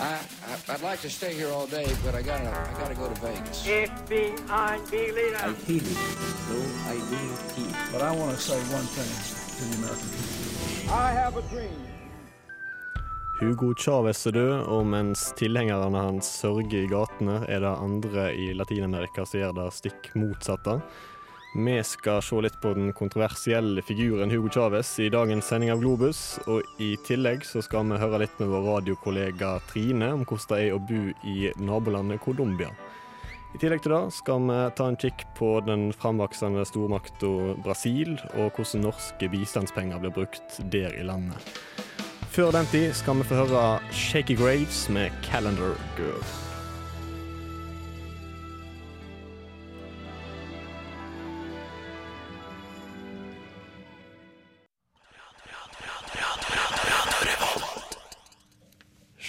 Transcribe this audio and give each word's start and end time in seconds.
I, 0.00 0.20
I, 0.46 0.74
I'd 0.74 0.82
like 0.82 1.00
to 1.00 1.10
stay 1.10 1.34
here 1.34 1.50
all 1.50 1.66
day, 1.66 1.86
but 2.04 2.14
I 2.14 2.22
gotta, 2.22 2.48
I 2.48 2.80
gotta 2.80 2.94
go 2.94 3.08
to 3.08 3.20
Vegas. 3.20 3.66
FBI 3.66 4.90
leader. 4.92 5.36
I 5.42 5.52
feel 5.52 5.82
it, 5.82 5.98
though 6.48 6.68
I 6.86 6.94
do 7.10 7.22
feel. 7.54 7.74
But 7.92 8.02
I 8.02 8.12
want 8.14 8.36
to 8.36 8.40
say 8.40 8.58
one 8.72 8.86
thing 8.94 9.10
to 9.58 9.64
the 9.64 9.76
American 9.78 10.08
people. 10.10 10.94
I 10.94 11.12
have 11.12 11.36
a 11.36 11.42
dream. 11.42 11.88
Hugo 13.40 13.74
Chávez 13.74 14.26
er 14.26 14.30
død, 14.30 14.54
og 14.66 14.86
mens 14.86 15.32
tilhengerne 15.38 15.98
hans 15.98 16.26
sørger 16.40 16.80
i 16.82 16.88
gatene, 16.90 17.44
er 17.48 17.60
det 17.62 17.70
andre 17.70 18.34
i 18.34 18.48
Latin-Amerika 18.52 19.22
som 19.26 19.40
gjør 19.40 19.52
det 19.60 19.68
stikk 19.76 20.08
motsatte. 20.18 20.80
Vi 21.54 21.84
skal 21.84 22.20
se 22.22 22.40
litt 22.44 22.58
på 22.60 22.74
den 22.76 22.92
kontroversielle 22.92 23.82
figuren 23.82 24.30
Hugo 24.30 24.50
Chávez 24.52 24.90
i 25.00 25.08
dagens 25.08 25.48
sending 25.48 25.72
av 25.72 25.80
Globus. 25.80 26.38
Og 26.46 26.62
i 26.82 26.92
tillegg 27.06 27.46
så 27.48 27.62
skal 27.64 27.88
vi 27.88 28.00
høre 28.00 28.20
litt 28.20 28.36
med 28.40 28.50
vår 28.52 28.66
radiokollega 28.66 29.54
Trine 29.70 30.12
om 30.12 30.26
hvordan 30.28 30.52
det 30.52 30.60
er 30.66 30.76
å 30.76 30.82
bo 30.84 31.02
i 31.24 31.52
nabolandet 31.56 32.20
Colombia. 32.20 32.68
I 33.56 33.60
tillegg 33.62 33.80
til 33.80 33.94
det 33.94 34.02
skal 34.12 34.44
vi 34.44 34.58
ta 34.76 34.88
en 34.90 34.98
kikk 35.00 35.24
på 35.38 35.54
den 35.64 35.88
framvoksende 35.96 36.66
stormakta 36.68 37.30
Brasil, 37.64 38.18
og 38.36 38.52
hvordan 38.52 38.84
norske 38.84 39.30
bistandspenger 39.32 40.02
blir 40.02 40.12
brukt 40.18 40.60
der 40.68 40.92
i 41.00 41.06
landet. 41.08 41.40
Før 42.28 42.52
den 42.54 42.68
tid 42.68 42.92
skal 42.94 43.16
vi 43.22 43.30
få 43.30 43.40
høre 43.40 43.64
Shaky 43.90 44.36
Graves 44.36 44.84
med 44.92 45.10
'Calendar 45.24 45.74
Girl'. 45.96 46.47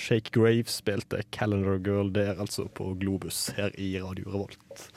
Shake 0.09 0.31
Graves 0.34 0.80
spilte 0.81 1.22
'Calendar 1.30 1.78
Girl' 1.78 2.09
der, 2.09 2.33
altså 2.42 2.64
på 2.73 2.95
Globus 2.97 3.52
her 3.53 3.70
i 3.78 3.92
Radio 4.02 4.25
Revolt. 4.25 4.88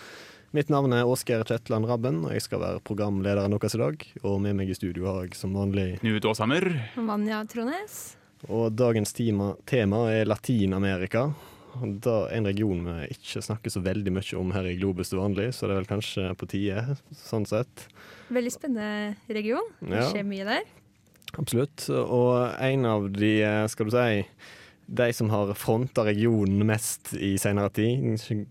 Mitt 0.57 0.71
navn 0.73 0.95
er 0.97 1.05
Åsgeir 1.05 1.45
Kjetland 1.45 1.85
Rabben, 1.85 2.23
og 2.25 2.33
jeg 2.33 2.41
skal 2.47 2.63
være 2.63 2.81
programlederen 2.81 3.53
deres 3.53 3.75
i 3.77 3.81
dag. 3.83 4.07
Og 4.25 4.39
med 4.41 4.57
meg 4.57 4.71
i 4.73 4.77
studio 4.79 5.11
har 5.11 5.27
jeg 5.27 5.35
som 5.37 5.53
vanlig 5.53 5.99
Knut 6.01 6.25
Aashammer. 6.31 6.65
Vanja 6.97 7.43
Trones. 7.45 7.99
Og 8.49 8.73
dagens 8.73 9.13
tema, 9.13 9.51
tema 9.69 10.01
er 10.15 10.25
Latin-Amerika. 10.33 11.27
Det 11.77 12.09
er 12.17 12.33
en 12.39 12.49
region 12.49 12.81
vi 12.89 13.13
ikke 13.13 13.45
snakker 13.45 13.69
så 13.77 13.85
veldig 13.85 14.17
mye 14.17 14.41
om 14.41 14.51
her 14.57 14.71
i 14.73 14.79
Globus 14.81 15.13
til 15.13 15.21
vanlig, 15.21 15.51
så 15.53 15.69
det 15.69 15.77
er 15.77 15.83
vel 15.83 15.91
kanskje 15.93 16.33
på 16.41 16.49
tide, 16.55 16.97
sånn 17.21 17.45
sett. 17.45 17.85
Veldig 18.33 18.57
spennende 18.57 19.15
region. 19.29 19.69
Det 19.85 19.93
Ja. 19.93 20.09
skjer 20.09 20.25
mye 20.25 20.45
der. 20.49 20.65
Absolutt. 21.37 21.91
Og 21.91 22.57
en 22.61 22.87
av 22.87 23.13
de, 23.13 23.43
eh, 23.43 23.67
skal 23.69 23.85
du 23.87 23.91
si, 23.91 24.27
de 24.95 25.13
som 25.13 25.31
har 25.31 25.55
fronta 25.55 26.05
regionen 26.05 26.67
mest 26.69 27.15
i 27.17 27.39
senere 27.41 27.71
tid, 27.73 28.03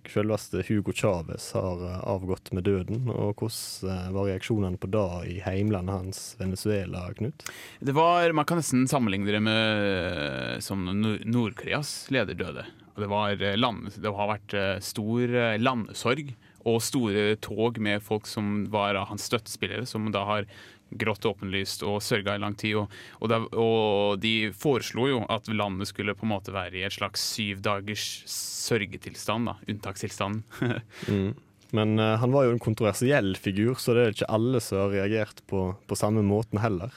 selveste 0.10 0.64
Hugo 0.66 0.94
Chávez, 0.94 1.52
har 1.54 1.84
eh, 1.86 2.00
avgått 2.10 2.50
med 2.58 2.66
døden. 2.66 3.04
Og 3.14 3.44
hvordan 3.44 3.92
eh, 3.94 4.08
var 4.16 4.30
reaksjonene 4.32 4.82
på 4.82 4.90
det 4.90 5.06
i 5.30 5.38
heimlandet 5.46 5.94
hans, 6.00 6.24
Venezuela, 6.40 7.06
Knut? 7.14 7.46
Det 7.80 7.94
var, 7.94 8.34
Man 8.34 8.50
kan 8.50 8.58
nesten 8.58 8.88
sammenligne 8.90 9.30
det 9.30 9.44
med 9.46 10.64
som 10.66 10.82
Nord- 10.90 11.28
Nord-Koreas 11.30 12.10
leder 12.10 12.34
døde. 12.34 12.66
Det, 12.98 13.10
var 13.12 13.38
eh, 13.38 13.58
land, 13.60 13.94
det 14.02 14.10
har 14.18 14.34
vært 14.34 14.58
stor 14.82 15.38
landsorg 15.62 16.34
og 16.66 16.82
store 16.86 17.36
tog 17.42 17.78
med 17.82 18.02
folk 18.06 18.26
som 18.30 18.64
var 18.74 18.98
av 18.98 19.12
hans 19.14 19.30
støttespillere, 19.30 19.86
som 19.90 20.10
da 20.14 20.26
har 20.26 20.50
grått 20.92 21.26
åpenlyst 21.26 21.86
og 21.88 22.02
sørga 22.04 22.36
i 22.36 22.42
lang 22.44 22.56
tid. 22.60 22.78
Og, 22.82 22.96
og, 23.20 23.32
da, 23.32 23.42
og 23.60 24.22
de 24.24 24.52
foreslo 24.58 25.08
jo 25.10 25.22
at 25.32 25.50
landet 25.52 25.92
skulle 25.92 26.16
på 26.18 26.28
en 26.28 26.34
måte 26.34 26.56
være 26.56 26.82
i 26.82 26.86
et 26.88 26.98
slags 26.98 27.24
syv 27.36 27.64
dagers 27.66 28.08
sørgetilstand, 28.32 29.52
da, 29.52 29.58
unntakstilstand. 29.70 30.44
Mm. 31.12 31.34
Men 31.76 31.94
uh, 32.00 32.18
han 32.20 32.34
var 32.34 32.46
jo 32.46 32.52
en 32.54 32.62
kontroversiell 32.62 33.32
figur, 33.40 33.78
så 33.80 33.96
det 33.96 34.04
er 34.04 34.14
ikke 34.14 34.30
alle 34.36 34.60
som 34.64 34.82
har 34.84 34.92
reagert 34.92 35.40
på, 35.48 35.70
på 35.88 35.98
samme 35.98 36.24
måten 36.26 36.60
heller. 36.62 36.92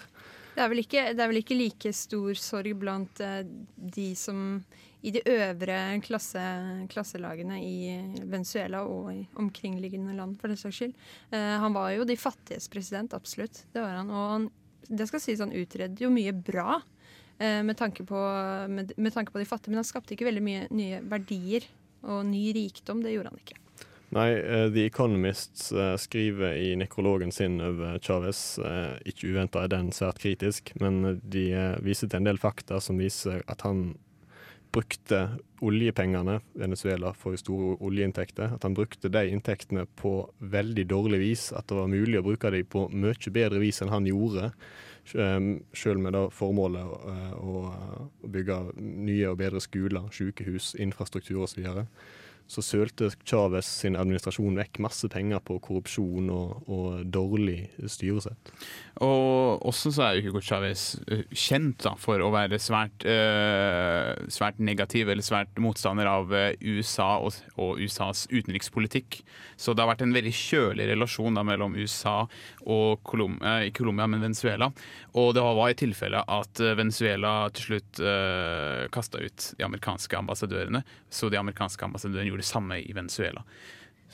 Det 0.54 0.62
er, 0.62 0.74
ikke, 0.78 1.04
det 1.16 1.22
er 1.22 1.30
vel 1.30 1.40
ikke 1.40 1.58
like 1.58 1.90
stor 1.96 2.38
sorg 2.38 2.76
blant 2.78 3.20
eh, 3.24 3.42
de 3.76 4.12
som 4.18 4.60
i 5.04 5.12
de 5.12 5.20
øvre 5.28 5.78
klasse, 6.04 6.42
klasselagene 6.88 7.58
i 7.60 7.76
Venezuela 8.22 8.84
og 8.88 9.10
i 9.12 9.24
omkringliggende 9.40 10.14
land, 10.16 10.38
for 10.40 10.48
den 10.48 10.60
saks 10.60 10.78
skyld. 10.78 10.94
Eh, 11.34 11.56
han 11.60 11.74
var 11.76 11.90
jo 11.92 12.06
de 12.08 12.16
fattiges 12.16 12.70
president, 12.72 13.16
absolutt. 13.16 13.64
Det 13.74 13.82
var 13.82 13.98
han. 13.98 14.12
Og 14.14 14.30
han, 14.30 14.46
det 14.88 15.08
skal 15.10 15.20
sies, 15.20 15.42
han 15.44 15.52
utredde 15.52 16.06
jo 16.06 16.12
mye 16.14 16.32
bra 16.32 16.78
eh, 16.78 17.60
med, 17.66 17.76
tanke 17.80 18.06
på, 18.08 18.22
med, 18.70 18.94
med 18.96 19.16
tanke 19.16 19.34
på 19.34 19.42
de 19.42 19.50
fattige, 19.50 19.74
men 19.74 19.82
han 19.82 19.90
skapte 19.90 20.16
ikke 20.16 20.30
veldig 20.30 20.46
mye 20.46 20.64
nye 20.72 21.02
verdier 21.10 21.68
og 22.06 22.24
ny 22.30 22.46
rikdom. 22.56 23.04
Det 23.04 23.12
gjorde 23.12 23.34
han 23.34 23.44
ikke. 23.44 23.63
Nei, 24.14 24.30
eh, 24.32 24.70
The 24.70 24.84
Economist 24.86 25.72
eh, 25.72 25.96
skriver 25.96 26.54
i 26.54 26.76
nekrologen 26.76 27.32
sin 27.32 27.60
over 27.60 27.98
Chávez, 27.98 28.58
eh, 28.62 28.94
ikke 29.10 29.32
uventa 29.32 29.64
er 29.64 29.72
den 29.72 29.90
svært 29.90 30.20
kritisk, 30.22 30.70
men 30.78 31.18
de 31.18 31.48
viser 31.82 32.06
til 32.06 32.20
en 32.20 32.28
del 32.28 32.38
fakta 32.38 32.78
som 32.84 33.02
viser 33.02 33.42
at 33.50 33.66
han 33.66 33.96
brukte 34.74 35.18
oljepengene, 35.66 36.38
Venezuela 36.54 37.10
får 37.14 37.34
jo 37.34 37.42
store 37.42 37.74
oljeinntekter, 37.88 38.54
at 38.54 38.62
han 38.66 38.74
brukte 38.74 39.10
de 39.10 39.26
inntektene 39.30 39.86
på 39.98 40.16
veldig 40.38 40.86
dårlig 40.90 41.20
vis, 41.22 41.50
at 41.54 41.66
det 41.70 41.78
var 41.78 41.90
mulig 41.90 42.20
å 42.20 42.26
bruke 42.26 42.50
dem 42.54 42.70
på 42.70 42.86
mye 42.94 43.34
bedre 43.34 43.62
vis 43.62 43.82
enn 43.82 43.94
han 43.94 44.06
gjorde, 44.06 44.50
selv 45.06 46.02
med 46.02 46.14
det 46.16 46.24
formålet 46.34 47.38
å, 47.38 47.64
bygge 48.34 48.58
nye 48.78 49.30
og 49.30 49.38
bedre 49.42 49.62
skoler, 49.62 50.10
sykehus, 50.14 50.74
infrastruktur 50.82 51.44
osv. 51.46 51.62
Så, 51.62 51.86
så 52.46 52.62
sølte 52.62 53.08
Chávez 53.24 53.68
sin 53.80 53.96
administrasjon 53.96 54.58
vekk 54.58 54.80
masse 54.84 55.08
penger 55.12 55.40
på 55.44 55.56
korrupsjon 55.64 56.28
og, 56.32 56.68
og 56.68 57.04
dårlig 57.08 57.70
styresett. 57.90 58.52
Og 59.02 59.64
også 59.66 59.90
så 59.96 60.04
er 60.06 60.20
Hugo 60.22 60.42
Chávez 60.44 60.84
eh, 61.10 61.24
kjent 61.34 61.80
da, 61.82 61.94
for 61.98 62.22
å 62.22 62.30
være 62.34 62.60
svært, 62.62 63.06
eh, 63.08 64.12
svært 64.30 64.60
negativ 64.62 65.10
eller 65.10 65.24
svært 65.24 65.58
motstander 65.62 66.06
av 66.10 66.34
eh, 66.36 66.52
USA 66.60 67.16
og, 67.24 67.40
og 67.58 67.80
USAs 67.82 68.26
utenrikspolitikk. 68.30 69.22
Så 69.56 69.74
det 69.74 69.82
har 69.82 69.90
vært 69.90 70.04
en 70.06 70.14
veldig 70.14 70.34
kjølig 70.34 70.86
relasjon 70.92 71.34
da, 71.34 71.42
mellom 71.46 71.74
USA 71.80 72.20
og 72.68 73.02
Colum 73.08 73.40
eh, 73.42 73.70
Colombia, 73.74 74.06
men 74.10 74.22
Venezuela. 74.28 74.70
Og 75.18 75.32
det 75.34 75.42
var 75.42 75.72
i 75.72 75.78
tilfelle 75.78 76.22
at 76.22 76.62
Venezuela 76.78 77.34
til 77.54 77.70
slutt 77.70 78.04
eh, 78.04 78.84
kasta 78.94 79.24
ut 79.24 79.50
de 79.58 79.66
amerikanske 79.66 80.20
ambassadørene, 80.20 80.84
så 81.10 81.32
de 81.32 81.40
amerikanske 81.40 81.88
ambassadørene 81.88 82.33
gjorde 82.34 82.44
det 82.44 82.50
samme 82.52 82.82
i 82.82 82.92
Venezuela. 82.96 83.46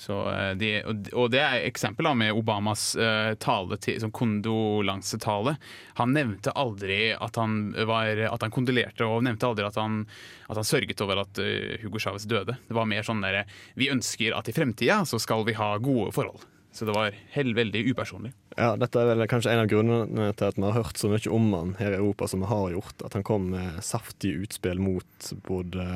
Eh, 0.09 0.55
de, 0.57 0.69
og- 1.13 1.31
det 1.31 1.41
er 1.45 1.67
eksempel 1.69 2.07
da 2.09 2.15
med 2.17 2.33
Obamas 2.33 2.95
eh, 2.97 3.35
tale 3.37 3.77
til, 3.77 3.99
som 4.01 4.13
kondolansetale. 4.13 5.57
Han 6.01 6.15
nevnte 6.17 6.55
aldri 6.57 7.13
at 7.13 7.37
han, 7.37 7.73
var, 7.87 8.17
at 8.31 8.41
han 8.47 8.55
kondolerte, 8.55 9.05
og 9.05 9.25
nevnte 9.27 9.51
aldri 9.51 9.67
at 9.69 9.77
han, 9.77 10.07
at 10.49 10.57
han 10.57 10.65
sørget 10.65 11.01
over 11.05 11.21
at 11.25 11.43
eh, 11.43 11.77
Hugo 11.83 12.01
Chávez 12.01 12.25
døde. 12.31 12.57
Det 12.69 12.77
var 12.77 12.89
mer 12.89 13.05
sånn 13.07 13.21
derre 13.25 13.45
Vi 13.77 13.91
ønsker 13.93 14.37
at 14.39 14.49
i 14.49 14.57
fremtida 14.57 15.03
så 15.05 15.21
skal 15.21 15.45
vi 15.45 15.53
ha 15.59 15.75
gode 15.79 16.15
forhold. 16.17 16.47
Så 16.73 16.87
det 16.87 16.95
var 16.95 17.15
helt 17.35 17.57
veldig 17.57 17.83
upersonlig. 17.91 18.31
Ja, 18.55 18.75
dette 18.79 19.03
er 19.03 19.09
vel 19.11 19.27
kanskje 19.31 19.51
en 19.53 19.65
av 19.65 19.71
grunnene 19.71 20.31
til 20.39 20.51
at 20.53 20.59
vi 20.59 20.67
har 20.69 20.77
hørt 20.77 21.01
så 21.01 21.11
mye 21.11 21.33
om 21.35 21.51
han 21.57 21.75
her 21.81 21.97
i 21.97 21.99
Europa 21.99 22.29
som 22.31 22.45
vi 22.45 22.51
har 22.51 22.75
gjort. 22.77 23.05
At 23.07 23.17
han 23.19 23.27
kom 23.27 23.49
med 23.57 23.81
saftige 23.85 24.45
utspill 24.45 24.83
mot 24.83 25.31
både 25.49 25.87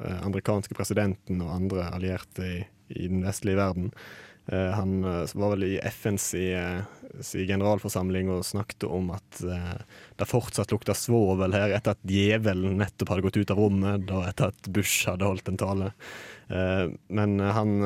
eh, 0.00 0.20
amerikanske 0.24 0.76
presidenten 0.76 1.42
og 1.44 1.52
andre 1.52 1.88
allierte 1.92 2.46
i, 2.48 2.60
i 2.96 3.08
den 3.12 3.26
vestlige 3.26 3.60
verden. 3.60 3.90
Eh, 4.48 4.70
han 4.72 5.04
eh, 5.04 5.34
var 5.36 5.52
vel 5.52 5.66
i 5.68 5.74
FNs 5.92 6.30
i, 6.40 6.46
i 6.56 7.44
generalforsamling 7.50 8.32
og 8.32 8.46
snakket 8.48 8.88
om 8.88 9.12
at 9.12 9.42
det 9.42 10.30
fortsatt 10.30 10.72
lukta 10.72 10.96
svovel 10.96 11.52
her 11.58 11.76
etter 11.76 11.92
at 11.92 12.08
djevelen 12.08 12.80
nettopp 12.80 13.12
hadde 13.12 13.26
gått 13.28 13.42
ut 13.42 13.52
av 13.52 13.60
rommet, 13.60 14.08
og 14.08 14.24
etter 14.30 14.48
at 14.48 14.72
Bush 14.72 15.12
hadde 15.12 15.28
holdt 15.28 15.52
en 15.52 15.60
tale. 15.60 15.92
Men 17.12 17.36
han 17.40 17.76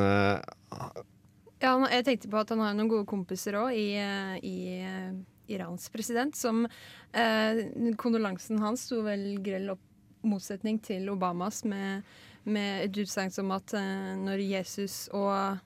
Ja, 1.67 1.73
jeg 1.91 2.05
tenkte 2.07 2.29
på 2.31 2.39
at 2.39 2.51
han 2.53 2.61
har 2.63 2.75
noen 2.77 2.91
gode 2.93 3.09
kompiser 3.11 3.57
òg 3.59 3.75
i, 3.75 3.89
eh, 3.99 4.37
i 4.39 4.59
eh, 4.87 5.17
Irans 5.51 5.89
president, 5.91 6.37
som 6.39 6.63
eh, 6.63 7.59
Kondolansen 7.99 8.61
hans 8.63 8.85
sto 8.87 9.01
vel 9.03 9.41
grell 9.43 9.73
opp 9.75 9.83
motsetning 10.27 10.79
til 10.83 11.09
Obamas 11.11 11.65
med, 11.67 12.07
med 12.47 12.85
et 12.85 13.01
utsagn 13.03 13.35
som 13.35 13.51
at 13.57 13.75
eh, 13.75 14.13
når 14.21 14.45
Jesus 14.47 15.09
og 15.11 15.59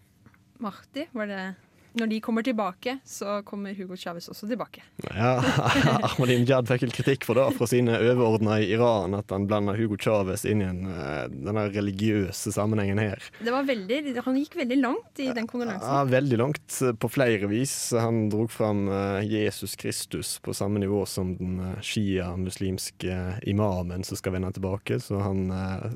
Mahdi, 0.64 1.04
var 1.12 1.28
det 1.28 1.44
når 1.92 2.06
de 2.06 2.20
kommer 2.22 2.42
tilbake, 2.46 2.98
så 3.04 3.40
kommer 3.46 3.74
Hugo 3.74 3.96
Chávez 3.96 4.28
også 4.30 4.46
tilbake. 4.50 4.82
Ja, 5.08 5.32
Ahmadinejad 6.06 6.68
fikk 6.70 6.84
vel 6.86 6.94
kritikk 6.94 7.26
for 7.26 7.38
det 7.38 7.48
fra 7.56 7.66
sine 7.70 7.96
overordna 7.98 8.60
i 8.62 8.68
Iran, 8.74 9.16
at 9.18 9.32
han 9.34 9.48
blanda 9.50 9.74
Hugo 9.78 9.98
Chávez 10.00 10.44
inn 10.48 10.62
i 10.62 10.68
eh, 10.70 11.24
denne 11.32 11.66
religiøse 11.74 12.52
sammenhengen 12.54 13.00
her. 13.02 13.24
Det 13.40 13.54
var 13.54 13.66
veldig, 13.68 14.00
han 14.22 14.38
gikk 14.38 14.54
veldig 14.60 14.78
langt 14.82 15.22
i 15.22 15.30
den 15.34 15.50
kondolansen. 15.50 15.88
Ja, 15.88 16.04
veldig 16.10 16.40
langt, 16.40 16.78
eh, 16.82 16.94
på 16.94 17.10
flere 17.10 17.50
vis. 17.50 17.74
Han 17.98 18.28
dro 18.32 18.46
fram 18.50 18.86
eh, 18.88 19.26
Jesus 19.26 19.74
Kristus 19.80 20.36
på 20.44 20.54
samme 20.56 20.82
nivå 20.82 21.02
som 21.10 21.34
den 21.40 21.58
shia-muslimske 21.82 23.18
imamen 23.50 24.06
som 24.06 24.20
skal 24.20 24.38
vende 24.38 24.52
tilbake, 24.54 25.00
så 25.02 25.20
han, 25.24 25.48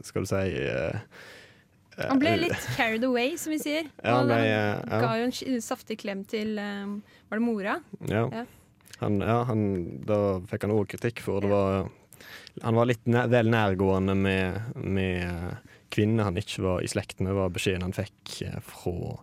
skal 0.02 0.24
du 0.24 0.30
si 0.30 0.44
Han 1.98 2.20
ble 2.22 2.34
litt 2.42 2.68
carried 2.76 3.04
away, 3.06 3.36
som 3.40 3.54
vi 3.54 3.60
sier. 3.62 3.88
Han 4.02 4.30
ble, 4.30 4.38
han 4.42 5.04
ga 5.04 5.12
jo 5.20 5.28
en 5.30 5.62
saftig 5.62 5.98
klem 6.02 6.24
til 6.28 6.58
eh, 6.58 6.94
Var 7.30 7.40
det 7.40 7.44
mora? 7.44 7.78
Ja. 8.10 8.26
Ja. 8.32 8.44
Han, 9.00 9.18
ja, 9.20 9.40
han, 9.48 9.62
da 10.06 10.18
fikk 10.48 10.66
han 10.66 10.74
òg 10.74 10.88
kritikk 10.94 11.22
for 11.24 11.44
det. 11.44 11.50
Var, 11.50 11.88
han 12.62 12.78
var 12.78 12.88
litt 12.88 13.06
nær, 13.10 13.30
vel 13.32 13.50
nærgående 13.52 14.14
med, 14.16 14.76
med 14.78 15.74
kvinner 15.94 16.28
han 16.28 16.38
ikke 16.38 16.64
var 16.64 16.84
i 16.84 16.90
slekt 16.90 17.22
med, 17.22 17.34
var 17.36 17.52
beskjeden 17.54 17.86
han 17.86 17.96
fikk 17.96 18.40
eh, 18.46 18.60
fra, 18.64 19.16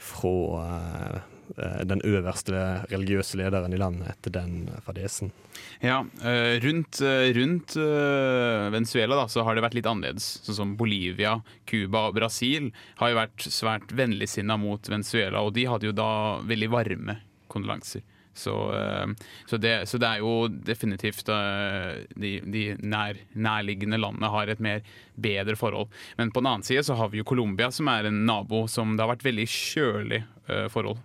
fra 0.00 0.34
eh, 0.64 1.04
eh, 1.10 1.20
den 1.56 2.02
øverste 2.06 2.84
religiøse 2.90 3.38
lederen 3.40 3.74
i 3.74 3.80
landet 3.80 4.12
etter 4.14 4.34
den 4.38 4.68
fadesen. 4.84 5.32
Ja, 5.80 6.04
eh, 6.22 6.60
rundt, 6.60 7.00
eh, 7.00 7.32
rundt 7.32 7.76
eh, 7.76 8.70
Venezuela 8.70 9.16
da, 9.16 9.26
så 9.28 9.42
har 9.42 9.56
det 9.56 9.64
vært 9.64 9.76
litt 9.78 9.88
annerledes. 9.88 10.28
Sånn 10.44 10.58
som 10.58 10.76
Bolivia, 10.76 11.38
Cuba 11.68 12.06
og 12.10 12.18
Brasil 12.18 12.70
har 13.00 13.12
jo 13.12 13.20
vært 13.20 13.48
svært 13.48 13.94
vennligsinna 13.96 14.58
mot 14.60 14.92
Venezuela, 14.92 15.40
og 15.40 15.54
de 15.56 15.66
hadde 15.70 15.88
jo 15.88 15.96
da 15.96 16.10
veldig 16.44 16.70
varme 16.72 17.20
kondolanser. 17.50 18.04
Så, 18.32 18.54
eh, 18.76 19.06
så, 19.46 19.56
det, 19.56 19.74
så 19.88 19.98
det 19.98 20.08
er 20.08 20.22
jo 20.22 20.48
definitivt 20.48 21.28
eh, 21.32 22.04
de, 22.14 22.36
de 22.44 22.64
nær, 22.78 23.18
nærliggende 23.32 23.98
landene 24.00 24.30
har 24.32 24.52
et 24.52 24.62
mer 24.62 24.84
bedre 25.16 25.56
forhold. 25.58 25.90
Men 26.20 26.32
på 26.32 26.44
den 26.44 26.52
annen 26.52 26.66
side 26.66 26.84
så 26.86 26.96
har 27.00 27.10
vi 27.12 27.20
jo 27.20 27.28
Colombia, 27.28 27.72
som 27.74 27.90
er 27.92 28.08
en 28.08 28.24
nabo 28.28 28.66
som 28.70 28.94
det 28.94 29.04
har 29.04 29.14
vært 29.14 29.26
veldig 29.26 29.48
kjølig 29.50 30.22
eh, 30.22 30.68
forhold. 30.72 31.00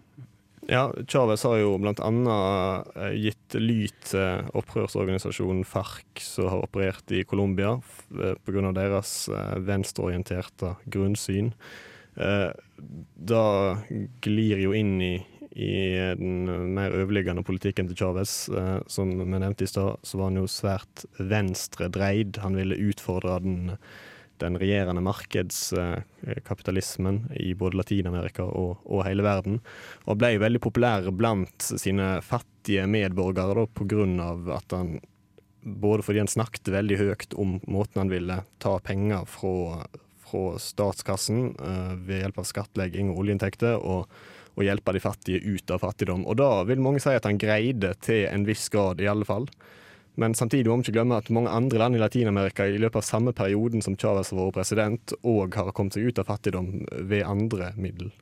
Ja, 0.68 0.94
Chávez 1.08 1.44
har 1.46 1.60
jo 1.62 1.76
annet 2.02 2.88
eh, 2.98 3.12
gitt 3.22 3.54
lyd 3.60 3.94
til 4.10 4.48
opprørsorganisasjonen 4.58 5.62
FARC, 5.68 6.24
som 6.26 6.50
har 6.50 6.64
operert 6.66 7.12
i 7.14 7.22
Colombia 7.30 7.76
eh, 8.18 8.34
av 8.72 8.74
deres 8.74 9.12
eh, 9.30 9.60
venstreorienterte 9.62 10.74
grunnsyn. 10.90 11.52
Eh, 12.18 12.50
Da 13.16 13.44
glir 14.26 14.60
jo 14.60 14.74
inn 14.76 14.98
i, 15.02 15.14
i 15.54 15.70
den 16.18 16.74
mer 16.76 16.98
overliggende 16.98 17.46
politikken 17.46 17.88
til 17.92 18.02
Chávez. 18.02 18.34
Eh, 18.50 18.80
Som 18.88 19.14
vi 19.22 19.26
nevnte 19.38 19.64
i 19.64 19.70
stad, 19.70 20.02
så 20.02 20.18
var 20.18 20.32
han 20.32 20.42
jo 20.42 20.50
svært 20.50 21.06
venstredreid. 21.22 22.42
Han 22.42 22.58
ville 22.58 22.82
utfordre 22.90 23.38
den 23.46 23.76
den 24.44 24.58
regjerende 24.60 25.02
markedskapitalismen 25.06 27.22
i 27.40 27.54
både 27.58 27.78
Latin-Amerika 27.80 28.44
og, 28.44 28.78
og 28.86 29.06
hele 29.08 29.24
verden. 29.26 29.60
Og 30.06 30.18
ble 30.22 30.40
veldig 30.42 30.62
populær 30.64 31.12
blant 31.16 31.62
sine 31.62 32.22
fattige 32.26 32.88
medborgere 32.90 33.56
da, 33.62 33.66
på 33.68 33.84
grunn 33.90 34.20
av 34.24 34.50
at 34.60 34.72
han 34.76 35.00
Både 35.66 36.04
fordi 36.06 36.22
han 36.22 36.30
snakket 36.30 36.70
veldig 36.70 36.98
høyt 37.00 37.34
om 37.42 37.58
måten 37.66 37.98
han 37.98 38.12
ville 38.12 38.36
ta 38.62 38.78
penger 38.86 39.26
fra, 39.26 39.82
fra 40.22 40.62
statskassen 40.62 41.58
eh, 41.58 41.98
ved 42.06 42.22
hjelp 42.22 42.38
av 42.38 42.46
skattlegging 42.46 43.10
og 43.10 43.18
oljeinntekter, 43.24 43.82
og, 43.82 44.06
og 44.54 44.62
hjelpe 44.62 44.94
de 44.94 45.02
fattige 45.02 45.42
ut 45.42 45.66
av 45.74 45.82
fattigdom. 45.82 46.22
Og 46.30 46.38
da 46.38 46.62
vil 46.70 46.78
mange 46.86 47.02
si 47.02 47.10
at 47.18 47.26
han 47.26 47.42
greide 47.42 47.98
til 48.06 48.30
en 48.30 48.46
viss 48.46 48.70
grad, 48.70 49.02
i 49.02 49.10
alle 49.10 49.26
fall. 49.26 49.50
Men 50.22 50.36
samtidig 50.38 50.70
må 50.70 50.80
vi 50.80 50.88
ikke 50.88 50.98
glemme 51.00 51.18
at 51.20 51.32
mange 51.34 51.52
andre 51.52 51.82
land 51.82 51.98
i 51.98 52.02
Latin-Amerika 52.02 52.68
i 52.70 52.80
løpet 52.80 53.02
av 53.02 53.08
samme 53.08 53.34
perioden 53.36 53.84
som 53.84 53.98
Chávez 54.00 54.32
har 54.32 54.40
vært 54.40 54.60
president, 54.60 55.16
òg 55.28 55.58
har 55.60 55.74
kommet 55.76 55.98
seg 55.98 56.08
ut 56.08 56.22
av 56.22 56.30
fattigdom 56.30 56.70
ved 57.10 57.26
andre 57.28 57.74
middel. 57.76 58.14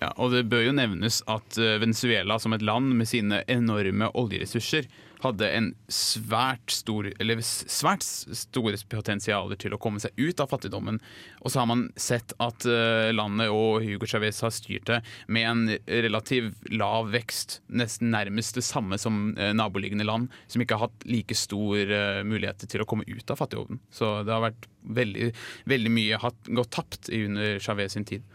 Ja, 0.00 0.10
og 0.18 0.32
det 0.34 0.46
bør 0.50 0.64
jo 0.66 0.74
nevnes 0.74 1.20
at 1.30 1.58
eh, 1.60 1.78
Venezuela 1.82 2.38
som 2.42 2.54
et 2.54 2.64
land 2.66 2.94
med 2.98 3.10
sine 3.10 3.42
enorme 3.50 4.08
oljeressurser 4.18 4.88
hadde 5.22 5.48
en 5.54 5.68
svært 5.92 6.72
stor, 6.74 7.08
eller 7.22 7.42
svært 7.42 8.04
store 8.04 8.78
potensialer 8.90 9.58
til 9.60 9.74
å 9.74 9.80
komme 9.82 10.02
seg 10.02 10.16
ut 10.18 10.42
av 10.42 10.50
fattigdommen. 10.52 11.00
Og 11.42 11.52
så 11.52 11.62
har 11.62 11.68
man 11.70 11.86
sett 12.00 12.34
at 12.42 12.66
eh, 12.68 13.10
landet 13.14 13.52
og 13.54 13.82
Hugo 13.86 14.08
Chávez 14.08 14.42
har 14.44 14.54
styrt 14.54 14.88
det 14.90 15.00
med 15.32 15.48
en 15.48 15.64
relativt 15.86 16.68
lav 16.72 17.10
vekst, 17.14 17.60
nesten 17.72 18.12
nærmest 18.14 18.58
det 18.58 18.66
samme 18.66 18.98
som 19.00 19.32
eh, 19.36 19.54
naboliggende 19.56 20.06
land, 20.08 20.30
som 20.46 20.64
ikke 20.64 20.78
har 20.78 20.88
hatt 20.88 21.08
like 21.08 21.36
stor 21.38 21.78
eh, 21.82 22.22
mulighet 22.26 22.66
til 22.68 22.84
å 22.84 22.88
komme 22.88 23.06
ut 23.08 23.32
av 23.32 23.40
fattigdommen. 23.42 23.82
Så 23.94 24.20
det 24.26 24.34
har 24.34 24.46
vært 24.50 24.70
veldig, 24.82 25.32
veldig 25.70 25.92
mye 25.94 26.32
gått 26.58 26.74
tapt 26.74 27.12
under 27.12 27.58
Chávez 27.62 27.94
sin 27.96 28.08
tid. 28.08 28.26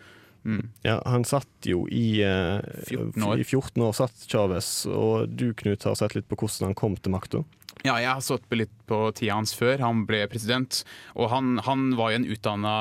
Mm. 0.47 0.69
Ja, 0.87 1.01
han 1.05 1.25
satt 1.27 1.67
jo 1.67 1.83
i, 1.91 2.21
eh, 2.23 2.63
14 2.87 3.23
år. 3.27 3.39
I 3.39 3.43
14 3.43 3.83
år 3.83 3.93
satt 3.97 4.27
Chávez, 4.31 4.69
og 4.87 5.27
du 5.35 5.51
Knut 5.53 5.83
har 5.83 5.97
sett 5.99 6.15
litt 6.15 6.29
på 6.31 6.39
hvordan 6.39 6.69
han 6.69 6.77
kom 6.79 6.95
til 6.95 7.11
makta. 7.11 7.43
Ja, 7.85 7.99
jeg 8.01 8.09
har 8.09 8.23
stått 8.25 8.47
litt 8.57 8.73
på 8.89 9.11
tida 9.15 9.35
hans 9.37 9.53
før 9.53 9.83
han 9.83 10.05
ble 10.09 10.23
president. 10.31 10.81
Og 11.15 11.29
han, 11.29 11.57
han 11.67 11.91
var 11.99 12.13
jo 12.13 12.21
en 12.21 12.29
utdanna 12.33 12.77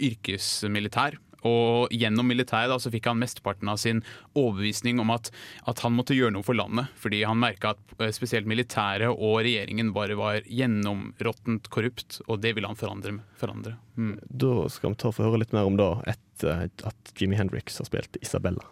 yrkesmilitær. 0.00 1.20
Og 1.48 1.92
gjennom 1.94 2.28
militæret 2.30 2.72
da, 2.72 2.78
så 2.82 2.92
fikk 2.92 3.10
han 3.10 3.20
mesteparten 3.20 3.70
av 3.72 3.80
sin 3.82 4.02
overbevisning 4.34 5.00
om 5.02 5.12
at, 5.14 5.30
at 5.70 5.84
han 5.84 5.94
måtte 5.96 6.16
gjøre 6.16 6.34
noe 6.36 6.46
for 6.46 6.58
landet. 6.58 6.90
Fordi 7.00 7.22
han 7.26 7.40
merka 7.40 7.74
at 7.74 7.94
eh, 7.98 8.12
spesielt 8.16 8.48
militæret 8.50 9.10
og 9.10 9.40
regjeringen 9.44 9.94
bare 9.96 10.18
var 10.20 10.42
gjennområttent 10.46 11.70
korrupt. 11.72 12.20
Og 12.28 12.42
det 12.44 12.56
ville 12.56 12.70
han 12.70 12.80
forandre. 12.80 13.18
forandre. 13.40 13.76
Mm. 13.96 14.18
Da 14.24 14.66
skal 14.72 14.94
vi 14.94 15.00
ta 15.00 15.12
og 15.12 15.16
få 15.16 15.28
høre 15.28 15.44
litt 15.44 15.56
mer 15.56 15.68
om 15.68 15.80
det 15.80 15.88
etter 16.16 16.68
at 16.88 17.16
Jimmy 17.16 17.38
Hendrix 17.40 17.80
har 17.80 17.88
spilt 17.88 18.20
Isabella. 18.24 18.64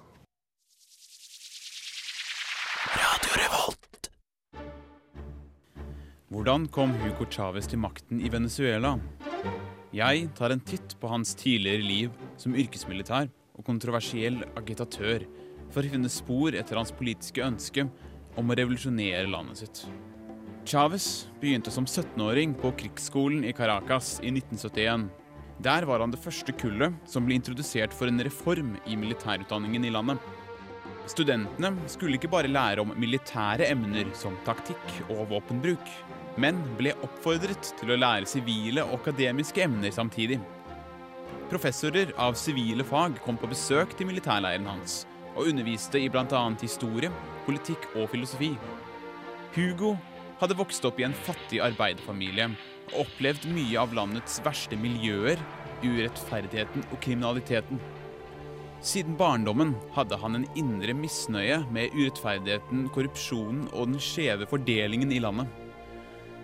Hvordan 6.29 6.69
kom 6.69 6.91
Hugo 7.01 7.25
Chávez 7.25 7.67
til 7.71 7.81
makten 7.81 8.21
i 8.21 8.29
Venezuela? 8.29 8.99
Jeg 9.95 10.27
tar 10.37 10.53
en 10.53 10.61
titt 10.61 10.99
på 11.01 11.09
hans 11.09 11.31
tidligere 11.39 11.81
liv 11.81 12.17
som 12.37 12.53
yrkesmilitær 12.53 13.31
og 13.57 13.65
kontroversiell 13.65 14.43
agitatør 14.59 15.25
for 15.73 15.81
å 15.81 15.93
finne 15.95 16.11
spor 16.13 16.57
etter 16.57 16.77
hans 16.77 16.93
politiske 16.93 17.41
ønske 17.41 17.87
om 18.39 18.53
å 18.53 18.57
revolusjonere 18.59 19.31
landet 19.33 19.63
sitt. 19.63 19.81
Chávez 20.69 21.29
begynte 21.41 21.73
som 21.73 21.87
17-åring 21.89 22.53
på 22.61 22.75
krigsskolen 22.83 23.47
i 23.49 23.55
Caracas 23.57 24.19
i 24.21 24.29
1971. 24.35 25.09
Der 25.65 25.89
var 25.89 26.05
han 26.05 26.13
det 26.13 26.21
første 26.21 26.53
kullet 26.53 26.93
som 27.09 27.25
ble 27.25 27.39
introdusert 27.39 27.97
for 27.97 28.13
en 28.13 28.21
reform 28.21 28.77
i 28.85 28.99
militærutdanningen 29.01 29.89
i 29.89 29.95
landet. 29.95 30.21
Studentene 31.09 31.73
skulle 31.89 32.21
ikke 32.21 32.29
bare 32.29 32.53
lære 32.53 32.85
om 32.85 32.93
militære 33.01 33.73
emner 33.73 34.13
som 34.13 34.37
taktikk 34.45 34.99
og 35.09 35.31
våpenbruk, 35.33 35.89
men 36.39 36.61
ble 36.79 36.95
oppfordret 37.05 37.73
til 37.81 37.93
å 37.93 37.99
lære 37.99 38.29
sivile 38.31 38.85
og 38.87 39.01
akademiske 39.01 39.65
emner 39.65 39.95
samtidig. 39.95 40.39
Professorer 41.49 42.13
av 42.21 42.37
sivile 42.39 42.85
fag 42.87 43.19
kom 43.25 43.39
på 43.41 43.51
besøk 43.51 43.95
til 43.97 44.11
militærleiren 44.11 44.69
hans 44.69 45.03
og 45.35 45.49
underviste 45.49 46.01
i 46.01 46.09
bl.a. 46.13 46.43
historie, 46.61 47.11
politikk 47.47 47.87
og 47.97 48.09
filosofi. 48.13 48.53
Hugo 49.55 49.95
hadde 50.41 50.57
vokst 50.59 50.85
opp 50.87 50.99
i 51.01 51.07
en 51.07 51.17
fattig 51.27 51.63
arbeiderfamilie 51.65 52.51
og 52.93 53.05
opplevd 53.05 53.47
mye 53.53 53.79
av 53.81 53.95
landets 53.97 54.39
verste 54.45 54.79
miljøer, 54.81 55.41
urettferdigheten 55.85 56.85
og 56.91 57.01
kriminaliteten. 57.05 57.81
Siden 58.85 59.17
barndommen 59.19 59.73
hadde 59.97 60.19
han 60.23 60.39
en 60.39 60.47
indre 60.59 60.95
misnøye 60.95 61.63
med 61.75 61.95
urettferdigheten, 61.97 62.87
korrupsjonen 62.95 63.67
og 63.73 63.91
den 63.91 64.03
skjeve 64.03 64.47
fordelingen 64.51 65.15
i 65.15 65.23
landet. 65.23 65.68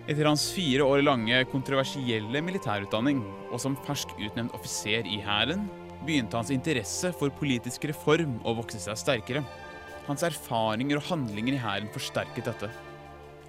Etter 0.05 0.27
hans 0.29 0.43
fire 0.53 0.85
år 0.85 1.01
lange 1.01 1.37
kontroversielle 1.49 2.41
militærutdanning, 2.45 3.23
og 3.49 3.57
som 3.61 3.73
fersk 3.87 4.11
utnevnt 4.19 4.53
offiser 4.53 5.07
i 5.09 5.17
hæren, 5.25 5.63
begynte 6.05 6.37
hans 6.37 6.51
interesse 6.53 7.09
for 7.17 7.33
politisk 7.33 7.87
reform 7.89 8.35
å 8.45 8.53
vokse 8.59 8.77
seg 8.83 8.99
sterkere. 9.01 9.41
Hans 10.05 10.21
erfaringer 10.27 10.99
og 10.99 11.07
handlinger 11.07 11.57
i 11.57 11.63
hæren 11.63 11.89
forsterket 11.95 12.45
dette. 12.51 12.69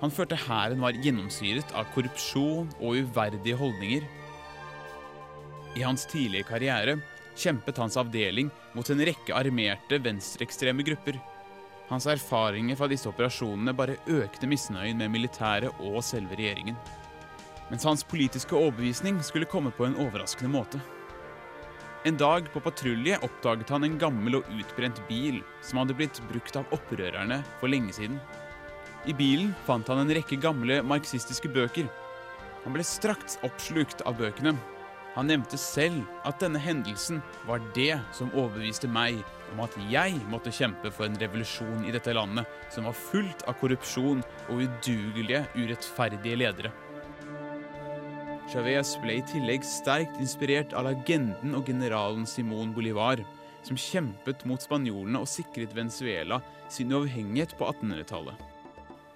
Han 0.00 0.12
følte 0.12 0.40
hæren 0.46 0.80
var 0.80 0.96
gjennomsyret 1.04 1.76
av 1.76 1.90
korrupsjon 1.92 2.72
og 2.80 3.02
uverdige 3.02 3.60
holdninger. 3.60 4.08
I 5.76 5.84
hans 5.84 6.08
tidlige 6.08 6.48
karriere 6.48 6.96
kjempet 7.36 7.76
hans 7.84 8.00
avdeling 8.00 8.48
mot 8.72 8.88
en 8.88 9.04
rekke 9.04 9.36
armerte 9.36 10.00
venstreekstreme 10.00 10.88
grupper. 10.88 11.20
Hans 11.86 12.06
erfaringer 12.10 12.78
fra 12.78 12.88
disse 12.90 13.06
operasjonene 13.06 13.74
bare 13.76 14.00
økte 14.10 14.48
misnøyen 14.50 14.98
med 14.98 15.12
militæret 15.14 15.70
og 15.78 16.00
selve 16.02 16.34
regjeringen. 16.38 16.78
Mens 17.70 17.86
hans 17.86 18.02
politiske 18.06 18.56
overbevisning 18.58 19.20
skulle 19.22 19.46
komme 19.50 19.70
på 19.74 19.86
en 19.86 19.98
overraskende 20.02 20.50
måte. 20.50 20.80
En 22.06 22.18
dag 22.18 22.46
på 22.52 22.62
patrulje 22.62 23.18
oppdaget 23.26 23.70
han 23.74 23.86
en 23.86 23.98
gammel 23.98 24.38
og 24.38 24.50
utbrent 24.54 24.98
bil 25.08 25.40
som 25.66 25.80
hadde 25.80 25.96
blitt 25.98 26.20
brukt 26.30 26.58
av 26.58 26.74
opprørerne 26.74 27.40
for 27.60 27.70
lenge 27.70 27.94
siden. 27.96 28.20
I 29.06 29.14
bilen 29.14 29.54
fant 29.66 29.86
han 29.90 30.02
en 30.02 30.14
rekke 30.14 30.38
gamle 30.42 30.80
marxistiske 30.86 31.50
bøker. 31.54 31.86
Han 32.64 32.74
ble 32.74 32.86
straks 32.86 33.38
oppslukt 33.46 34.02
av 34.06 34.18
bøkene. 34.18 34.56
Han 35.14 35.30
nevnte 35.30 35.58
selv 35.58 36.02
at 36.26 36.42
denne 36.42 36.62
hendelsen 36.62 37.22
var 37.46 37.62
det 37.74 37.94
som 38.14 38.30
overbeviste 38.34 38.90
meg 38.90 39.22
om 39.52 39.62
at 39.64 39.76
jeg 39.90 40.16
måtte 40.30 40.52
kjempe 40.54 40.90
for 40.94 41.06
en 41.06 41.18
revolusjon 41.20 41.86
i 41.86 41.94
dette 41.94 42.14
landet 42.16 42.48
som 42.72 42.88
var 42.88 42.96
fullt 42.98 43.44
av 43.46 43.58
korrupsjon 43.60 44.24
og 44.48 44.64
udugelige, 44.64 45.44
urettferdige 45.56 46.40
ledere. 46.40 46.72
Chavez 48.52 48.92
ble 49.02 49.18
i 49.18 49.24
tillegg 49.26 49.64
sterkt 49.66 50.20
inspirert 50.22 50.74
av 50.78 50.86
legenden 50.86 51.56
og 51.58 51.66
generalen 51.66 52.26
Simón 52.30 52.74
Bolivar, 52.76 53.22
som 53.66 53.78
kjempet 53.80 54.44
mot 54.46 54.62
spanjolene 54.62 55.18
og 55.18 55.30
sikret 55.30 55.74
Venezuela 55.74 56.38
sin 56.70 56.92
uavhengighet 56.94 57.56
på 57.58 57.66
1800-tallet. 57.72 58.44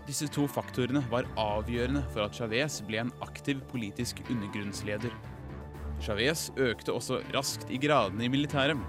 Disse 0.08 0.26
to 0.34 0.48
faktorene 0.50 1.04
var 1.12 1.28
avgjørende 1.38 2.02
for 2.10 2.24
at 2.24 2.34
Chavez 2.34 2.80
ble 2.88 3.04
en 3.04 3.12
aktiv 3.22 3.60
politisk 3.70 4.24
undergrunnsleder. 4.26 5.12
Chavez 6.02 6.48
økte 6.58 6.94
også 6.96 7.20
raskt 7.34 7.70
i 7.70 7.78
gradene 7.78 8.26
i 8.26 8.32
militæret, 8.32 8.80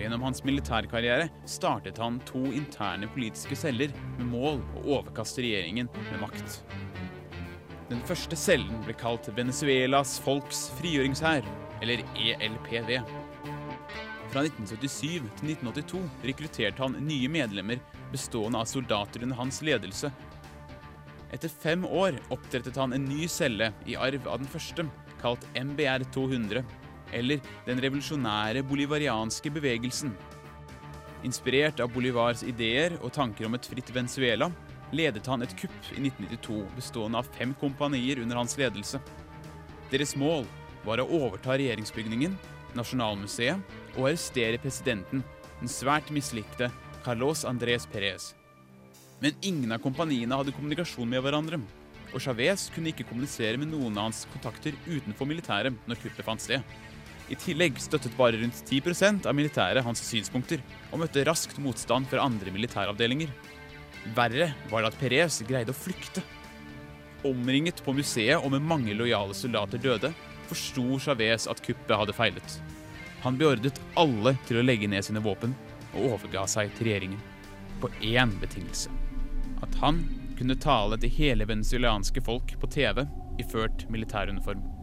og 0.00 0.06
gjennom 0.06 0.22
hans 0.24 0.40
militærkarriere 0.48 1.26
startet 1.44 1.98
han 2.00 2.16
to 2.24 2.40
interne 2.56 3.08
politiske 3.12 3.58
celler 3.58 3.92
med 4.16 4.30
mål 4.30 4.62
å 4.80 4.84
overkaste 4.96 5.44
regjeringen 5.44 5.90
med 5.92 6.22
makt. 6.22 6.54
Den 7.90 8.00
første 8.08 8.38
cellen 8.38 8.80
ble 8.86 8.94
kalt 8.96 9.28
Venezuelas 9.36 10.14
folks 10.24 10.70
frigjøringshær, 10.78 11.44
eller 11.84 12.00
ELPV. 12.16 12.94
Fra 14.30 14.46
1977 14.46 15.28
til 15.36 15.52
1982 15.52 16.02
rekrutterte 16.30 16.86
han 16.86 16.96
nye 17.04 17.28
medlemmer 17.28 17.82
bestående 18.12 18.62
av 18.62 18.70
soldater 18.70 19.26
under 19.26 19.36
hans 19.36 19.60
ledelse. 19.66 20.08
Etter 21.34 21.52
fem 21.52 21.84
år 21.84 22.16
opprettet 22.32 22.78
han 22.80 22.96
en 22.96 23.04
ny 23.10 23.28
celle 23.28 23.74
i 23.84 24.00
arv 24.00 24.24
av 24.30 24.40
den 24.40 24.48
første, 24.48 24.86
kalt 25.20 25.44
MBR 25.52 26.08
200, 26.14 26.64
eller 27.12 27.40
Den 27.66 27.80
revolusjonære 27.82 28.62
bolivarianske 28.66 29.50
bevegelsen. 29.50 30.12
Inspirert 31.26 31.80
av 31.80 31.92
Bolivars 31.92 32.42
ideer 32.42 32.96
og 33.02 33.12
tanker 33.12 33.46
om 33.46 33.54
et 33.54 33.66
fritt 33.68 33.90
Venezuela, 33.92 34.50
ledet 34.92 35.26
han 35.28 35.42
et 35.44 35.52
kupp 35.58 35.90
i 35.92 36.00
1992 36.00 36.62
bestående 36.76 37.20
av 37.20 37.28
fem 37.36 37.52
kompanier 37.60 38.22
under 38.22 38.40
hans 38.40 38.56
ledelse. 38.58 39.00
Deres 39.90 40.16
mål 40.16 40.46
var 40.86 41.02
å 41.02 41.08
overta 41.20 41.58
regjeringsbygningen, 41.58 42.38
Nasjonalmuseet, 42.78 43.60
og 43.96 44.06
arrestere 44.06 44.60
presidenten, 44.62 45.24
den 45.60 45.70
svært 45.70 46.10
mislikte 46.14 46.70
Carlos 47.04 47.44
Andrés 47.44 47.86
Pérez. 47.90 48.32
Men 49.20 49.36
ingen 49.44 49.74
av 49.74 49.82
kompaniene 49.84 50.38
hadde 50.38 50.54
kommunikasjon 50.56 51.08
med 51.10 51.20
hverandre, 51.24 51.58
og 52.10 52.22
Chávez 52.22 52.68
kunne 52.74 52.90
ikke 52.94 53.06
kommunisere 53.10 53.58
med 53.60 53.70
noen 53.70 53.98
av 53.98 54.08
hans 54.08 54.24
kontakter 54.32 54.76
utenfor 54.86 55.28
militæret 55.28 55.76
når 55.86 56.00
kuppet 56.00 56.26
fant 56.26 56.42
sted. 56.42 56.64
I 57.30 57.38
tillegg 57.38 57.78
støttet 57.78 58.16
bare 58.18 58.40
rundt 58.40 58.58
10% 58.66 59.28
av 59.30 59.36
militæret 59.38 59.86
hans 59.86 60.02
synspunkter, 60.02 60.62
og 60.90 61.04
møtte 61.04 61.22
raskt 61.28 61.60
motstand 61.62 62.08
fra 62.10 62.24
andre 62.26 62.50
militæravdelinger. 62.50 63.30
Verre 64.16 64.50
var 64.70 64.82
det 64.82 64.90
at 64.90 64.98
Perez 64.98 65.38
greide 65.46 65.70
å 65.70 65.76
flykte. 65.76 66.24
Omringet 67.28 67.82
på 67.84 67.94
museet 67.94 68.40
og 68.40 68.50
med 68.54 68.64
mange 68.66 68.96
lojale 68.96 69.36
soldater 69.36 69.78
døde, 69.78 70.10
forsto 70.50 70.98
Chávez 70.98 71.46
at 71.50 71.62
kuppet 71.62 71.98
hadde 72.00 72.16
feilet. 72.16 72.56
Han 73.22 73.36
beordret 73.38 73.78
alle 74.00 74.34
til 74.48 74.58
å 74.58 74.64
legge 74.64 74.88
ned 74.90 75.04
sine 75.06 75.22
våpen 75.22 75.52
og 75.92 76.14
overga 76.14 76.46
seg 76.50 76.72
til 76.74 76.88
regjeringen. 76.88 77.20
På 77.80 77.92
én 78.00 78.32
betingelse. 78.40 78.90
At 79.62 79.76
han 79.84 80.02
kunne 80.38 80.56
tale 80.58 80.96
til 81.00 81.12
hele 81.12 81.46
venezuelanske 81.46 82.24
folk 82.24 82.56
på 82.58 82.72
TV 82.72 83.04
iført 83.40 83.86
militæruniform. 83.92 84.79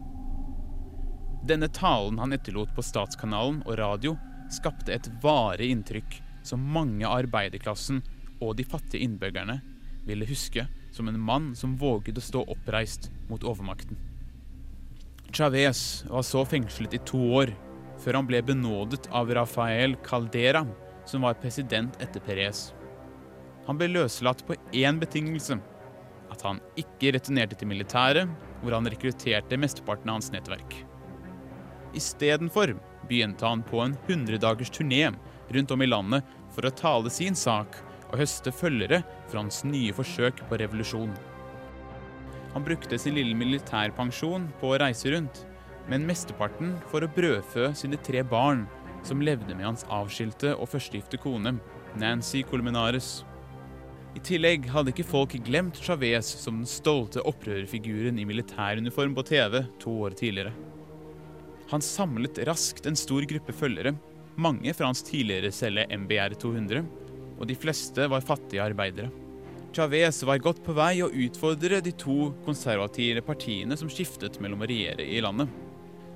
Denne 1.46 1.68
talen 1.68 2.18
han 2.18 2.32
etterlot 2.34 2.74
på 2.74 2.82
Statskanalen 2.82 3.62
og 3.66 3.78
radio, 3.78 4.16
skapte 4.50 4.94
et 4.94 5.08
varig 5.22 5.70
inntrykk 5.70 6.18
som 6.46 6.64
mange 6.72 7.06
av 7.06 7.24
arbeiderklassen 7.24 8.00
og 8.40 8.56
de 8.58 8.64
fattige 8.66 9.04
innbyggerne 9.04 9.60
ville 10.08 10.28
huske 10.28 10.64
som 10.94 11.08
en 11.08 11.20
mann 11.20 11.52
som 11.56 11.76
våget 11.76 12.18
å 12.18 12.24
stå 12.24 12.44
oppreist 12.48 13.10
mot 13.28 13.44
overmakten. 13.44 13.98
Chávez 15.32 16.04
var 16.08 16.24
så 16.24 16.44
fengslet 16.48 16.96
i 16.96 17.02
to 17.04 17.20
år, 17.42 17.52
før 18.00 18.20
han 18.20 18.28
ble 18.28 18.40
benådet 18.42 19.10
av 19.12 19.28
Rafael 19.34 19.98
Caldera, 20.06 20.64
som 21.04 21.26
var 21.26 21.36
president 21.42 21.98
etter 22.02 22.24
Perez. 22.24 22.70
Han 23.68 23.76
ble 23.76 23.90
løslatt 23.92 24.46
på 24.48 24.56
én 24.72 25.00
betingelse 25.00 25.58
at 26.32 26.44
han 26.44 26.60
ikke 26.80 27.12
returnerte 27.16 27.58
til 27.58 27.68
militæret, 27.68 28.28
hvor 28.62 28.74
han 28.76 28.88
rekrutterte 28.88 29.60
mesteparten 29.60 30.08
av 30.08 30.20
hans 30.20 30.32
nettverk. 30.32 30.87
Istedenfor 31.96 32.74
begynte 33.08 33.46
han 33.46 33.62
på 33.64 33.80
en 33.80 33.96
hundredagers 34.06 34.70
turné 34.70 35.08
rundt 35.48 35.70
om 35.70 35.82
i 35.82 35.88
landet 35.88 36.36
for 36.54 36.68
å 36.68 36.74
tale 36.74 37.12
sin 37.12 37.36
sak 37.38 37.78
og 38.08 38.18
høste 38.20 38.52
følgere 38.52 39.02
for 39.28 39.40
hans 39.40 39.62
nye 39.64 39.94
forsøk 39.96 40.42
på 40.48 40.58
revolusjon. 40.60 41.12
Han 42.54 42.64
brukte 42.64 42.98
sin 43.00 43.16
lille 43.16 43.36
militærpensjon 43.36 44.48
på 44.60 44.72
å 44.72 44.80
reise 44.82 45.12
rundt, 45.12 45.44
men 45.88 46.06
mesteparten 46.08 46.74
for 46.90 47.04
å 47.04 47.10
brødfø 47.16 47.70
sine 47.76 48.00
tre 48.04 48.24
barn, 48.26 48.66
som 49.06 49.22
levde 49.24 49.54
med 49.54 49.68
hans 49.68 49.86
avskilte 49.94 50.54
og 50.56 50.68
førstegifte 50.72 51.20
kone, 51.22 51.56
Nancy 51.96 52.42
Colmenares. 52.44 53.22
I 54.16 54.22
tillegg 54.24 54.66
hadde 54.72 54.92
ikke 54.92 55.06
folk 55.06 55.36
glemt 55.46 55.78
Chavez 55.84 56.32
som 56.42 56.60
den 56.60 56.68
stolte 56.68 57.22
opprørerfiguren 57.28 58.18
i 58.18 58.26
militæruniform 58.28 59.14
på 59.16 59.28
TV 59.28 59.62
to 59.80 59.94
år 60.08 60.16
tidligere. 60.18 60.67
Han 61.68 61.84
samlet 61.84 62.38
raskt 62.48 62.86
en 62.88 62.96
stor 62.96 63.26
gruppe 63.28 63.52
følgere, 63.52 63.92
mange 64.40 64.72
fra 64.72 64.88
hans 64.88 65.02
tidligere 65.04 65.52
celle 65.52 65.84
MBR 65.92 66.36
200, 66.40 66.84
og 67.38 67.48
de 67.50 67.56
fleste 67.58 68.06
var 68.08 68.24
fattige 68.24 68.62
arbeidere. 68.64 69.10
Chávez 69.76 70.22
var 70.24 70.40
godt 70.40 70.62
på 70.64 70.72
vei 70.72 71.02
å 71.04 71.10
utfordre 71.12 71.82
de 71.84 71.92
to 71.92 72.30
konservative 72.46 73.20
partiene 73.26 73.76
som 73.76 73.90
skiftet 73.92 74.40
mellom 74.40 74.64
å 74.64 74.68
regjere 74.70 75.04
i 75.04 75.20
landet. 75.20 75.50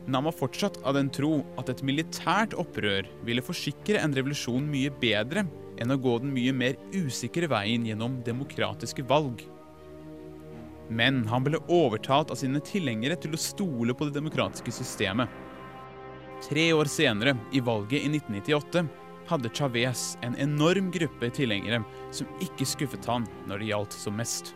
Han 0.08 0.24
var 0.24 0.34
fortsatt 0.34 0.80
av 0.88 0.96
den 0.96 1.10
tro 1.12 1.42
at 1.60 1.68
et 1.70 1.82
militært 1.86 2.56
opprør 2.58 3.06
ville 3.26 3.44
forsikre 3.44 4.00
en 4.00 4.16
revolusjon 4.16 4.64
mye 4.72 4.90
bedre 5.02 5.44
enn 5.82 5.92
å 5.92 6.00
gå 6.00 6.16
den 6.22 6.32
mye 6.34 6.54
mer 6.56 6.80
usikre 6.96 7.50
veien 7.50 7.84
gjennom 7.86 8.18
demokratiske 8.26 9.04
valg. 9.08 9.44
Men 10.92 11.22
han 11.30 11.44
ble 11.46 11.60
overtalt 11.72 12.32
av 12.32 12.40
sine 12.40 12.60
tilhengere 12.64 13.16
til 13.20 13.32
å 13.32 13.40
stole 13.40 13.96
på 13.96 14.08
det 14.08 14.16
demokratiske 14.18 14.74
systemet. 14.74 15.30
Tre 16.42 16.72
år 16.74 16.90
senere, 16.90 17.36
i 17.54 17.62
valget 17.62 18.02
i 18.02 18.10
1998, 18.10 18.82
hadde 19.30 19.52
Chávez 19.54 20.16
en 20.26 20.34
enorm 20.36 20.90
gruppe 20.90 21.30
tilhengere 21.30 21.84
som 22.10 22.26
ikke 22.42 22.66
skuffet 22.66 23.06
han 23.06 23.28
når 23.46 23.62
det 23.62 23.70
gjaldt 23.70 23.96
som 23.96 24.18
mest. 24.18 24.52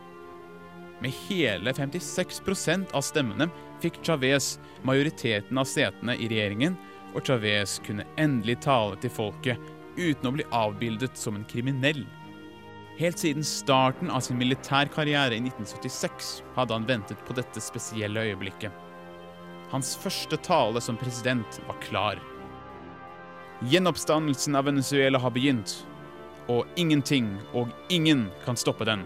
Med 1.00 1.14
hele 1.28 1.72
56% 1.76 2.92
av 2.96 3.04
stemmene 3.04 3.48
fikk 3.82 4.00
Chávez 4.02 4.56
majoriteten 4.88 5.60
av 5.60 5.68
setene 5.68 6.16
i 6.16 6.28
regjeringen, 6.32 6.76
og 7.14 7.24
Chávez 7.24 7.78
kunne 7.86 8.06
endelig 8.20 8.58
tale 8.66 8.98
til 9.00 9.12
folket 9.12 9.72
uten 9.96 10.28
å 10.28 10.34
bli 10.36 10.46
avbildet 10.52 11.16
som 11.16 11.36
en 11.38 11.46
kriminell. 11.48 12.02
Helt 12.96 13.18
siden 13.18 13.44
starten 13.44 14.10
av 14.10 14.22
sin 14.24 14.38
militærkarriere 14.40 15.36
i 15.36 15.42
1976 15.42 16.30
hadde 16.56 16.72
han 16.72 16.86
ventet 16.88 17.20
på 17.28 17.34
dette 17.36 17.60
spesielle 17.60 18.22
øyeblikket. 18.24 18.72
Hans 19.68 19.90
første 20.00 20.38
tale 20.40 20.80
som 20.80 20.96
president 20.96 21.60
var 21.66 21.76
klar. 21.82 22.22
Gjenoppstandelsen 23.68 24.56
av 24.56 24.64
Venezuela 24.70 25.20
har 25.20 25.34
begynt, 25.34 25.74
og 26.48 26.64
ingenting 26.80 27.34
og 27.52 27.68
ingen 27.92 28.30
kan 28.46 28.56
stoppe 28.56 28.88
den. 28.88 29.04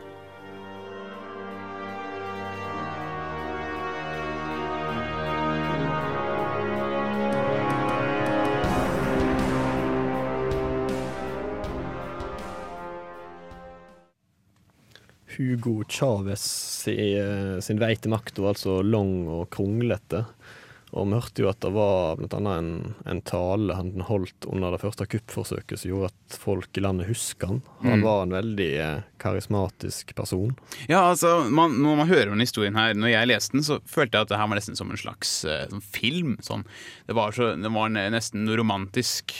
Hugo 15.41 15.79
Chávez 15.89 16.45
si, 16.85 16.95
sin 17.65 17.81
vei 17.81 17.95
til 17.97 18.13
makta 18.13 18.45
altså 18.53 18.81
lang 18.85 19.25
og 19.33 19.49
kronglete. 19.55 20.27
Og 20.91 21.07
vi 21.07 21.15
hørte 21.15 21.43
jo 21.45 21.47
at 21.47 21.61
det 21.63 21.71
var 21.71 22.19
annet 22.19 22.35
en, 22.51 22.71
en 23.07 23.21
tale 23.23 23.77
han 23.79 23.93
holdt 24.09 24.49
under 24.51 24.73
det 24.75 24.81
første 24.83 25.07
kuppforsøket 25.07 25.79
som 25.79 25.93
gjorde 25.93 26.09
at 26.11 26.37
folk 26.43 26.75
i 26.75 26.83
landet 26.83 27.07
husker 27.07 27.47
han. 27.53 27.61
Han 27.85 28.01
Mm. 28.01 28.03
var 28.09 28.23
en 28.27 28.35
veldig 28.35 28.67
eh, 28.83 29.05
karismatisk 29.23 30.11
person. 30.19 30.57
Ja, 30.91 31.05
altså, 31.13 31.45
man, 31.49 31.79
Når 31.79 31.97
man 32.03 32.11
hører 32.11 32.33
denne 32.33 32.43
historien 32.43 32.75
her, 32.75 32.93
når 32.99 33.13
jeg 33.15 33.31
leste 33.31 33.55
den, 33.55 33.63
så 33.63 33.79
følte 33.87 34.19
jeg 34.19 34.27
at 34.27 34.33
det 34.35 34.41
her 34.43 34.51
var 34.51 34.59
nesten 34.59 34.77
som 34.83 34.91
en 34.91 34.99
slags 34.99 35.45
eh, 35.47 35.63
sånn 35.71 35.87
film. 35.95 36.35
Sånn. 36.43 36.67
Det, 37.07 37.15
var 37.15 37.31
så, 37.39 37.53
det 37.55 37.71
var 37.71 37.95
nesten 37.95 38.51
romantisk 38.59 39.37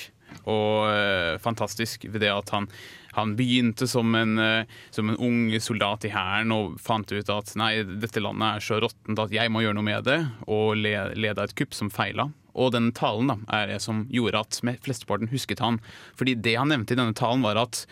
og 0.47 0.87
eh, 0.95 1.35
fantastisk 1.43 2.07
ved 2.07 2.23
det 2.23 2.31
at 2.31 2.55
han, 2.55 2.71
han 3.21 3.37
begynte 3.39 3.89
som 3.91 4.15
en, 4.19 4.39
eh, 4.41 4.69
som 4.95 5.11
en 5.11 5.19
ung 5.21 5.43
soldat 5.61 6.07
i 6.09 6.13
hæren 6.15 6.53
og 6.55 6.79
fant 6.83 7.13
ut 7.13 7.33
at 7.33 7.55
nei, 7.61 7.73
dette 8.03 8.23
landet 8.23 8.57
er 8.57 8.67
så 8.67 8.81
råttent 8.83 9.21
at 9.23 9.35
jeg 9.35 9.53
må 9.53 9.65
gjøre 9.65 9.79
noe 9.79 9.87
med 9.87 10.07
det, 10.09 10.21
og 10.49 10.75
le, 10.81 10.95
leda 11.17 11.47
et 11.47 11.57
kupp 11.59 11.77
som 11.77 11.93
feila. 11.93 12.31
Og 12.59 12.73
den 12.75 12.91
talen 12.97 13.31
da, 13.31 13.37
er 13.61 13.71
det 13.71 13.81
som 13.85 14.07
gjorde 14.11 14.41
at 14.43 14.59
Med 14.67 14.81
flesteparten 14.83 15.31
husket 15.31 15.63
han. 15.63 15.79
Fordi 16.19 16.35
det 16.35 16.57
han 16.59 16.73
nevnte 16.73 16.97
i 16.97 16.99
denne 16.99 17.15
talen, 17.17 17.45
var 17.47 17.61
at 17.61 17.85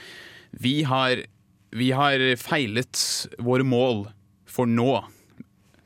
vi 0.51 0.83
har, 0.89 1.23
vi 1.71 1.93
har 1.95 2.25
feilet 2.41 3.05
våre 3.39 3.67
mål 3.67 4.09
for 4.49 4.67
nå. 4.67 5.05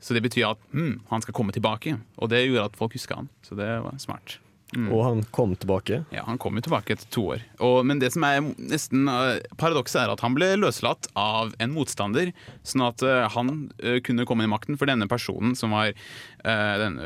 Så 0.03 0.15
det 0.15 0.23
betyr 0.25 0.49
at 0.49 0.63
hm, 0.73 1.03
han 1.11 1.23
skal 1.23 1.35
komme 1.37 1.53
tilbake. 1.55 1.95
Og 2.17 2.31
det 2.33 2.45
gjorde 2.47 2.71
at 2.71 2.79
folk 2.79 2.97
huska 2.97 3.21
han. 3.21 3.29
Så 3.45 3.55
det 3.59 3.69
var 3.85 3.99
smart. 4.01 4.39
Mm. 4.73 4.89
Og 4.93 5.03
han 5.05 5.23
kom 5.35 5.55
tilbake. 5.55 6.01
Ja, 6.09 6.23
Han 6.25 6.39
kom 6.41 6.57
jo 6.57 6.63
tilbake 6.65 6.95
etter 6.95 7.09
to 7.13 7.25
år. 7.35 7.43
Og, 7.63 7.83
men 7.85 7.99
det 8.01 8.09
som 8.15 8.25
er 8.25 8.41
nesten 8.57 9.05
uh, 9.09 9.37
paradokset, 9.59 10.01
er 10.01 10.13
at 10.13 10.23
han 10.25 10.33
ble 10.37 10.49
løslatt 10.57 11.09
av 11.19 11.53
en 11.61 11.73
motstander, 11.75 12.33
sånn 12.65 12.85
at 12.87 13.03
uh, 13.05 13.27
han 13.35 13.53
uh, 13.83 13.99
kunne 14.05 14.25
komme 14.29 14.47
i 14.47 14.51
makten. 14.51 14.79
For 14.79 14.89
denne 14.89 15.09
personen 15.11 15.57
som 15.57 15.75
var 15.75 15.93
den, 16.43 16.97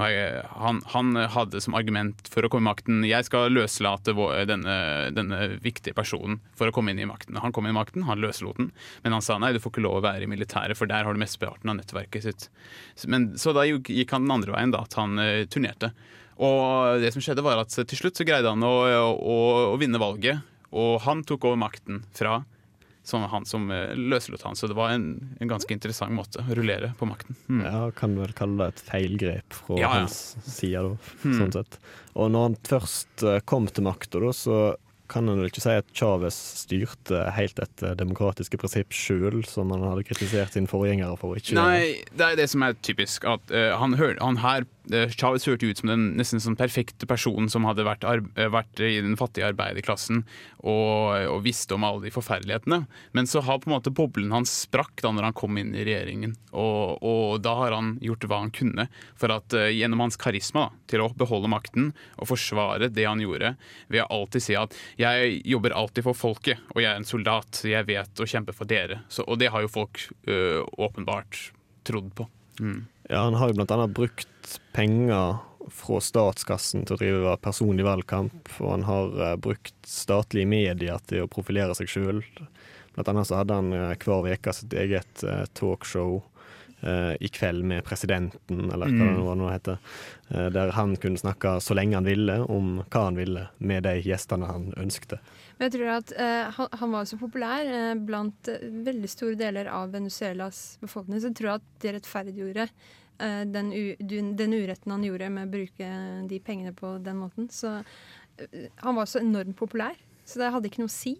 han, 0.00 0.78
han 0.90 1.18
hadde 1.30 1.60
som 1.62 1.76
argument 1.78 2.26
for 2.32 2.42
å 2.42 2.48
komme 2.50 2.64
i 2.64 2.70
makten 2.72 3.04
Jeg 3.06 3.28
skal 3.28 3.52
løslate 3.54 4.10
denne, 4.48 4.74
denne 5.14 5.38
viktige 5.62 5.94
personen 5.94 6.40
for 6.58 6.66
å 6.66 6.74
komme 6.74 6.90
inn 6.90 6.98
i 6.98 7.06
makten. 7.06 7.38
Han 7.38 7.54
kom 7.54 7.68
inn 7.68 7.76
i 7.76 7.78
makten, 7.78 8.08
han 8.08 8.18
løslot 8.18 8.58
den, 8.58 8.72
men 9.04 9.14
han 9.14 9.22
sa 9.22 9.38
nei, 9.38 9.52
du 9.54 9.60
får 9.62 9.76
ikke 9.76 9.84
lov 9.86 10.00
å 10.00 10.04
være 10.08 10.26
i 10.26 10.32
militæret, 10.32 10.74
for 10.80 10.90
der 10.90 11.06
har 11.06 11.14
du 11.14 11.22
mesteparten 11.22 11.70
av 11.70 11.78
nettverket 11.78 12.26
sitt. 12.26 12.48
Men, 13.06 13.36
så 13.38 13.54
da 13.54 13.68
gikk 13.68 14.16
han 14.16 14.26
den 14.26 14.34
andre 14.34 14.56
veien, 14.56 14.74
da, 14.74 14.82
at 14.82 14.98
han 14.98 15.14
turnerte. 15.46 15.94
Og 16.40 17.00
det 17.02 17.10
som 17.12 17.22
skjedde 17.24 17.44
var 17.44 17.60
at 17.60 17.74
til 17.74 17.98
slutt 17.98 18.16
så 18.16 18.24
greide 18.24 18.48
han 18.48 18.64
å, 18.64 18.72
å, 19.12 19.36
å 19.74 19.76
vinne 19.80 20.00
valget, 20.00 20.40
og 20.70 21.00
han 21.04 21.20
tok 21.26 21.44
over 21.50 21.58
makten 21.60 22.04
fra 22.16 22.40
som 23.10 23.24
han 23.32 23.46
som 23.48 23.70
eh, 23.74 23.94
løslot 23.96 24.42
han. 24.46 24.56
Så 24.56 24.68
det 24.70 24.76
var 24.78 24.92
en, 24.94 25.06
en 25.40 25.50
ganske 25.50 25.72
interessant 25.74 26.12
måte 26.14 26.42
å 26.44 26.54
rullere 26.56 26.92
på 26.98 27.08
makten. 27.08 27.36
Mm. 27.48 27.62
Ja, 27.64 27.80
kan 27.96 28.14
du 28.14 28.20
vel 28.22 28.34
kalle 28.36 28.60
det 28.60 28.74
et 28.74 28.82
feilgrep 28.86 29.56
fra 29.56 29.78
Ja, 29.80 29.82
ja. 29.88 29.90
hans 30.02 30.36
side, 30.44 30.82
da. 30.84 31.14
mm. 31.24 31.34
Sånn 31.40 31.54
sett. 31.56 31.78
Og 32.14 32.30
når 32.34 32.46
han 32.48 32.58
først 32.68 33.24
eh, 33.26 33.40
kom 33.48 33.66
til 33.72 33.88
makta, 33.88 34.22
så 34.36 34.60
kan 35.10 35.28
en 35.28 35.40
vel 35.40 35.50
ikke 35.50 35.62
si 35.64 35.76
at 35.80 35.88
Chávez 35.96 36.36
styrte 36.62 37.24
helt 37.36 37.58
etter 37.62 37.96
demokratiske 37.98 38.58
prinsipp 38.60 38.94
sjøl, 38.94 39.42
som 39.48 39.72
han 39.74 39.84
hadde 39.84 40.06
kritisert 40.06 40.54
sine 40.54 40.70
forgjengere 40.70 41.18
for 41.20 41.38
ikke. 41.38 41.56
Nei, 41.58 42.02
det 42.14 42.26
er 42.26 42.38
det 42.38 42.50
som 42.52 42.64
er 42.66 42.76
typisk. 42.78 43.26
At 43.28 43.50
uh, 43.52 43.72
han, 43.80 43.96
hør, 44.00 44.16
han 44.22 44.40
her 44.44 44.66
uh, 44.92 45.10
Chavez 45.14 45.46
hørte 45.48 45.68
ut 45.68 45.82
som 45.82 45.90
den 45.92 46.10
nesten 46.18 46.42
sånn 46.42 46.58
perfekte 46.58 47.08
personen 47.10 47.50
som 47.52 47.66
hadde 47.68 47.86
vært, 47.86 48.06
eh, 48.06 48.50
vært 48.52 48.82
i 48.84 48.98
den 49.02 49.18
fattige 49.20 49.50
arbeiderklassen 49.50 50.22
og, 50.60 51.16
og 51.30 51.42
visste 51.44 51.76
om 51.76 51.86
alle 51.86 52.06
de 52.06 52.14
forferdelighetene. 52.14 52.84
Men 53.16 53.30
så 53.30 53.42
har 53.46 53.60
på 53.62 53.70
en 53.70 53.76
måte 53.76 53.94
boblen 53.94 54.34
hans 54.34 54.52
sprakk 54.66 55.02
da 55.04 55.12
når 55.14 55.30
han 55.30 55.38
kom 55.40 55.58
inn 55.60 55.74
i 55.74 55.84
regjeringen. 55.86 56.36
Og, 56.50 57.02
og 57.06 57.40
da 57.44 57.56
har 57.62 57.76
han 57.76 57.94
gjort 58.04 58.26
hva 58.30 58.42
han 58.44 58.54
kunne 58.54 58.88
for 59.18 59.32
at 59.34 59.56
uh, 59.56 59.68
gjennom 59.70 60.06
hans 60.06 60.18
karisma 60.20 60.68
da, 60.68 60.84
til 60.90 61.04
å 61.04 61.10
beholde 61.16 61.50
makten 61.50 61.92
og 62.18 62.30
forsvare 62.30 62.90
det 62.92 63.06
han 63.06 63.22
gjorde, 63.22 63.54
ved 63.88 64.04
å 64.04 64.10
alltid 64.20 64.44
si 64.44 64.56
at 64.58 64.74
jeg 65.00 65.40
jobber 65.48 65.74
alltid 65.76 66.04
for 66.06 66.18
folket, 66.18 66.60
og 66.74 66.82
jeg 66.82 66.90
er 66.92 67.00
en 67.00 67.08
soldat, 67.08 67.62
jeg 67.64 67.88
vet 67.88 68.20
å 68.20 68.28
kjempe 68.28 68.54
for 68.56 68.68
dere. 68.68 69.00
Så, 69.08 69.24
og 69.24 69.40
det 69.40 69.50
har 69.54 69.64
jo 69.64 69.72
folk 69.72 70.02
øh, 70.28 70.60
åpenbart 70.78 71.50
trodd 71.88 72.12
på. 72.16 72.28
Mm. 72.60 72.82
Ja, 73.08 73.24
Han 73.24 73.38
har 73.40 73.50
jo 73.50 73.56
blant 73.58 73.72
annet 73.74 73.94
brukt 73.96 74.58
penger 74.76 75.40
fra 75.70 76.00
statskassen 76.02 76.84
til 76.86 76.96
å 76.96 77.00
drive 77.00 77.36
personlig 77.44 77.86
valgkamp, 77.86 78.50
og 78.60 78.72
han 78.74 78.86
har 78.88 79.14
eh, 79.20 79.36
brukt 79.40 79.76
statlige 79.86 80.48
medier 80.48 81.00
til 81.10 81.24
å 81.24 81.30
profilere 81.30 81.76
seg 81.78 81.90
sjøl. 81.90 82.22
Blant 82.94 83.10
annet 83.12 83.28
så 83.28 83.40
hadde 83.40 83.58
han 83.58 83.72
eh, 83.76 83.94
hver 84.00 84.30
uke 84.30 84.54
sitt 84.56 84.74
eget 84.76 85.24
eh, 85.26 85.44
talkshow 85.58 86.20
i 86.82 87.28
kveld 87.28 87.62
med 87.64 87.84
presidenten, 87.84 88.70
eller 88.72 88.86
hva 88.86 89.04
Mm. 89.04 89.14
det 89.16 89.24
nå- 89.24 89.34
nå 89.36 89.50
heter. 89.52 89.78
eh, 90.30 90.48
der 90.50 90.70
han 90.72 90.96
kunne 90.96 91.18
snakke 91.18 91.60
så 91.60 91.74
lenge 91.74 91.94
han 91.94 92.04
ville 92.04 92.38
om 92.48 92.82
hva 92.90 93.04
han 93.04 93.16
ville 93.16 93.48
med 93.58 93.82
de 93.82 94.00
gjestene 94.02 94.46
han 94.46 94.72
ønskte. 94.76 95.18
Men 95.58 95.70
jeg 95.70 95.74
tror 95.80 95.90
at 95.98 96.12
uh, 96.16 96.66
han, 96.78 96.90
var 96.92 97.04
så 97.04 97.18
populær 97.18 97.66
uh, 97.68 97.94
blant 97.98 98.48
uh, 98.48 98.62
veldig 98.86 99.08
store 99.10 99.34
deler 99.36 99.66
av 99.68 99.90
Venezuelas 99.92 100.78
befolkning, 100.80 101.20
så 101.20 101.28
jeg 101.28 101.36
tror 101.36 101.54
at 101.58 101.62
det 101.80 101.94
rettferdiggjorde 101.98 102.68
uh, 103.20 103.44
den, 103.44 103.70
den 104.36 104.52
uretten 104.56 104.90
han 104.94 105.02
gjorde 105.04 105.28
med 105.30 105.48
å 105.48 105.52
bruke 105.52 105.90
de 106.28 106.40
pengene 106.40 106.72
på 106.72 106.96
den 107.04 107.16
måten. 107.20 107.50
Så 107.52 107.84
eh, 108.38 108.70
han 108.80 108.94
var 108.96 109.04
så 109.04 109.20
enormt 109.20 109.56
populær, 109.56 109.92
så 110.24 110.38
det 110.40 110.52
hadde 110.54 110.70
ikke 110.70 110.80
noe 110.80 110.88
å 110.88 110.96
si, 110.96 111.18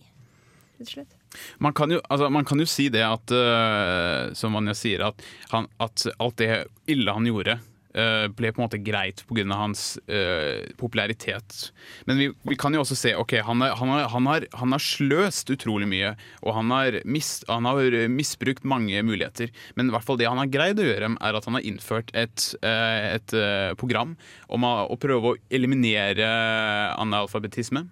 rett 0.79 0.87
og 0.88 0.94
slett. 0.94 1.16
Man, 1.59 1.75
kan 1.77 1.90
jo, 1.93 2.01
altså, 2.09 2.31
man 2.33 2.47
kan 2.49 2.61
jo 2.61 2.69
si 2.69 2.88
det 2.93 3.05
at, 3.07 3.33
uh, 3.35 4.31
som 4.37 4.57
Vanja 4.57 4.77
sier, 4.77 5.11
at, 5.11 5.27
han, 5.55 5.69
at 5.83 6.07
alt 6.19 6.40
det 6.40 6.64
ille 6.90 7.14
han 7.14 7.29
gjorde 7.29 7.59
uh, 7.61 8.27
ble 8.35 8.51
på 8.51 8.61
en 8.61 8.66
måte 8.66 8.81
greit 8.83 9.23
pga. 9.29 9.45
hans 9.55 9.85
uh, 10.11 10.66
popularitet. 10.81 11.71
Men 12.09 12.21
vi, 12.21 12.31
vi 12.51 12.59
kan 12.59 12.75
jo 12.75 12.83
også 12.85 12.99
se 12.99 13.14
ok, 13.19 13.37
han, 13.47 13.62
er, 13.66 13.77
han, 13.79 13.93
har, 13.95 14.09
han, 14.14 14.31
har, 14.31 14.49
han 14.62 14.75
har 14.75 14.85
sløst 14.85 15.53
utrolig 15.55 15.88
mye, 15.90 16.14
og 16.43 16.57
han 16.59 16.75
har, 16.75 17.01
mis, 17.05 17.33
misbrukt 18.11 18.66
mange 18.66 19.05
muligheter. 19.07 19.55
Men 19.79 19.90
i 19.90 19.97
hvert 19.97 20.07
fall 20.07 20.21
det 20.21 20.31
han 20.31 20.40
har 20.43 20.51
greid 20.51 20.83
å 20.83 20.88
gjøre, 20.88 21.14
er 21.21 21.38
at 21.38 21.49
han 21.49 21.59
har 21.59 21.66
innført 21.66 22.11
et, 22.16 22.51
et 22.64 23.38
program 23.79 24.16
om 24.51 24.66
å, 24.66 24.75
å 24.90 24.99
prøve 25.01 25.33
å 25.35 25.40
eliminere 25.55 26.27
analfabetisme. 26.99 27.87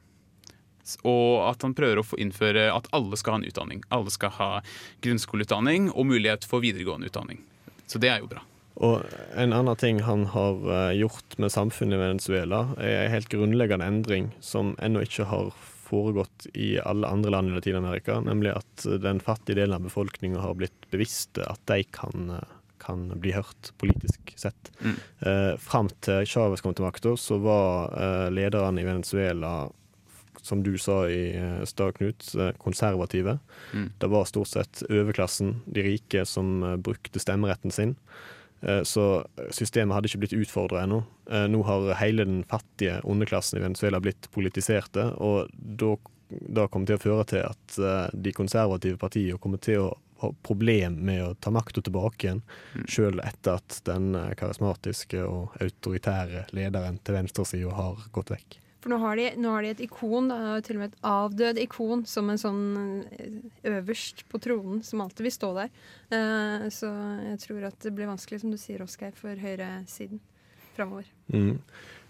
Og 1.05 1.45
at 1.49 1.65
han 1.67 1.77
prøver 1.77 2.01
å 2.01 2.07
få 2.07 2.19
innføre 2.23 2.69
at 2.73 2.89
alle 2.97 3.19
skal 3.21 3.37
ha 3.37 3.43
en 3.43 3.49
utdanning. 3.49 3.83
Alle 3.95 4.13
skal 4.15 4.35
ha 4.39 4.51
grunnskoleutdanning 5.05 5.91
og 5.95 6.09
mulighet 6.11 6.47
for 6.49 6.65
videregående 6.65 7.11
utdanning. 7.11 7.43
Så 7.89 8.01
det 8.03 8.13
er 8.13 8.23
jo 8.23 8.31
bra. 8.33 8.45
Og 8.79 9.03
en 9.35 9.55
annen 9.57 9.79
ting 9.79 10.03
han 10.07 10.29
har 10.31 10.61
eh, 10.71 10.99
gjort 11.01 11.35
med 11.43 11.51
samfunnet 11.51 11.99
i 11.99 12.03
Venezuela, 12.05 12.61
er 12.79 13.07
en 13.07 13.15
helt 13.17 13.33
grunnleggende 13.33 13.89
endring 13.91 14.31
som 14.45 14.77
ennå 14.79 15.03
ikke 15.03 15.27
har 15.33 15.51
foregått 15.89 16.47
i 16.55 16.77
alle 16.79 17.09
andre 17.09 17.33
land 17.33 17.51
i 17.51 17.57
Latin-Amerika, 17.57 18.21
nemlig 18.21 18.53
at 18.59 18.87
den 19.03 19.23
fattige 19.25 19.59
delen 19.61 19.79
av 19.79 19.87
befolkninga 19.89 20.43
har 20.45 20.57
blitt 20.59 20.91
bevisste 20.93 21.47
at 21.49 21.63
de 21.71 21.83
kan, 21.97 22.31
eh, 22.37 22.55
kan 22.79 23.09
bli 23.21 23.33
hørt 23.33 23.73
politisk 23.79 24.35
sett. 24.37 24.71
Mm. 24.81 24.97
Eh, 25.27 25.57
Fram 25.57 25.89
til 26.01 26.29
Chávez 26.29 26.63
kom 26.63 26.75
til 26.75 26.87
makta, 26.87 27.17
så 27.17 27.41
var 27.43 27.91
eh, 27.97 28.31
lederne 28.31 28.83
i 28.83 28.87
Venezuela 28.87 29.71
som 30.43 30.63
du 30.63 30.79
sa 30.79 31.09
i 31.09 31.37
eh, 31.37 31.65
stad, 31.65 31.95
Knut, 31.95 32.35
eh, 32.35 32.51
konservative. 32.59 33.39
Mm. 33.75 33.93
Det 33.99 34.07
var 34.07 34.25
stort 34.25 34.49
sett 34.49 34.83
overklassen, 34.91 35.61
de 35.67 35.83
rike, 35.83 36.25
som 36.27 36.63
eh, 36.63 36.77
brukte 36.77 37.21
stemmeretten 37.21 37.71
sin. 37.71 37.97
Så 38.83 39.03
systemet 39.55 39.95
hadde 39.95 40.09
ikke 40.11 40.19
blitt 40.25 40.33
utfordra 40.35 40.81
ennå. 40.83 40.97
Nå 41.47 41.61
har 41.63 41.93
hele 42.01 42.25
den 42.27 42.41
fattige 42.51 42.97
underklassen 43.07 43.61
i 43.61 43.63
Venezuela 43.63 44.01
blitt 44.03 44.27
politiserte, 44.35 45.05
og 45.15 45.47
da 45.55 45.93
det 46.27 46.65
kommer 46.67 46.91
til 46.91 46.99
å 46.99 47.05
føre 47.05 47.29
til 47.31 47.47
at 47.47 47.79
de 48.19 48.35
konservative 48.35 48.99
partiene 48.99 49.39
kommer 49.39 49.63
til 49.63 49.85
å 49.85 49.95
ha 50.25 50.33
problem 50.43 50.99
med 51.07 51.23
å 51.23 51.33
ta 51.39 51.55
makta 51.55 51.87
tilbake 51.87 52.27
igjen, 52.27 52.43
sjøl 52.91 53.23
etter 53.23 53.61
at 53.61 53.79
den 53.87 54.11
karismatiske 54.43 55.23
og 55.23 55.55
autoritære 55.63 56.49
lederen 56.51 56.99
til 56.99 57.15
venstresida 57.15 57.79
har 57.79 58.09
gått 58.11 58.35
vekk. 58.35 58.59
For 58.79 58.93
nå 58.93 59.01
har 59.03 59.19
de, 59.19 59.27
nå 59.43 59.51
har 59.55 59.65
de 59.65 59.73
et 59.75 59.85
ikon, 59.89 60.31
da, 60.31 60.59
til 60.63 60.79
og 60.79 60.83
med 60.85 60.93
et 60.93 61.05
avdød 61.11 61.61
ikon, 61.65 62.05
som 62.07 62.31
en 62.31 62.41
sånn 62.41 62.65
eh, 63.19 63.39
øverst 63.73 64.23
på 64.31 64.41
tronen, 64.45 64.85
som 64.87 65.03
alltid 65.03 65.27
vil 65.27 65.35
stå 65.35 65.53
der. 65.57 65.73
Uh, 66.15 66.69
så 66.73 66.91
jeg 67.33 67.43
tror 67.43 67.69
at 67.73 67.79
det 67.83 67.95
blir 67.97 68.11
vanskelig, 68.11 68.43
som 68.45 68.55
du 68.55 68.59
sier, 68.61 68.85
Oskar, 68.87 69.15
for 69.19 69.35
høyresiden 69.35 70.23
framover. 70.79 71.07
Mm. 71.35 71.59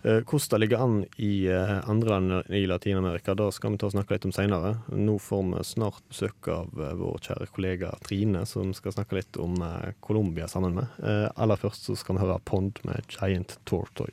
Eh, 0.03 0.21
Hvordan 0.23 0.49
det 0.51 0.59
ligger 0.59 0.85
an 0.85 0.99
i 1.17 1.47
eh, 1.47 1.89
andre 1.91 2.09
land 2.09 2.53
i 2.55 2.67
Latin-Amerika, 2.67 3.35
da 3.35 3.51
skal 3.53 3.75
vi 3.75 3.81
ta 3.81 3.89
og 3.89 3.95
snakke 3.97 4.15
litt 4.15 4.29
om 4.29 4.35
senere. 4.35 4.75
Nå 4.95 5.17
får 5.23 5.43
vi 5.49 5.65
snart 5.67 6.05
besøk 6.11 6.51
av 6.55 6.71
eh, 6.77 6.95
vår 7.01 7.19
kjære 7.29 7.49
kollega 7.55 7.95
Trine, 8.07 8.45
som 8.47 8.71
skal 8.77 8.95
snakke 8.95 9.19
litt 9.19 9.41
om 9.43 9.59
eh, 9.65 9.91
Colombia 10.05 10.49
sammen 10.49 10.79
med. 10.79 11.01
Eh, 11.03 11.27
Aller 11.35 11.59
først 11.59 11.89
så 11.89 11.99
skal 11.99 12.19
vi 12.19 12.27
høre 12.27 12.39
Pond 12.45 12.79
med 12.87 13.19
Giant 13.19 13.59
Tortoy. 13.69 14.13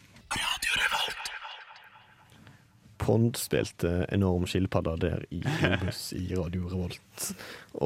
Pond 3.06 3.38
spilte 3.38 4.08
enorm 4.10 4.48
skilpadde 4.50 4.96
der 5.04 5.26
i 5.30 5.44
Globus 5.44 6.08
i 6.18 6.24
Radio 6.34 6.66
Revolt. 6.72 7.28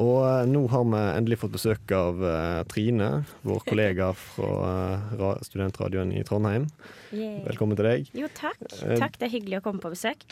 Og 0.00 0.22
eh, 0.24 0.46
nå 0.48 0.62
har 0.72 0.86
vi 0.88 1.00
endelig 1.18 1.40
fått 1.42 1.52
besøk 1.58 1.92
av 1.92 2.22
eh, 2.24 2.60
Trine, 2.70 3.08
vår 3.44 3.60
kollega 3.66 4.08
fra 4.16 4.70
eh, 5.18 5.42
studentradioen 5.44 6.14
i 6.16 6.22
Trondheim. 6.24 6.70
Yeah. 7.12 7.42
Velkommen 7.50 7.76
til 7.76 7.90
deg. 7.90 8.08
Jo, 8.16 8.30
takk. 8.32 8.62
Takk, 8.70 9.18
Det 9.20 9.28
er 9.28 9.34
hyggelig 9.34 9.60
å 9.60 9.66
komme 9.66 9.84
på 9.84 9.92
besøk. 9.92 10.24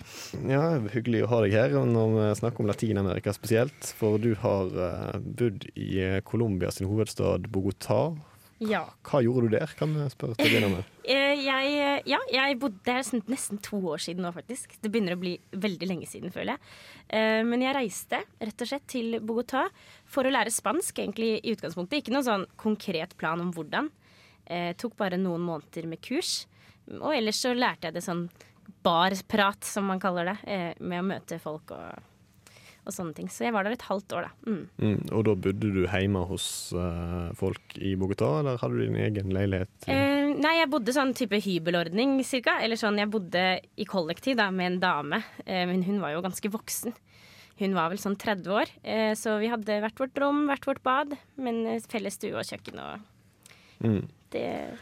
Ja, 0.49 0.79
Hyggelig 0.95 1.27
å 1.27 1.31
ha 1.35 1.43
deg 1.45 1.59
her 1.59 1.77
når 1.85 2.17
vi 2.17 2.31
snakker 2.41 2.65
om 2.65 2.73
Latin-Amerika 2.73 3.37
spesielt. 3.37 3.93
For 3.99 4.17
du 4.23 4.33
har 4.41 4.73
bodd 5.21 5.69
i 5.77 5.91
Colombias 6.25 6.81
hovedstad 6.81 7.51
Bogotá. 7.53 8.15
Ja. 8.59 8.81
Hva 9.07 9.21
gjorde 9.23 9.47
du 9.47 9.55
der, 9.55 9.71
kan 9.79 9.93
vi 9.95 10.07
spørre 10.11 10.35
til 10.39 10.49
å 10.49 10.53
begynne 10.53 10.71
med? 10.79 10.87
Eh, 11.09 11.39
Jeg, 11.41 12.03
ja, 12.11 12.19
jeg 12.29 12.57
bodde 12.61 12.83
der 12.85 13.07
nesten 13.33 13.57
to 13.65 13.79
år 13.95 14.03
siden 14.03 14.27
nå, 14.27 14.29
faktisk. 14.35 14.75
Det 14.83 14.91
begynner 14.93 15.15
å 15.17 15.21
bli 15.23 15.31
veldig 15.57 15.87
lenge 15.89 16.09
siden, 16.11 16.29
føler 16.35 16.57
jeg. 16.59 16.75
Eh, 17.17 17.41
Men 17.49 17.63
jeg 17.65 17.77
reiste 17.79 18.19
rett 18.43 18.65
og 18.67 18.69
slett 18.69 18.85
til 18.93 19.17
Bogotá 19.25 19.63
for 20.05 20.29
å 20.29 20.33
lære 20.35 20.53
spansk, 20.53 20.99
egentlig 21.01 21.31
i 21.39 21.55
utgangspunktet. 21.55 22.03
Ikke 22.03 22.13
noen 22.13 22.27
sånn 22.27 22.45
konkret 22.61 23.17
plan 23.17 23.41
om 23.41 23.55
hvordan. 23.57 23.89
Jeg 24.49 24.77
tok 24.83 24.99
bare 25.01 25.17
noen 25.21 25.41
måneder 25.49 25.89
med 25.89 26.03
kurs. 26.05 26.43
Og 26.99 27.15
ellers 27.17 27.41
så 27.41 27.55
lærte 27.57 27.89
jeg 27.89 27.97
det 27.97 28.05
sånn 28.05 28.27
barprat, 28.85 29.65
som 29.65 29.89
man 29.89 30.01
kaller 30.03 30.35
det, 30.35 30.37
eh, 30.45 30.75
med 30.81 31.01
å 31.03 31.09
møte 31.09 31.41
folk 31.41 31.73
og, 31.73 32.05
og 32.89 32.95
sånne 32.97 33.15
ting. 33.15 33.29
Så 33.31 33.45
jeg 33.47 33.55
var 33.55 33.67
der 33.69 33.77
et 33.77 33.85
halvt 33.87 34.15
år, 34.17 34.29
da. 34.29 34.51
Mm. 34.51 34.63
Mm, 34.81 35.03
og 35.13 35.27
da 35.29 35.35
bodde 35.47 35.73
du 35.77 35.83
hjemme 35.85 36.25
hos 36.31 36.47
uh, 36.75 37.29
folk 37.39 37.77
i 37.79 37.93
Bogotá, 38.01 38.39
eller 38.41 38.59
hadde 38.63 38.79
du 38.81 38.87
din 38.87 38.97
egen 39.05 39.35
leilighet? 39.37 39.71
Eh, 39.93 40.33
nei, 40.39 40.55
jeg 40.59 40.71
bodde 40.73 40.95
sånn 40.97 41.13
type 41.19 41.39
hybelordning, 41.45 42.19
cirka. 42.27 42.59
Eller 42.65 42.81
sånn, 42.81 42.99
jeg 43.01 43.13
bodde 43.13 43.45
i 43.77 43.87
kollektiv 43.89 44.41
da, 44.41 44.49
med 44.55 44.73
en 44.73 44.81
dame, 44.83 45.23
eh, 45.45 45.67
men 45.69 45.85
hun 45.87 46.01
var 46.03 46.17
jo 46.17 46.25
ganske 46.25 46.51
voksen. 46.57 46.97
Hun 47.59 47.75
var 47.75 47.91
vel 47.91 47.99
sånn 47.99 48.15
30 48.19 48.53
år, 48.55 48.71
eh, 48.87 49.13
så 49.19 49.39
vi 49.43 49.49
hadde 49.51 49.81
hvert 49.83 49.99
vårt 49.99 50.19
rom, 50.23 50.45
hvert 50.47 50.67
vårt 50.69 50.83
bad, 50.87 51.17
men 51.43 51.65
eh, 51.67 51.81
felles 51.91 52.15
stue 52.15 52.37
og 52.39 52.47
kjøkken 52.47 52.83
og 52.85 53.15
Mm. 53.79 54.09
det 54.35 54.77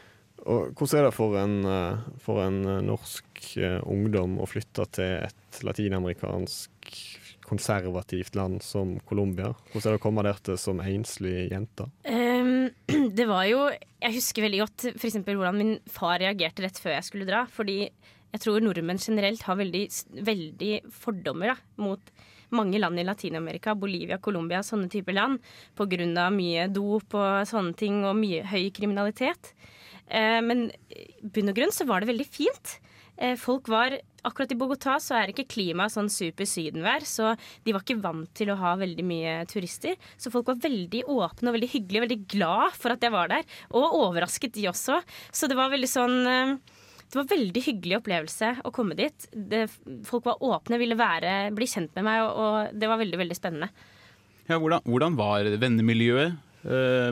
Og 0.49 0.71
hvordan 0.73 0.99
er 0.99 1.05
det 1.05 1.13
for 1.13 1.35
en, 1.37 1.57
eh, 1.69 1.99
for 2.19 2.41
en 2.41 2.63
norsk 2.87 3.59
ungdom 3.85 4.39
å 4.41 4.47
flytte 4.49 4.87
til 4.97 5.27
et 5.27 5.59
latinamerikansk 5.61 6.71
konservativt 7.47 8.37
land 8.39 8.63
som 8.65 8.97
Colombia? 9.09 9.53
Hvordan 9.73 9.89
er 9.89 9.97
det 9.97 10.01
å 10.01 10.05
komme 10.05 10.25
der 10.27 10.41
til 10.45 10.59
som 10.61 10.83
enslig 10.83 11.49
jente? 11.53 11.89
Um, 12.05 12.69
det 13.19 13.27
var 13.31 13.47
jo 13.49 13.67
Jeg 13.71 14.19
husker 14.19 14.47
veldig 14.47 14.63
godt 14.65 14.87
eksempel, 14.95 15.39
hvordan 15.39 15.61
min 15.61 15.75
far 15.91 16.21
reagerte 16.23 16.67
rett 16.67 16.81
før 16.83 16.97
jeg 16.97 17.09
skulle 17.09 17.29
dra. 17.29 17.45
Fordi 17.51 17.79
jeg 17.87 18.43
tror 18.43 18.61
nordmenn 18.61 19.01
generelt 19.01 19.45
har 19.47 19.59
veldig, 19.59 19.85
veldig 20.27 20.73
fordommer 20.93 21.55
da, 21.55 21.59
mot 21.81 22.17
mange 22.55 22.79
land 22.79 23.01
i 23.01 23.05
Latin-Amerika, 23.07 23.75
Bolivia, 23.79 24.19
Colombia, 24.23 24.61
sånne 24.63 24.91
typer 24.93 25.17
land, 25.17 25.41
pga. 25.79 26.29
mye 26.31 26.69
dop 26.71 27.17
og 27.17 27.49
sånne 27.49 27.75
ting, 27.75 28.05
og 28.05 28.19
mye 28.19 28.45
høy 28.47 28.71
kriminalitet. 28.71 29.55
Eh, 30.07 30.41
men 30.43 30.69
i 30.91 31.09
bunn 31.23 31.51
og 31.51 31.57
grunn 31.59 31.75
så 31.75 31.87
var 31.89 32.01
det 32.01 32.13
veldig 32.13 32.29
fint. 32.29 32.77
Eh, 33.17 33.37
folk 33.41 33.71
var 33.73 33.99
Akkurat 34.27 34.51
i 34.51 34.57
Bogotá 34.59 34.97
så 34.99 35.15
er 35.15 35.31
ikke 35.31 35.45
klimaet 35.47 35.93
sånn 35.95 36.09
super 36.11 36.49
sydenvær, 36.51 37.05
så 37.07 37.37
de 37.63 37.71
var 37.71 37.85
ikke 37.85 38.01
vant 38.03 38.27
til 38.35 38.51
å 38.51 38.57
ha 38.59 38.73
veldig 38.81 39.05
mye 39.07 39.35
turister. 39.47 39.95
Så 40.19 40.33
folk 40.35 40.49
var 40.51 40.59
veldig 40.65 41.05
åpne 41.07 41.53
og 41.53 41.55
veldig 41.55 41.69
hyggelige, 41.71 42.03
veldig 42.09 42.19
glad 42.35 42.75
for 42.75 42.97
at 42.97 43.07
jeg 43.07 43.15
var 43.15 43.31
der. 43.31 43.47
Og 43.71 43.95
overrasket 44.01 44.57
de 44.57 44.67
også. 44.73 44.99
Så 45.31 45.47
det 45.47 45.55
var 45.55 45.71
veldig 45.71 45.91
sånn 45.93 46.17
eh, 46.27 46.57
det 47.07 47.21
var 47.21 47.29
veldig 47.31 47.63
hyggelig 47.69 48.01
opplevelse 48.01 48.49
å 48.67 48.73
komme 48.75 48.97
dit. 48.99 49.29
Det, 49.31 49.69
folk 50.09 50.27
var 50.27 50.43
åpne, 50.43 50.81
ville 50.83 50.99
være, 50.99 51.37
bli 51.55 51.69
kjent 51.71 51.95
med 51.95 52.09
meg, 52.09 52.25
og, 52.27 52.41
og 52.43 52.75
det 52.75 52.91
var 52.91 52.99
veldig 52.99 53.21
veldig 53.23 53.39
spennende. 53.39 53.71
Ja, 54.47 54.59
hvordan, 54.59 54.83
hvordan 54.87 55.15
var 55.19 55.47
vennemiljøet 55.63 56.35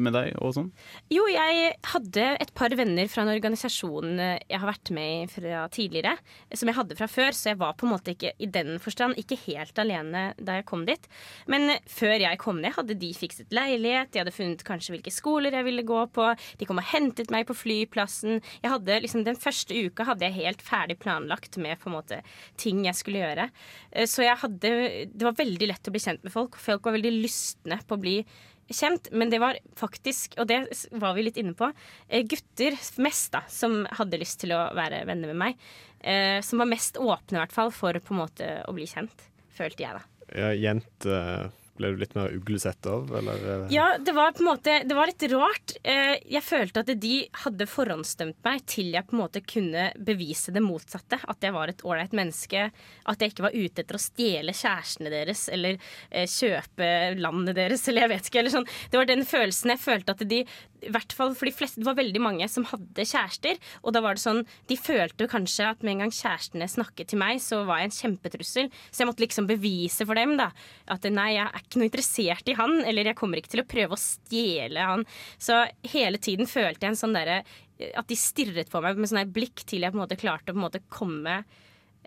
med 0.03 0.12
deg 0.17 0.35
og 0.43 0.55
sånn? 0.57 0.71
Jo, 1.12 1.25
jeg 1.31 1.73
hadde 1.93 2.25
et 2.43 2.53
par 2.57 2.75
venner 2.75 3.07
fra 3.11 3.23
en 3.25 3.33
organisasjon 3.35 4.19
eh, 4.19 4.38
jeg 4.51 4.61
har 4.61 4.69
vært 4.71 4.90
med 4.97 5.12
i 5.14 5.29
fra 5.31 5.62
tidligere, 5.75 6.14
som 6.55 6.71
jeg 6.71 6.77
hadde 6.79 6.97
fra 6.99 7.09
før, 7.11 7.31
så 7.37 7.53
jeg 7.53 7.61
var 7.61 7.77
på 7.79 7.87
en 7.87 7.93
måte 7.95 8.14
ikke 8.14 8.33
i 8.43 8.49
den 8.51 8.79
forstand 8.83 9.19
ikke 9.21 9.38
helt 9.47 9.79
alene 9.79 10.25
da 10.38 10.59
jeg 10.59 10.67
kom 10.69 10.85
dit. 10.88 11.07
Men 11.51 11.69
eh, 11.77 11.83
før 11.90 12.17
jeg 12.19 12.40
kom 12.43 12.61
ned, 12.62 12.75
hadde 12.77 12.97
de 12.99 13.11
fikset 13.17 13.55
leilighet, 13.55 14.12
de 14.14 14.23
hadde 14.23 14.35
funnet 14.35 14.64
kanskje 14.67 14.97
hvilke 14.97 15.12
skoler 15.14 15.55
jeg 15.55 15.69
ville 15.69 15.87
gå 15.87 16.01
på, 16.14 16.31
de 16.61 16.69
kom 16.69 16.83
og 16.83 16.88
hentet 16.90 17.31
meg 17.35 17.47
på 17.49 17.57
flyplassen. 17.59 18.40
Jeg 18.62 18.73
hadde 18.75 19.01
liksom 19.05 19.25
Den 19.25 19.38
første 19.40 19.73
uka 19.87 20.05
hadde 20.09 20.27
jeg 20.27 20.37
helt 20.43 20.62
ferdig 20.64 20.99
planlagt 21.01 21.57
med 21.62 21.79
på 21.81 21.88
en 21.88 21.97
måte 21.97 22.21
ting 22.61 22.83
jeg 22.85 22.99
skulle 22.99 23.23
gjøre. 23.23 23.49
Eh, 23.93 24.07
Så 24.11 24.25
jeg 24.27 24.37
hadde 24.43 24.73
Det 25.14 25.23
var 25.25 25.37
veldig 25.38 25.69
lett 25.71 25.88
å 25.88 25.95
bli 25.95 26.03
kjent 26.03 26.25
med 26.25 26.33
folk. 26.35 26.57
Folk 26.61 26.85
var 26.85 26.97
veldig 26.97 27.14
lystne 27.23 27.79
på 27.87 27.97
å 27.97 28.01
bli 28.03 28.17
kjent, 28.72 29.11
men 29.12 29.33
det 29.33 29.40
var 29.42 29.59
faktisk, 29.79 30.38
og 30.40 30.48
det 30.50 30.62
var 30.92 31.16
vi 31.16 31.27
litt 31.27 31.40
inne 31.40 31.55
på, 31.59 31.70
eh, 32.09 32.24
gutter 32.29 32.77
mest 33.03 33.33
da, 33.35 33.42
som 33.48 33.83
hadde 33.98 34.20
lyst 34.20 34.40
til 34.40 34.55
å 34.57 34.62
være 34.77 35.05
venner 35.09 35.33
med 35.33 35.40
meg. 35.40 35.66
Eh, 36.00 36.40
som 36.44 36.61
var 36.61 36.70
mest 36.70 36.96
åpne, 37.00 37.38
i 37.38 37.42
hvert 37.42 37.57
fall, 37.57 37.72
for 37.74 37.92
på 37.98 38.14
en 38.14 38.22
måte 38.22 38.48
å 38.68 38.74
bli 38.77 38.87
kjent, 38.88 39.29
følte 39.57 39.87
jeg 39.87 39.98
da. 39.98 40.05
Ja, 40.35 40.50
jente 40.57 41.20
ble 41.76 41.90
du 41.90 41.96
litt 42.00 42.14
mer 42.14 42.30
uglesett 42.37 42.87
av, 42.87 43.08
eller? 43.18 43.40
eh, 43.64 43.66
Ja, 43.74 43.87
det 43.98 44.12
var 44.14 44.32
på 44.32 44.42
en 44.44 44.48
måte 44.52 44.76
Det 44.87 44.94
var 44.94 45.06
litt 45.10 45.22
rart. 45.32 45.72
Eh, 45.82 46.16
Jeg 46.30 46.42
følte 46.46 46.80
at 46.84 46.92
de 47.00 47.14
hadde 47.44 47.66
forhåndsdømt 47.66 48.37
meg 48.44 48.64
til 48.70 48.92
jeg 48.94 49.06
på 49.08 49.16
en 49.16 49.22
måte 49.24 49.42
kunne 49.44 49.88
bevise 49.98 50.52
det 50.54 50.62
motsatte. 50.62 51.18
At 51.28 51.42
jeg 51.42 51.52
var 51.56 51.68
et 51.72 51.82
ålreit 51.84 52.12
menneske. 52.14 52.70
At 53.06 53.18
jeg 53.20 53.32
ikke 53.34 53.46
var 53.48 53.56
ute 53.58 53.82
etter 53.82 53.98
å 53.98 54.02
stjele 54.02 54.52
kjærestene 54.54 55.10
deres 55.10 55.48
eller 55.52 55.78
eh, 56.10 56.26
kjøpe 56.30 56.92
landet 57.18 57.56
deres, 57.58 57.88
eller 57.88 58.06
jeg 58.06 58.14
vet 58.14 58.30
ikke. 58.30 58.38
Eller 58.44 58.54
sånn. 58.54 58.68
Det 58.90 59.00
var 59.00 59.10
den 59.10 59.24
følelsen 59.26 59.74
jeg 59.74 59.82
følte 59.82 60.14
at 60.14 60.24
de 60.30 60.44
i 60.85 60.92
hvert 60.94 61.14
fall 61.16 61.35
for 61.37 61.49
de 61.49 61.55
fleste, 61.55 61.81
Det 61.81 61.88
var 61.88 61.99
veldig 61.99 62.23
mange 62.23 62.49
som 62.51 62.66
hadde 62.68 63.07
kjærester. 63.09 63.59
Og 63.83 63.94
da 63.97 64.03
var 64.05 64.16
det 64.16 64.25
sånn, 64.25 64.44
de 64.70 64.79
følte 64.79 65.29
kanskje 65.31 65.70
at 65.73 65.83
med 65.83 65.97
en 65.97 66.05
gang 66.05 66.14
kjærestene 66.14 66.68
snakket 66.70 67.12
til 67.12 67.20
meg, 67.23 67.42
så 67.42 67.62
var 67.68 67.83
jeg 67.83 67.90
en 67.90 67.99
kjempetrussel. 67.99 68.70
Så 68.90 69.03
jeg 69.03 69.11
måtte 69.11 69.25
liksom 69.25 69.49
bevise 69.51 70.07
for 70.07 70.18
dem 70.18 70.37
da, 70.40 70.51
at 70.90 71.09
nei, 71.11 71.35
jeg 71.37 71.49
er 71.49 71.64
ikke 71.64 71.81
noe 71.81 71.90
interessert 71.90 72.51
i 72.51 72.57
han. 72.59 72.81
Eller 72.85 73.11
jeg 73.11 73.18
kommer 73.20 73.40
ikke 73.40 73.55
til 73.57 73.64
å 73.64 73.68
prøve 73.68 73.97
å 73.97 74.01
stjele 74.01 74.88
han. 74.92 75.07
Så 75.38 75.64
hele 75.94 76.20
tiden 76.23 76.51
følte 76.51 76.87
jeg 76.87 76.94
en 76.94 77.05
sånn 77.05 77.16
derre 77.16 77.42
At 77.99 78.07
de 78.07 78.14
stirret 78.14 78.70
på 78.70 78.81
meg 78.85 78.99
med 78.99 79.11
sånn 79.11 79.25
her 79.25 79.31
blikk 79.35 79.64
til 79.66 79.83
jeg 79.83 79.90
på 79.90 79.99
en 79.99 80.05
måte 80.05 80.18
klarte 80.20 80.53
å 80.53 80.55
på 80.55 80.61
en 80.61 80.66
måte 80.68 80.85
komme 80.94 81.40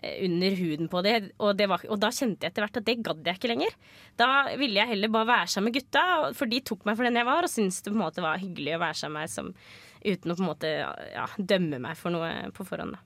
under 0.02 0.56
huden 0.58 0.88
på 0.90 1.02
det. 1.06 1.16
Og, 1.38 1.56
det 1.58 1.68
var, 1.70 1.84
og 1.88 2.00
da 2.02 2.12
kjente 2.14 2.46
jeg 2.46 2.52
etter 2.52 2.64
hvert 2.64 2.80
at 2.80 2.86
det 2.86 2.98
gadd 3.06 3.26
jeg 3.26 3.40
ikke 3.40 3.52
lenger. 3.52 3.76
Da 4.20 4.30
ville 4.60 4.80
jeg 4.80 4.92
heller 4.94 5.12
bare 5.14 5.30
være 5.32 5.52
sammen 5.52 5.72
med 5.72 5.80
gutta, 5.80 6.06
for 6.38 6.50
de 6.50 6.62
tok 6.62 6.86
meg 6.88 6.98
for 6.98 7.08
den 7.08 7.20
jeg 7.20 7.28
var, 7.28 7.46
og 7.46 7.52
syntes 7.52 7.82
det 7.82 7.92
på 7.92 7.98
en 7.98 8.04
måte 8.06 8.24
var 8.24 8.42
hyggelig 8.42 8.76
å 8.76 8.82
være 8.84 9.00
sammen 9.02 9.18
med 9.18 9.26
meg 9.26 9.34
som, 9.34 9.52
uten 10.04 10.32
å 10.32 10.38
på 10.38 10.44
en 10.44 10.50
måte 10.52 10.72
ja, 10.78 11.28
dømme 11.38 11.82
meg 11.82 11.98
for 11.98 12.14
noe 12.14 12.32
på 12.54 12.66
forhånd. 12.68 12.98
Da. 12.98 13.04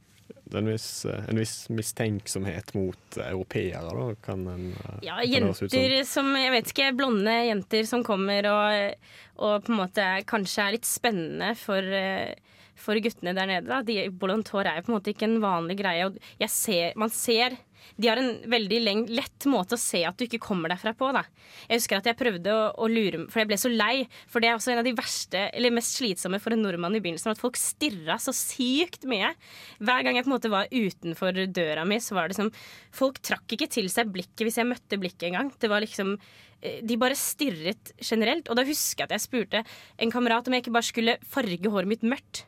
Det 0.52 0.58
er 0.58 0.64
en 0.66 0.68
viss, 0.68 0.90
eh, 1.08 1.24
en 1.32 1.38
viss 1.40 1.56
mistenksomhet 1.72 2.74
mot 2.76 3.18
europeere, 3.24 3.88
da, 3.88 4.06
kan 4.24 4.44
en 4.52 4.66
eh, 4.72 4.98
Ja, 5.06 5.20
jenter 5.24 6.02
som, 6.08 6.28
jeg 6.36 6.52
vet 6.52 6.72
ikke, 6.74 6.90
blonde 6.98 7.36
jenter 7.46 7.88
som 7.88 8.04
kommer 8.04 8.48
og, 8.50 9.12
og 9.40 9.64
på 9.64 9.72
en 9.72 9.80
måte 9.80 10.08
kanskje 10.28 10.66
er 10.66 10.76
litt 10.76 10.88
spennende 10.88 11.54
for, 11.56 11.80
eh, 11.80 12.34
for 12.78 12.98
guttene 13.02 13.34
der 13.36 13.48
nede. 13.48 13.68
Da. 13.68 13.82
De, 13.84 13.98
hår 14.08 14.68
er 14.68 14.78
jo 14.78 14.86
på 14.86 14.92
en 14.92 14.96
måte 14.96 15.12
ikke 15.12 15.28
en 15.28 15.42
vanlig 15.42 15.78
greie. 15.80 16.08
Og 16.08 16.48
ser, 16.50 16.96
man 16.98 17.12
ser 17.12 17.58
De 17.98 18.08
har 18.08 18.16
en 18.16 18.36
veldig 18.48 18.78
leng, 18.80 19.00
lett 19.10 19.46
måte 19.50 19.74
å 19.74 19.80
se 19.80 20.04
at 20.06 20.16
du 20.16 20.24
ikke 20.24 20.40
kommer 20.42 20.72
derfra 20.72 20.94
på. 20.96 21.10
Da. 21.14 21.24
Jeg 21.68 21.82
husker 21.82 21.98
at 21.98 22.08
jeg 22.08 22.18
prøvde 22.18 22.52
å, 22.54 22.68
å 22.84 22.88
lure 22.90 23.24
For 23.30 23.42
jeg 23.42 23.50
ble 23.50 23.58
så 23.60 23.72
lei. 23.72 24.06
For 24.30 24.42
det 24.42 24.50
er 24.50 24.58
også 24.58 24.72
en 24.74 24.82
av 24.82 24.86
de 24.86 24.94
verste, 24.96 25.48
eller 25.52 25.74
mest 25.74 25.98
slitsomme 25.98 26.40
for 26.42 26.54
en 26.54 26.62
nordmann 26.64 26.96
i 26.96 27.02
begynnelsen. 27.02 27.34
At 27.34 27.42
folk 27.42 27.58
stirra 27.60 28.18
så 28.22 28.34
sykt 28.36 29.06
mye. 29.10 29.34
Hver 29.82 30.06
gang 30.06 30.18
jeg 30.18 30.26
på 30.26 30.32
en 30.32 30.36
måte 30.36 30.52
var 30.52 30.70
utenfor 30.72 31.42
døra 31.52 31.86
mi, 31.88 32.00
så 32.02 32.18
var 32.18 32.30
det 32.30 32.38
som 32.38 32.52
Folk 32.92 33.22
trakk 33.24 33.54
ikke 33.54 33.70
til 33.72 33.86
seg 33.88 34.10
blikket 34.12 34.44
hvis 34.44 34.58
jeg 34.60 34.68
møtte 34.68 34.98
blikket 35.00 35.30
engang. 35.30 35.48
Det 35.56 35.70
var 35.72 35.80
liksom 35.80 36.14
eh, 36.60 36.82
de 36.84 36.98
bare 37.00 37.16
stirret 37.18 37.94
generelt. 38.04 38.50
Og 38.52 38.58
da 38.58 38.66
husker 38.68 39.04
jeg 39.04 39.10
at 39.10 39.16
jeg 39.16 39.26
spurte 39.26 39.62
en 39.96 40.12
kamerat 40.12 40.48
om 40.48 40.56
jeg 40.56 40.66
ikke 40.66 40.74
bare 40.76 40.90
skulle 40.90 41.18
farge 41.24 41.72
håret 41.72 41.88
mitt 41.88 42.04
mørkt. 42.04 42.44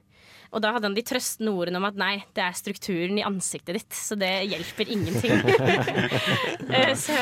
Og 0.52 0.62
da 0.64 0.74
hadde 0.74 0.88
han 0.90 0.96
de 0.96 1.04
trøstende 1.06 1.54
ordene 1.54 1.80
om 1.80 1.88
at 1.88 1.98
nei, 1.98 2.14
det 2.36 2.44
er 2.44 2.56
strukturen 2.58 3.18
i 3.20 3.24
ansiktet 3.26 3.78
ditt, 3.78 3.96
så 3.96 4.18
det 4.18 4.32
hjelper 4.52 4.92
ingenting. 4.96 5.40
Eh, 6.74 6.94
så, 6.98 7.14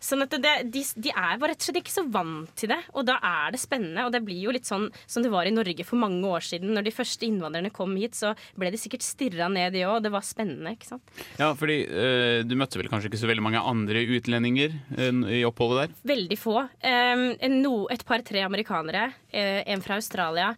sånn 0.00 0.22
at 0.24 0.32
det, 0.40 0.52
de, 0.72 0.80
de 1.02 1.10
er 1.10 1.38
bare 1.40 1.50
rett 1.52 1.60
og 1.60 1.66
slett 1.66 1.80
ikke 1.80 1.92
så 1.92 2.04
vant 2.08 2.52
til 2.56 2.70
det, 2.70 2.78
og 2.96 3.04
da 3.08 3.16
er 3.24 3.52
det 3.52 3.60
spennende. 3.60 4.04
Og 4.06 4.12
det 4.14 4.20
blir 4.24 4.38
jo 4.46 4.54
litt 4.54 4.68
sånn 4.68 4.86
som 5.02 5.24
det 5.24 5.32
var 5.32 5.48
i 5.48 5.52
Norge 5.52 5.84
for 5.84 6.00
mange 6.00 6.22
år 6.28 6.44
siden. 6.46 6.72
Når 6.76 6.86
de 6.86 6.94
første 6.94 7.26
innvandrerne 7.26 7.72
kom 7.74 7.96
hit, 7.98 8.16
så 8.16 8.32
ble 8.56 8.70
de 8.72 8.80
sikkert 8.80 9.04
stirra 9.04 9.50
ned, 9.52 9.74
de 9.74 9.84
òg, 9.84 9.98
og 9.98 10.06
det 10.06 10.12
var 10.14 10.24
spennende. 10.24 10.72
ikke 10.76 10.92
sant? 10.92 11.12
Ja, 11.40 11.50
fordi 11.58 11.80
øh, 11.84 12.46
du 12.48 12.54
møtte 12.60 12.80
vel 12.80 12.90
kanskje 12.92 13.10
ikke 13.10 13.20
så 13.20 13.30
veldig 13.30 13.44
mange 13.44 13.64
andre 13.74 14.04
utlendinger 14.18 14.78
øh, 14.96 15.22
i 15.40 15.44
oppholdet 15.48 15.88
der? 15.88 15.96
Veldig 16.14 16.40
få. 16.40 16.56
Um, 16.64 17.28
no, 17.58 17.74
et 17.92 18.06
par-tre 18.08 18.46
amerikanere. 18.46 19.08
øh, 19.34 19.62
en 19.66 19.82
fra 19.82 19.98
Australia. 20.00 20.54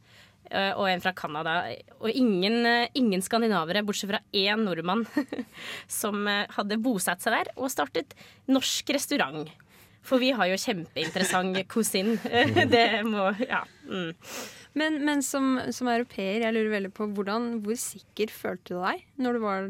Eh, 0.51 0.71
og 0.75 0.87
en 0.91 1.03
fra 1.03 1.15
Canada. 1.17 1.57
Og 2.01 2.11
ingen, 2.11 2.61
eh, 2.67 2.93
ingen 2.99 3.23
skandinavere, 3.25 3.85
bortsett 3.87 4.13
fra 4.13 4.23
én 4.37 4.65
nordmann, 4.67 5.07
som 6.01 6.27
eh, 6.29 6.47
hadde 6.57 6.81
bosatt 6.83 7.25
seg 7.25 7.39
der 7.39 7.53
og 7.57 7.73
startet 7.73 8.15
norsk 8.51 8.95
restaurant. 8.97 9.51
For 10.07 10.23
vi 10.23 10.31
har 10.37 10.49
jo 10.49 10.59
kjempeinteressant 10.61 11.61
kusin. 11.73 12.17
Det 12.75 12.89
må 13.09 13.31
Ja. 13.47 13.65
Mm. 13.91 14.15
Men, 14.79 15.01
men 15.03 15.23
som, 15.27 15.57
som 15.75 15.89
europeer, 15.91 16.45
jeg 16.45 16.55
lurer 16.55 16.77
veldig 16.77 16.93
på 16.95 17.09
hvordan, 17.11 17.57
hvor 17.65 17.75
sikker 17.75 18.31
følte 18.31 18.77
du 18.77 18.85
deg 18.85 19.01
når 19.19 19.35
du 19.35 19.41
var 19.43 19.65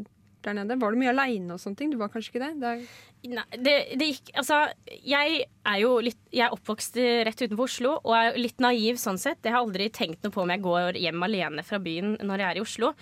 der 0.45 0.57
nede? 0.59 0.77
Var 0.81 0.93
du 0.93 1.01
mye 1.01 1.13
aleine 1.15 1.57
og 1.57 1.63
sånne 1.63 1.79
ting? 1.79 1.93
Du 1.93 1.97
var 2.01 2.13
kanskje 2.13 2.35
ikke 2.35 2.43
det? 2.45 2.51
det 2.61 2.73
er 2.75 2.83
Nei, 3.29 3.43
det, 3.53 3.75
det 4.01 4.07
gikk 4.09 4.31
Altså, 4.41 4.63
jeg 5.05 5.43
er 5.45 5.79
jo 5.83 5.91
litt 6.01 6.21
Jeg 6.33 6.47
er 6.47 6.55
oppvokst 6.55 6.95
rett 7.29 7.43
utenfor 7.43 7.67
Oslo 7.67 7.91
og 7.99 8.15
er 8.17 8.39
litt 8.41 8.63
naiv 8.65 8.97
sånn 9.01 9.21
sett. 9.21 9.43
Jeg 9.45 9.53
har 9.53 9.61
aldri 9.61 9.91
tenkt 9.93 10.25
noe 10.25 10.33
på 10.33 10.41
om 10.41 10.53
jeg 10.55 10.63
går 10.65 10.97
hjem 11.03 11.27
alene 11.27 11.65
fra 11.67 11.81
byen 11.85 12.15
når 12.25 12.41
jeg 12.41 12.49
er 12.49 12.61
i 12.61 12.63
Oslo. 12.65 12.93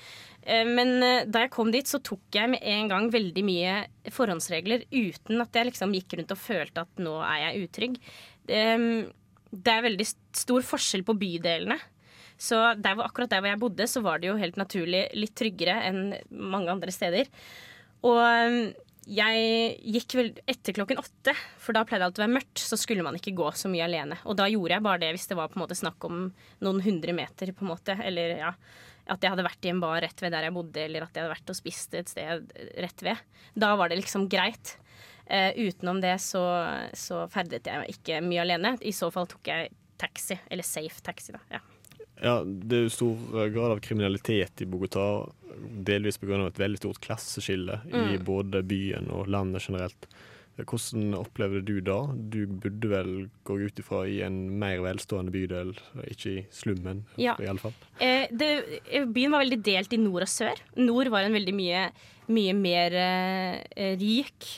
Eh, 0.43 0.65
Men 0.67 0.97
eh, 1.07 1.29
da 1.29 1.45
jeg 1.45 1.53
kom 1.55 1.71
dit, 1.75 1.87
så 1.87 2.01
tok 2.03 2.35
jeg 2.35 2.51
med 2.51 2.67
en 2.67 2.91
gang 2.91 3.07
veldig 3.15 3.45
mye 3.47 3.77
forhåndsregler 4.15 4.89
uten 4.91 5.45
at 5.45 5.55
jeg 5.55 5.71
liksom 5.71 5.95
gikk 5.95 6.19
rundt 6.19 6.35
og 6.35 6.43
følte 6.43 6.83
at 6.83 7.05
nå 7.05 7.15
er 7.23 7.45
jeg 7.45 7.69
utrygg. 7.69 8.03
Det, 8.49 8.65
det 9.55 9.77
er 9.77 9.87
veldig 9.87 10.09
stor 10.09 10.67
forskjell 10.73 11.07
på 11.07 11.15
bydelene. 11.21 11.79
Så 12.39 12.59
der 12.79 13.01
akkurat 13.03 13.31
der 13.31 13.43
hvor 13.43 13.51
jeg 13.51 13.63
bodde, 13.63 13.87
så 13.91 14.03
var 14.03 14.19
det 14.19 14.31
jo 14.31 14.39
helt 14.39 14.59
naturlig 14.59 15.09
litt 15.19 15.35
tryggere 15.39 15.79
enn 15.89 16.03
mange 16.31 16.71
andre 16.71 16.95
steder. 16.95 17.31
Og 18.07 18.19
um, 18.19 18.61
jeg 19.09 19.77
gikk 19.95 20.15
vel 20.19 20.27
etter 20.45 20.75
klokken 20.77 21.01
åtte, 21.01 21.33
for 21.63 21.77
da 21.77 21.85
pleide 21.89 22.03
det 22.03 22.09
alltid 22.11 22.23
å 22.23 22.27
være 22.27 22.35
mørkt. 22.37 22.61
Så 22.61 22.77
skulle 22.81 23.05
man 23.07 23.17
ikke 23.17 23.37
gå 23.39 23.49
så 23.57 23.71
mye 23.73 23.87
alene. 23.87 24.19
Og 24.29 24.37
da 24.37 24.49
gjorde 24.51 24.77
jeg 24.77 24.85
bare 24.85 25.01
det 25.03 25.15
hvis 25.17 25.29
det 25.31 25.39
var 25.39 25.49
på 25.49 25.59
en 25.59 25.65
måte 25.65 25.79
snakk 25.79 26.05
om 26.09 26.27
noen 26.65 26.83
hundre 26.85 27.15
meter, 27.17 27.55
på 27.57 27.65
en 27.65 27.73
måte. 27.73 27.97
Eller 28.05 28.37
ja, 28.43 28.53
at 29.09 29.25
jeg 29.25 29.33
hadde 29.33 29.47
vært 29.47 29.65
i 29.65 29.73
en 29.73 29.81
bar 29.81 30.03
rett 30.05 30.21
ved 30.23 30.35
der 30.37 30.49
jeg 30.49 30.57
bodde, 30.59 30.85
eller 30.85 31.07
at 31.07 31.17
jeg 31.17 31.25
hadde 31.25 31.33
vært 31.33 31.55
og 31.55 31.59
spist 31.59 31.97
et 31.97 32.13
sted 32.13 32.53
rett 32.85 33.07
ved. 33.07 33.25
Da 33.57 33.73
var 33.81 33.89
det 33.89 34.01
liksom 34.03 34.29
greit. 34.33 34.77
Eh, 35.29 35.51
utenom 35.57 36.01
det 36.05 36.15
så, 36.25 36.45
så 36.97 37.25
ferdet 37.33 37.67
jeg 37.69 37.97
ikke 37.97 38.21
mye 38.25 38.45
alene. 38.45 38.77
I 38.85 38.93
så 38.97 39.11
fall 39.15 39.29
tok 39.31 39.49
jeg 39.49 39.73
taxi, 40.01 40.37
eller 40.53 40.65
safe 40.67 41.03
taxi, 41.05 41.35
da. 41.35 41.43
Ja. 41.53 41.65
Ja, 42.23 42.41
det 42.45 42.77
er 42.77 42.87
jo 42.89 42.95
stor 42.95 43.43
eh, 43.45 43.51
grad 43.55 43.75
av 43.77 43.81
kriminalitet 43.85 44.63
i 44.65 44.67
Bogotá, 44.67 45.05
delvis 45.87 46.19
pga. 46.19 46.47
et 46.47 46.59
veldig 46.59 46.79
stort 46.79 47.01
klasseskille 47.05 47.81
i 47.87 48.17
Mm. 48.19 48.25
både 48.25 48.63
byen 48.67 49.11
og 49.11 49.29
landet 49.29 49.63
generelt. 49.69 50.07
Hvordan 50.59 51.15
opplevde 51.15 51.61
du 51.65 51.81
da? 51.81 52.01
Du 52.31 52.45
burde 52.47 52.89
vel, 52.91 53.31
gå 53.47 53.59
ut 53.63 53.79
ifra, 53.79 54.01
i 54.11 54.23
en 54.27 54.59
mer 54.59 54.81
velstående 54.83 55.31
bydel, 55.31 55.77
ikke 56.11 56.33
i 56.41 56.47
slummen 56.51 57.05
Ja. 57.17 57.37
i 57.39 57.47
alle 57.47 57.59
fall. 57.63 57.75
Eh, 58.01 58.27
det, 58.33 58.83
eh, 58.91 59.05
byen 59.05 59.31
var 59.31 59.45
veldig 59.45 59.63
delt 59.63 59.93
i 59.93 59.97
nord 60.03 60.23
og 60.23 60.29
sør. 60.29 60.59
Nord 60.77 61.09
var 61.11 61.21
en 61.23 61.33
veldig 61.33 61.55
mye, 61.55 61.91
mye 62.29 62.55
mer 62.55 62.93
eh, 63.77 63.97
rik 63.97 64.49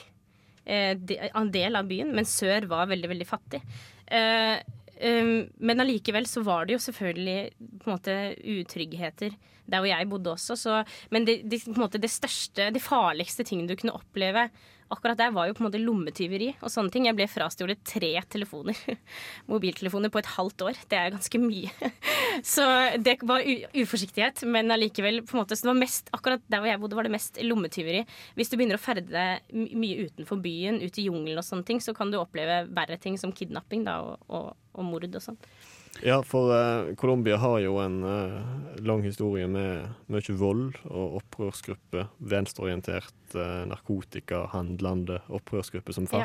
eh, 0.66 0.94
de, 0.94 1.18
del 1.52 1.76
av 1.76 1.86
byen, 1.86 2.14
men 2.14 2.24
sør 2.24 2.66
var 2.66 2.86
veldig, 2.86 3.08
veldig 3.08 3.26
fattig. 3.26 3.60
Eh, 4.08 4.56
men 5.00 5.80
allikevel 5.80 6.26
så 6.28 6.42
var 6.44 6.66
det 6.68 6.76
jo 6.76 6.82
selvfølgelig 6.84 7.38
på 7.80 7.88
en 7.88 7.94
måte 7.94 8.16
utryggheter 8.58 9.36
der 9.70 9.82
hvor 9.82 9.90
jeg 9.90 10.08
bodde 10.10 10.32
også. 10.34 10.56
Så, 10.58 10.80
men 11.14 11.26
det, 11.28 11.40
det, 11.50 11.62
måte 11.78 12.00
det 12.02 12.10
største, 12.12 12.70
det 12.74 12.82
farligste 12.82 13.46
tingen 13.46 13.68
du 13.70 13.76
kunne 13.78 13.96
oppleve 13.96 14.48
akkurat 14.90 15.18
der, 15.18 15.32
var 15.34 15.48
jo 15.48 15.54
på 15.56 15.62
en 15.62 15.68
måte 15.68 15.80
lommetyveri 15.80 16.50
og 16.60 16.72
sånne 16.72 16.92
ting. 16.92 17.06
Jeg 17.08 17.16
ble 17.18 17.26
frastjålet 17.30 17.82
tre 17.86 18.12
telefoner, 18.32 18.78
mobiltelefoner, 19.52 20.12
på 20.12 20.20
et 20.22 20.30
halvt 20.34 20.66
år. 20.66 20.80
Det 20.90 20.98
er 20.98 21.14
ganske 21.14 21.40
mye. 21.42 21.90
Så 22.52 22.64
det 23.02 23.18
var 23.26 23.44
uforsiktighet, 23.74 24.44
men 24.50 24.72
allikevel 24.74 25.22
på 25.26 25.36
en 25.36 25.42
måte, 25.42 25.56
så 25.58 25.66
det 25.66 25.72
var 25.72 25.80
mest, 25.80 26.08
Akkurat 26.14 26.42
der 26.52 26.62
hvor 26.62 26.70
jeg 26.70 26.80
bodde, 26.80 26.96
var 26.96 27.06
det 27.06 27.12
mest 27.12 27.40
lommetyveri. 27.42 28.04
Hvis 28.38 28.50
du 28.52 28.56
begynner 28.56 28.78
å 28.78 28.82
ferde 28.82 29.10
deg 29.10 29.74
mye 29.76 30.06
utenfor 30.06 30.40
byen, 30.42 30.80
ut 30.80 31.00
i 31.00 31.06
jungelen 31.08 31.42
og 31.42 31.46
sånne 31.46 31.66
ting, 31.68 31.82
så 31.82 31.94
kan 31.96 32.12
du 32.12 32.20
oppleve 32.20 32.62
verre 32.70 32.98
ting 33.02 33.18
som 33.20 33.34
kidnapping 33.34 33.84
da, 33.88 33.98
og, 34.06 34.24
og, 34.30 34.54
og 34.78 34.86
mord 34.86 35.06
og 35.10 35.24
sånn. 35.24 35.38
Ja, 36.02 36.22
for 36.22 36.52
uh, 36.54 36.94
Colombia 36.94 37.36
har 37.36 37.58
jo 37.60 37.76
en 37.82 37.98
uh, 38.04 38.76
lang 38.80 39.02
historie 39.04 39.48
med 39.50 39.90
mye 40.08 40.36
vold 40.38 40.78
og 40.88 41.18
opprørsgrupper. 41.20 42.08
Venstreorientert, 42.18 43.16
uh, 43.34 43.66
narkotikahandlende 43.68 45.20
opprørsgrupper 45.28 45.96
som 45.98 46.08
Ja. 46.08 46.24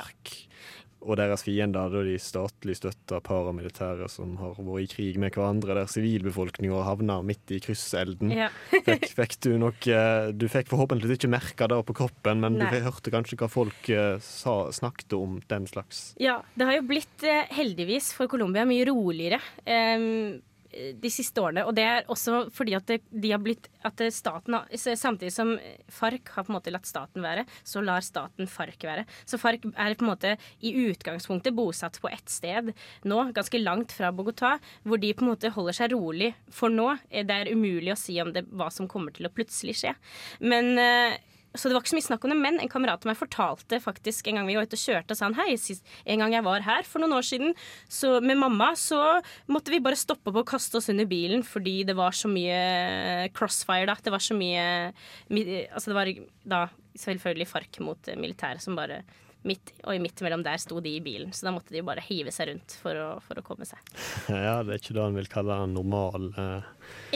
Og 1.05 1.19
deres 1.19 1.43
fiender 1.45 1.93
er 1.93 2.07
de 2.07 2.15
statlig 2.21 2.77
støtta 2.79 3.19
paramilitære 3.25 4.07
som 4.11 4.35
har 4.41 4.55
vært 4.57 4.85
i 4.85 4.89
krig 4.89 5.19
med 5.21 5.35
hverandre, 5.35 5.75
der 5.77 5.91
sivilbefolkninga 5.91 6.81
havna 6.87 7.19
midt 7.25 7.53
i 7.53 7.61
krysselden. 7.63 8.33
Ja. 8.33 8.49
Fikk, 8.85 9.07
fikk 9.17 9.37
du 9.45 9.51
nok 9.61 9.87
eh, 9.89 10.31
Du 10.35 10.45
fikk 10.51 10.69
forhåpentligvis 10.71 11.19
ikke 11.19 11.31
merka 11.31 11.67
det 11.71 11.77
på 11.87 11.95
kroppen, 11.97 12.41
men 12.43 12.57
Nei. 12.59 12.69
du 12.73 12.85
hørte 12.85 13.13
kanskje 13.13 13.37
hva 13.39 13.49
folk 13.51 13.89
eh, 13.93 14.17
sa, 14.23 14.57
snakket 14.73 15.15
om 15.17 15.39
den 15.49 15.69
slags. 15.69 16.07
Ja, 16.21 16.39
det 16.57 16.67
har 16.69 16.79
jo 16.79 16.87
blitt 16.89 17.25
eh, 17.25 17.45
heldigvis 17.55 18.11
for 18.17 18.31
Colombia 18.31 18.65
mye 18.67 18.85
roligere 18.89 19.39
em, 19.65 20.41
de 20.75 21.11
siste 21.11 21.41
årene. 21.41 21.65
Og 21.67 21.75
det 21.77 21.85
er 21.87 22.09
også 22.11 22.45
fordi 22.53 22.75
at 22.77 22.87
det, 22.89 22.99
de 23.09 23.31
har 23.33 23.41
blitt 23.43 23.69
at 23.85 24.01
staten 24.13 24.57
har, 24.57 24.69
Samtidig 24.75 25.31
som 25.33 25.53
FARC 25.91 26.31
har 26.35 26.45
på 26.45 26.51
en 26.51 26.57
måte 26.57 26.73
latt 26.73 26.87
staten 26.87 27.23
være, 27.23 27.45
så 27.67 27.83
lar 27.85 28.03
staten 28.05 28.49
FARC 28.49 28.83
være. 28.85 29.05
Så 29.27 29.39
FARC 29.41 29.65
er 29.71 29.95
på 29.97 30.05
en 30.05 30.11
måte 30.11 30.35
i 30.65 30.73
utgangspunktet 30.85 31.55
bosatt 31.55 31.99
på 32.01 32.09
ett 32.11 32.31
sted 32.31 32.71
nå, 33.05 33.19
ganske 33.35 33.61
langt 33.61 33.93
fra 33.95 34.11
Bogotá, 34.15 34.55
hvor 34.83 35.01
de 35.01 35.13
på 35.15 35.25
en 35.25 35.31
måte 35.33 35.53
holder 35.55 35.77
seg 35.77 35.93
rolig 35.95 36.33
for 36.53 36.73
nå. 36.73 36.91
Det 37.11 37.39
er 37.39 37.53
umulig 37.53 37.93
å 37.93 37.99
si 37.99 38.17
om 38.21 38.33
det, 38.35 38.45
hva 38.51 38.71
som 38.73 38.89
kommer 38.91 39.15
til 39.15 39.29
å 39.29 39.33
plutselig 39.33 39.77
skje. 39.81 39.95
Men 40.43 40.73
eh, 40.81 41.17
så 41.55 41.69
det 41.69 41.75
var 41.75 41.83
ikke 41.83 41.93
så 41.93 41.97
mye 41.99 42.07
snakk 42.07 42.25
om 42.27 42.33
det, 42.33 42.39
men 42.39 42.59
en 42.61 42.71
kamerat 42.71 43.05
av 43.05 43.09
meg 43.09 43.19
fortalte 43.19 43.79
faktisk 43.83 44.29
en 44.29 44.39
gang 44.39 44.49
vi 44.49 44.57
var 44.57 44.67
ute 44.67 44.77
og 44.77 44.83
kjørte 44.83 45.15
og 45.15 45.19
sa 45.19 45.29
han 45.29 45.37
hei, 45.39 45.55
en 45.55 46.23
gang 46.23 46.35
jeg 46.35 46.45
var 46.45 46.65
her 46.65 46.87
for 46.87 47.03
noen 47.03 47.17
år 47.17 47.25
siden 47.25 47.55
så 47.91 48.19
med 48.21 48.39
mamma, 48.41 48.71
så 48.79 49.01
måtte 49.51 49.73
vi 49.73 49.81
bare 49.83 49.99
stoppe 49.99 50.31
opp 50.31 50.41
og 50.43 50.49
kaste 50.49 50.79
oss 50.79 50.91
under 50.93 51.07
bilen 51.09 51.45
fordi 51.45 51.81
det 51.87 51.97
var 51.97 52.15
så 52.15 52.31
mye 52.31 53.29
crossfire 53.35 53.89
da. 53.89 53.97
Det 54.05 54.13
var 54.13 54.23
så 54.23 54.37
mye 54.37 54.65
Altså 55.35 55.91
det 55.91 55.95
var 55.97 56.09
da 56.45 56.59
selvfølgelig 56.99 57.49
FARC 57.51 57.79
mot 57.83 58.11
militæret 58.19 58.63
som 58.63 58.77
bare 58.77 59.03
midt, 59.45 59.71
og 59.85 59.99
midt 60.01 60.21
imellom 60.21 60.43
der 60.45 60.59
sto 60.61 60.79
de 60.83 60.95
i 60.97 61.01
bilen, 61.03 61.31
så 61.35 61.47
da 61.47 61.53
måtte 61.55 61.73
de 61.73 61.83
bare 61.85 62.03
hive 62.05 62.33
seg 62.33 62.49
rundt 62.49 62.75
for 62.81 62.97
å, 62.97 63.07
for 63.23 63.39
å 63.39 63.43
komme 63.45 63.67
seg. 63.67 63.81
Ja, 64.45 64.57
det 64.65 64.73
er 64.73 64.81
ikke 64.81 64.95
det 64.97 65.03
han 65.03 65.17
vil 65.17 65.29
kalle 65.31 65.57
en 65.63 65.75
normal 65.75 66.27
eh, 66.41 66.65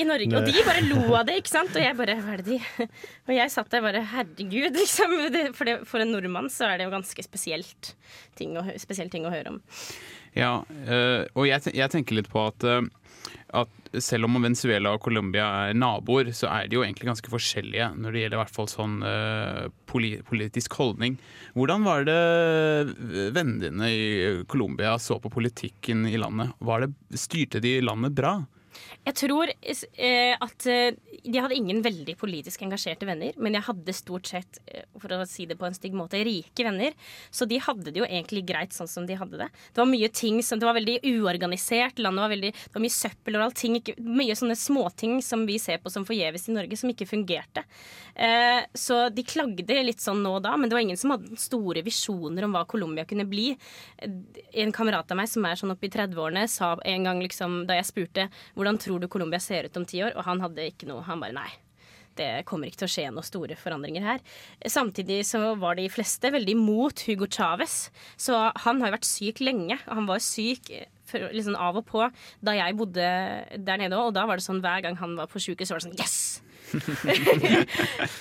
I 0.02 0.06
Norge. 0.08 0.30
Og 0.38 0.46
de 0.48 0.66
bare 0.68 0.86
lo 0.86 1.02
av 1.18 1.26
det, 1.30 1.40
ikke 1.42 1.52
sant? 1.52 1.74
Og 1.74 1.84
jeg 1.84 1.98
bare 1.98 2.18
Hva 2.22 2.36
er 2.36 2.44
det 2.46 2.60
de 2.60 2.88
Og 3.28 3.34
jeg 3.34 3.54
satt 3.54 3.74
der 3.74 3.84
bare 3.86 4.04
Herregud, 4.14 4.78
liksom. 4.78 5.18
For, 5.58 5.66
det, 5.66 5.76
for 5.90 6.04
en 6.04 6.14
nordmann 6.14 6.50
så 6.54 6.70
er 6.70 6.80
det 6.80 6.88
jo 6.88 6.94
ganske 6.94 7.26
spesielt 7.26 7.94
ting 8.38 8.56
å, 8.60 8.64
spesiell 8.80 9.10
ting 9.12 9.26
å 9.28 9.34
høre 9.34 9.56
om. 9.56 9.60
Ja, 10.38 10.54
eh, 10.86 11.26
og 11.34 11.50
jeg, 11.50 11.74
jeg 11.76 11.92
tenker 11.92 12.20
litt 12.20 12.30
på 12.32 12.44
at, 12.46 12.66
eh, 12.68 12.86
at 13.58 14.02
selv 14.04 14.28
om 14.28 14.38
Venezuela 14.44 14.94
og 14.94 15.02
Colombia 15.02 15.48
er 15.70 15.78
naboer, 15.78 16.30
så 16.38 16.50
er 16.52 16.70
de 16.70 16.78
jo 16.78 16.84
egentlig 16.86 17.10
ganske 17.10 17.32
forskjellige 17.32 17.90
når 17.98 18.14
det 18.14 18.24
gjelder 18.24 18.38
i 18.38 18.42
hvert 18.44 18.54
fall 18.54 18.70
sånn 18.70 19.00
eh, 19.06 19.64
politisk 19.90 20.78
holdning. 20.78 21.18
Hvordan 21.58 21.88
var 21.88 22.06
det 22.08 22.20
vennene 23.34 23.64
dine 23.64 23.90
i 23.90 24.06
Colombia 24.50 24.96
så 25.02 25.18
på 25.22 25.34
politikken 25.34 26.06
i 26.10 26.20
landet? 26.22 26.54
Det, 26.60 26.94
styrte 27.20 27.64
de 27.64 27.80
landet 27.82 28.14
bra? 28.18 28.38
Jeg 29.10 29.16
tror 29.24 29.50
eh, 29.50 30.36
at 30.38 30.66
eh, 30.70 30.94
de 31.26 31.42
hadde 31.42 31.58
ingen 31.58 31.80
veldig 31.82 32.14
politisk 32.20 32.62
engasjerte 32.62 33.08
venner, 33.10 33.34
men 33.42 33.56
jeg 33.58 33.66
hadde 33.66 33.96
stort 33.98 34.30
sett, 34.30 34.60
eh, 34.70 34.86
for 35.02 35.16
å 35.16 35.26
si 35.30 35.48
det 35.50 35.58
på 35.58 35.66
en 35.66 35.74
stygg 35.76 35.96
måte, 35.98 36.20
rike 36.26 36.66
venner. 36.66 36.94
Så 37.34 37.48
de 37.50 37.58
hadde 37.64 37.90
det 37.90 38.04
jo 38.04 38.06
egentlig 38.06 38.44
greit 38.52 38.76
sånn 38.76 38.90
som 38.92 39.08
de 39.10 39.18
hadde 39.18 39.40
det. 39.42 39.48
Det 39.74 39.82
var 39.82 39.90
mye 39.90 40.12
ting 40.14 40.44
som, 40.46 40.62
det 40.62 40.68
var 40.70 40.78
veldig 40.78 41.00
uorganisert, 41.10 42.02
landet 42.04 42.26
var 42.26 42.34
veldig, 42.36 42.52
det 42.54 42.76
var 42.76 42.86
mye 42.86 42.98
søppel 43.00 43.40
overalt. 43.40 43.58
Ting, 43.60 43.80
ikke, 43.80 43.96
mye 43.98 44.38
sånne 44.38 44.58
småting 44.60 45.18
som 45.26 45.48
vi 45.50 45.58
ser 45.62 45.82
på 45.82 45.90
som 45.94 46.06
forgjeves 46.08 46.46
i 46.52 46.58
Norge, 46.60 46.78
som 46.78 46.94
ikke 46.94 47.10
fungerte. 47.10 47.66
Eh, 48.14 48.62
så 48.78 49.02
de 49.10 49.26
klagde 49.26 49.82
litt 49.88 50.06
sånn 50.06 50.22
nå 50.22 50.36
og 50.38 50.46
da, 50.46 50.54
men 50.60 50.70
det 50.70 50.78
var 50.78 50.86
ingen 50.86 51.00
som 51.00 51.16
hadde 51.16 51.40
store 51.42 51.82
visjoner 51.86 52.46
om 52.46 52.54
hva 52.54 52.66
Colombia 52.70 53.08
kunne 53.10 53.26
bli. 53.30 53.50
En 54.54 54.76
kamerat 54.76 55.10
av 55.10 55.18
meg 55.18 55.32
som 55.32 55.50
er 55.50 55.58
sånn 55.58 55.74
oppe 55.74 55.90
i 55.90 55.94
30-årene, 55.98 56.46
sa 56.52 56.76
en 56.86 57.10
gang 57.10 57.26
liksom, 57.26 57.64
da 57.66 57.80
jeg 57.80 57.90
spurte 57.90 58.30
hvordan 58.54 58.78
tror 58.78 58.99
du 59.02 59.10
Colombia 59.12 59.40
ser 59.44 59.70
ut 59.70 59.80
om 59.80 59.88
ti 59.88 60.04
år, 60.06 60.16
og 60.18 60.28
han 60.28 60.42
hadde 60.44 60.70
ikke 60.72 60.90
noe. 60.90 61.06
Han 61.08 61.24
bare 61.24 61.36
nei. 61.36 61.50
Det 62.20 62.44
kommer 62.50 62.68
ikke 62.68 62.82
til 62.82 62.90
å 62.90 62.92
skje 62.92 63.06
noen 63.14 63.26
store 63.26 63.56
forandringer 63.60 64.04
her. 64.04 64.24
Samtidig 64.68 65.22
så 65.30 65.54
var 65.60 65.78
de 65.80 65.88
fleste 65.92 66.32
veldig 66.34 66.56
imot 66.58 67.06
Hugo 67.08 67.30
Chávez. 67.32 67.86
Så 68.20 68.36
han 68.36 68.82
har 68.82 68.92
jo 68.92 68.98
vært 68.98 69.08
syk 69.08 69.40
lenge. 69.46 69.80
Han 69.88 70.10
var 70.10 70.24
syk 70.24 70.68
liksom 71.10 71.56
av 71.58 71.80
og 71.80 71.88
på 71.90 72.04
da 72.46 72.54
jeg 72.58 72.78
bodde 72.78 73.08
der 73.56 73.82
nede 73.82 73.98
òg, 73.98 74.12
og 74.12 74.18
da 74.18 74.28
var 74.30 74.38
det 74.38 74.46
sånn 74.46 74.62
hver 74.62 74.84
gang 74.86 75.00
han 75.00 75.16
var 75.18 75.32
på 75.32 75.42
sjukehus, 75.42 75.72
så 75.72 75.78
var 75.78 75.82
det 75.82 75.90
sånn 75.90 76.00
Yes! 76.00 76.20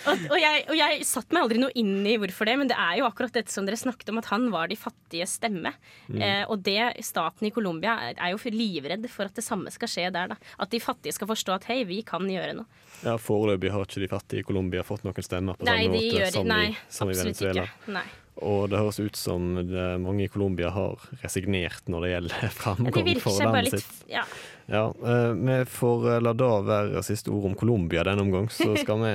Og, 0.08 0.24
og, 0.30 0.38
jeg, 0.40 0.64
og 0.68 0.76
jeg 0.78 1.06
satt 1.08 1.32
meg 1.34 1.44
aldri 1.44 1.60
noe 1.62 1.74
inn 1.78 2.06
i 2.08 2.16
hvorfor 2.20 2.48
det, 2.48 2.56
men 2.60 2.70
det 2.70 2.78
er 2.78 3.00
jo 3.00 3.08
akkurat 3.08 3.34
dette 3.34 3.52
som 3.52 3.68
dere 3.68 3.78
snakket 3.80 4.12
om, 4.12 4.20
at 4.22 4.30
han 4.32 4.48
var 4.54 4.70
de 4.70 4.78
fattige 4.78 5.26
stemme. 5.30 5.72
Mm. 6.08 6.20
Eh, 6.22 6.44
og 6.48 6.62
det 6.66 7.04
staten 7.06 7.48
i 7.48 7.52
Colombia 7.54 7.98
er, 8.08 8.18
er 8.18 8.34
jo 8.34 8.54
livredd 8.54 9.04
for 9.12 9.28
at 9.28 9.36
det 9.36 9.44
samme 9.46 9.72
skal 9.74 9.90
skje 9.90 10.08
der. 10.14 10.32
Da. 10.32 10.38
At 10.58 10.72
de 10.72 10.80
fattige 10.82 11.16
skal 11.16 11.30
forstå 11.30 11.58
at 11.58 11.68
hei, 11.70 11.82
vi 11.88 12.00
kan 12.06 12.24
gjøre 12.28 12.56
noe. 12.60 12.86
Ja, 13.04 13.14
Foreløpig 13.20 13.70
har 13.70 13.84
ikke 13.86 14.02
de 14.02 14.10
fattige 14.10 14.42
i 14.42 14.46
Colombia 14.46 14.82
fått 14.86 15.04
noen 15.06 15.22
stemmer 15.22 15.58
på 15.58 15.68
Nei, 15.68 15.84
samme 15.84 15.98
måte 15.98 16.16
gjør, 16.18 16.32
som, 16.34 16.48
nei, 16.48 16.64
i, 16.72 16.80
som 16.90 17.12
i 17.12 17.18
Venezuela. 17.18 17.68
ikke. 17.68 17.94
Nei. 17.98 18.08
Og 18.44 18.68
det 18.70 18.78
høres 18.78 19.00
ut 19.02 19.16
som 19.18 19.56
det, 19.66 19.86
mange 20.02 20.26
i 20.26 20.30
Colombia 20.30 20.70
har 20.70 21.00
resignert 21.24 21.88
når 21.90 22.04
det 22.04 22.10
gjelder 22.12 22.52
framgang 22.60 23.10
for 23.22 23.42
landet 23.42 23.68
litt 23.72 23.82
sitt. 23.82 24.06
ja. 24.12 24.22
Ja, 24.68 24.82
eh, 25.00 25.32
Vi 25.32 25.64
får 25.72 26.02
eh, 26.12 26.18
la 26.20 26.34
det 26.36 26.48
være 26.68 27.00
siste 27.06 27.32
ord 27.32 27.46
om 27.48 27.54
Colombia 27.56 28.02
denne 28.04 28.20
omgang. 28.26 28.50
Så 28.52 28.74
skal 28.82 29.00
vi 29.00 29.12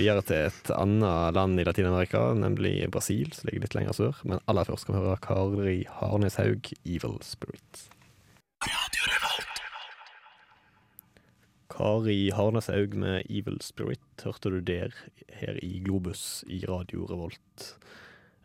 videre 0.00 0.24
til 0.24 0.46
et 0.48 0.70
annet 0.72 1.36
land 1.36 1.60
i 1.60 1.66
Latin-Amerika, 1.68 2.22
nemlig 2.40 2.88
Brasil, 2.90 3.28
som 3.36 3.50
ligger 3.50 3.66
litt 3.66 3.76
lenger 3.76 3.98
sør. 3.98 4.22
Men 4.24 4.40
aller 4.48 4.64
først 4.64 4.86
skal 4.86 4.96
vi 4.96 5.02
høre 5.04 5.20
Kari 5.26 5.76
Harneshaug, 6.00 6.72
'Evil 6.86 7.18
Spirit'. 7.20 7.84
Kari 11.74 12.30
Harneshaug 12.30 12.94
med 12.96 13.26
'Evil 13.28 13.60
Spirit' 13.60 14.24
hørte 14.24 14.50
du 14.50 14.60
der 14.60 14.94
her 15.36 15.58
i 15.62 15.82
Globus 15.84 16.44
i 16.48 16.64
Radio 16.68 17.04
Revolt. 17.10 17.74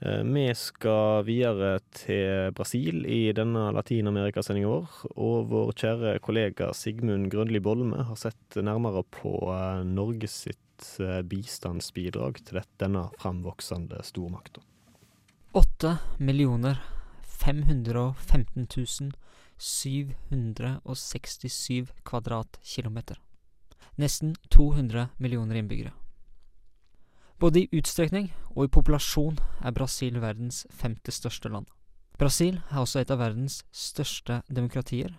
Eh, 0.02 0.24
Vi 0.24 0.48
skal 0.56 1.26
videre 1.28 1.80
til 1.92 2.54
Brasil 2.56 3.04
i 3.06 3.34
denne 3.36 3.68
Latin-Amerika-sendinga 3.76 4.70
vår. 4.72 4.88
Og 5.20 5.50
vår 5.52 5.74
kjære 5.76 6.20
kollega 6.24 6.72
Sigmund 6.74 7.28
Grønli 7.32 7.60
Bolme 7.60 8.04
har 8.08 8.16
sett 8.16 8.56
nærmere 8.56 9.04
på 9.04 9.36
Norges 9.84 10.46
sitt 10.48 10.88
eh, 11.04 11.20
bistandsbidrag 11.22 12.40
til 12.48 12.62
denne 12.80 13.10
framvoksende 13.20 14.00
stormakta. 14.08 14.64
8 15.54 15.98
millioner 16.20 16.80
515 17.40 19.12
767 19.60 21.92
kvadratkilometer. 22.08 23.20
Nesten 24.00 24.36
200 24.50 25.10
millioner 25.18 25.56
innbyggere. 25.60 25.92
Både 27.39 27.62
i 27.62 27.69
utstrekning 27.71 28.34
og 28.52 28.65
i 28.65 28.71
populasjon 28.73 29.38
er 29.63 29.71
Brasil 29.71 30.17
verdens 30.19 30.65
femte 30.75 31.12
største 31.15 31.49
land. 31.49 31.69
Brasil 32.19 32.60
er 32.67 32.82
også 32.82 32.99
et 32.99 33.12
av 33.13 33.21
verdens 33.21 33.62
største 33.71 34.41
demokratier, 34.52 35.13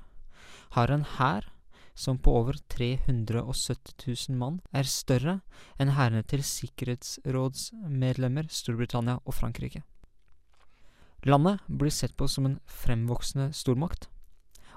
har 0.76 0.92
en 0.92 1.06
hær 1.16 1.48
som 1.96 2.18
på 2.20 2.35
over 2.37 2.59
370 2.68 4.28
000 4.28 4.38
mann 4.38 4.61
er 4.76 4.88
større 4.88 5.40
enn 5.80 5.94
hærene 5.96 6.22
til 6.28 6.44
sikkerhetsrådsmedlemmer 6.44 8.52
Storbritannia 8.52 9.18
og 9.24 9.35
Frankrike. 9.35 9.83
Landet 11.24 11.61
blir 11.66 11.92
sett 11.92 12.16
på 12.16 12.28
som 12.28 12.46
en 12.48 12.61
fremvoksende 12.68 13.50
stormakt, 13.56 14.09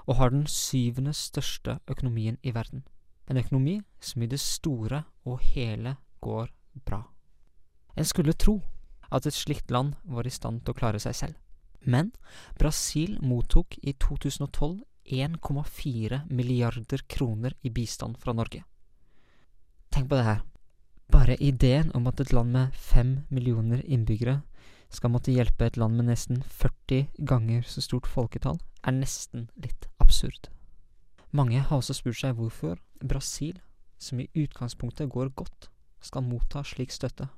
og 0.04 0.16
har 0.16 0.32
den 0.32 0.46
syvende 0.48 1.12
største 1.16 1.78
økonomien 1.88 2.36
i 2.42 2.52
verden. 2.52 2.84
En 3.28 3.40
økonomi 3.40 3.80
som 4.00 4.22
i 4.22 4.28
det 4.28 4.40
store 4.40 5.04
og 5.24 5.40
hele 5.40 5.96
går 6.20 6.52
bra. 6.84 7.13
En 7.96 8.04
skulle 8.04 8.34
tro 8.34 8.60
at 9.14 9.26
et 9.26 9.36
slikt 9.36 9.70
land 9.70 9.94
var 10.04 10.26
i 10.26 10.32
stand 10.32 10.64
til 10.64 10.74
å 10.74 10.78
klare 10.78 11.00
seg 11.02 11.14
selv. 11.14 11.38
Men 11.84 12.10
Brasil 12.58 13.18
mottok 13.22 13.76
i 13.82 13.92
2012 13.92 14.82
1,4 15.04 16.20
milliarder 16.30 16.98
kroner 17.06 17.54
i 17.60 17.70
bistand 17.70 18.16
fra 18.18 18.32
Norge. 18.32 18.64
Tenk 19.92 20.08
på 20.08 20.16
det 20.16 20.24
her. 20.24 20.40
Bare 21.12 21.36
ideen 21.36 21.92
om 21.94 22.06
at 22.08 22.20
et 22.20 22.32
land 22.32 22.52
med 22.52 22.72
fem 22.74 23.26
millioner 23.28 23.84
innbyggere 23.84 24.40
skal 24.88 25.12
måtte 25.12 25.34
hjelpe 25.34 25.66
et 25.66 25.76
land 25.76 25.98
med 25.98 26.08
nesten 26.08 26.40
40 26.42 27.10
ganger 27.18 27.62
så 27.68 27.82
stort 27.84 28.08
folketall, 28.08 28.58
er 28.82 28.96
nesten 28.96 29.48
litt 29.60 29.88
absurd. 30.00 30.48
Mange 31.34 31.60
har 31.60 31.76
også 31.76 31.96
spurt 31.98 32.20
seg 32.20 32.36
hvorfor 32.38 32.78
Brasil, 33.02 33.58
som 33.98 34.20
i 34.20 34.28
utgangspunktet 34.34 35.10
går 35.10 35.34
godt, 35.34 35.68
skal 36.00 36.24
motta 36.24 36.62
slik 36.64 36.94
støtte. 36.94 37.28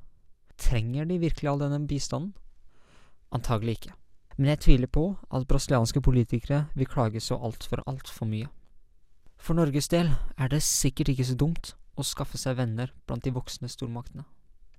Trenger 0.58 1.04
de 1.04 1.18
virkelig 1.20 1.50
all 1.50 1.60
denne 1.60 1.86
bistanden? 1.86 2.34
Antagelig 3.32 3.78
ikke. 3.78 3.94
Men 4.36 4.52
jeg 4.52 4.60
tviler 4.60 4.92
på 4.92 5.16
at 5.32 5.48
brasilianske 5.48 6.00
politikere 6.00 6.66
vil 6.74 6.86
klage 6.86 7.20
så 7.20 7.38
altfor, 7.40 7.82
altfor 7.86 8.28
mye. 8.28 8.48
For 9.36 9.54
Norges 9.54 9.88
del 9.88 10.10
er 10.38 10.48
det 10.48 10.62
sikkert 10.62 11.08
ikke 11.12 11.24
så 11.24 11.36
dumt 11.36 11.74
å 11.96 12.04
skaffe 12.04 12.38
seg 12.40 12.56
venner 12.58 12.92
blant 13.06 13.24
de 13.24 13.32
voksne 13.32 13.68
stormaktene. 13.68 14.24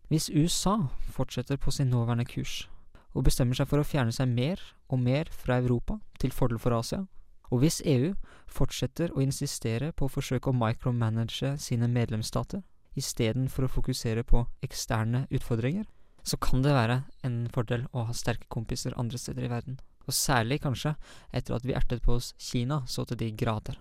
Hvis 0.08 0.30
USA 0.30 0.78
fortsetter 1.12 1.58
på 1.58 1.72
sin 1.72 1.90
nåværende 1.90 2.26
kurs, 2.26 2.70
og 3.14 3.26
bestemmer 3.26 3.58
seg 3.58 3.68
for 3.68 3.82
å 3.82 3.88
fjerne 3.88 4.14
seg 4.14 4.30
mer 4.30 4.62
og 4.88 5.02
mer 5.02 5.30
fra 5.34 5.58
Europa 5.58 5.98
til 6.22 6.32
fordel 6.32 6.62
for 6.62 6.76
Asia, 6.78 7.06
og 7.50 7.64
hvis 7.64 7.82
EU 7.86 8.14
fortsetter 8.52 9.14
å 9.16 9.24
insistere 9.24 9.92
på 9.92 10.06
å 10.06 10.12
forsøke 10.12 10.52
å 10.52 10.56
micromanage 10.56 11.56
sine 11.64 11.88
medlemsstater, 11.88 12.62
istedenfor 12.98 13.68
å 13.68 13.72
fokusere 13.72 14.24
på 14.28 14.44
eksterne 14.66 15.26
utfordringer, 15.34 15.86
så 16.28 16.38
kan 16.38 16.64
det 16.64 16.76
være 16.76 17.02
en 17.24 17.46
fordel 17.54 17.86
å 17.96 18.08
ha 18.10 18.16
sterke 18.16 18.50
kompiser 18.52 18.98
andre 19.00 19.20
steder 19.22 19.48
i 19.48 19.52
verden. 19.52 19.80
Og 20.08 20.16
særlig 20.16 20.62
kanskje 20.64 20.96
etter 21.36 21.56
at 21.56 21.66
vi 21.68 21.76
ertet 21.76 22.04
på 22.04 22.18
oss 22.18 22.34
Kina 22.40 22.82
så 22.88 23.06
til 23.08 23.20
de 23.20 23.32
grader. 23.32 23.78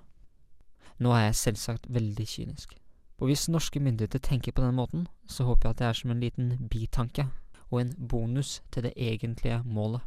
Nå 1.02 1.12
er 1.12 1.28
jeg 1.28 1.40
selvsagt 1.42 1.88
veldig 1.92 2.26
kynisk. 2.26 2.76
Og 3.18 3.30
hvis 3.30 3.48
norske 3.48 3.80
myndigheter 3.80 4.20
tenker 4.22 4.52
på 4.52 4.62
den 4.62 4.76
måten, 4.76 5.06
så 5.26 5.46
håper 5.48 5.68
jeg 5.68 5.74
at 5.74 5.80
det 5.80 5.88
er 5.88 5.98
som 6.00 6.12
en 6.12 6.22
liten 6.22 6.68
bitanke 6.70 7.26
og 7.70 7.80
en 7.80 7.94
bonus 7.98 8.60
til 8.70 8.86
det 8.86 8.94
egentlige 8.96 9.62
målet. 9.64 10.04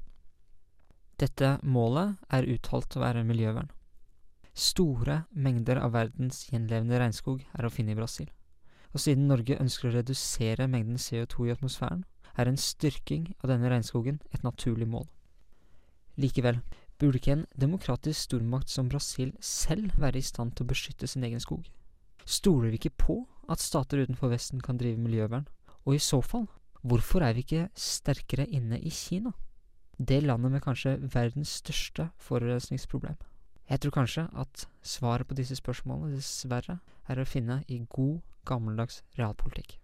Dette 1.20 1.58
målet 1.64 2.16
er 2.32 2.48
uttalt 2.48 2.96
å 2.96 3.04
være 3.04 3.26
miljøvern. 3.28 3.72
Store 4.56 5.24
mengder 5.32 5.82
av 5.84 5.94
verdens 5.96 6.46
gjenlevende 6.52 7.00
regnskog 7.02 7.44
er 7.54 7.68
å 7.68 7.72
finne 7.74 7.92
i 7.94 8.00
Brasil. 8.00 8.30
Og 8.94 9.04
siden 9.04 9.28
Norge 9.30 9.60
ønsker 9.62 9.90
å 9.90 9.96
redusere 10.00 10.68
mengden 10.68 10.98
CO2 10.98 11.48
i 11.48 11.54
atmosfæren, 11.54 12.06
er 12.40 12.50
en 12.50 12.58
styrking 12.58 13.28
av 13.44 13.52
denne 13.52 13.70
regnskogen 13.70 14.22
et 14.34 14.46
naturlig 14.46 14.88
mål. 14.88 15.08
Likevel 16.20 16.62
burde 17.00 17.20
ikke 17.20 17.36
en 17.38 17.46
demokratisk 17.56 18.28
stormakt 18.28 18.72
som 18.72 18.90
Brasil 18.92 19.34
selv 19.40 19.94
være 20.00 20.20
i 20.20 20.26
stand 20.26 20.56
til 20.56 20.66
å 20.66 20.72
beskytte 20.72 21.08
sin 21.08 21.24
egen 21.24 21.44
skog? 21.44 21.68
Stoler 22.26 22.70
vi 22.70 22.80
ikke 22.80 22.98
på 23.06 23.20
at 23.50 23.64
stater 23.64 24.04
utenfor 24.04 24.34
Vesten 24.34 24.62
kan 24.62 24.78
drive 24.78 25.00
miljøvern? 25.00 25.48
Og 25.86 25.96
i 25.96 26.04
så 26.04 26.20
fall, 26.22 26.48
hvorfor 26.82 27.24
er 27.26 27.34
vi 27.34 27.46
ikke 27.46 27.70
sterkere 27.76 28.48
inne 28.48 28.80
i 28.80 28.92
Kina? 28.94 29.32
Det 29.98 30.22
landet 30.24 30.52
med 30.52 30.64
kanskje 30.64 30.98
verdens 31.14 31.60
største 31.60 32.10
forurensningsproblem. 32.24 33.18
Jeg 33.70 33.84
tror 33.84 33.94
kanskje 33.94 34.24
at 34.34 34.66
svaret 34.82 35.28
på 35.30 35.38
disse 35.38 35.56
spørsmålene 35.60 36.18
dessverre 36.18 36.80
er 37.06 37.22
å 37.22 37.28
finne 37.30 37.62
i 37.70 37.84
god, 37.86 38.18
gammeldags 38.50 39.04
realpolitikk. 39.18 39.78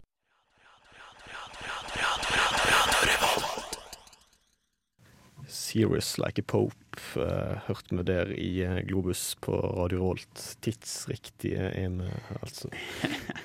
Serious 5.45 6.17
Like 6.17 6.41
a 6.41 6.45
Pope 6.47 6.97
uh, 7.19 7.61
hørte 7.67 7.97
vi 7.99 8.03
der 8.07 8.31
i 8.33 8.49
eh, 8.65 8.81
Globus 8.87 9.35
på 9.43 9.53
Radio 9.53 10.01
Rolt. 10.01 10.41
Tidsriktige 10.65 11.69
er 11.69 11.93
vi, 11.99 12.09
altså. 12.41 12.71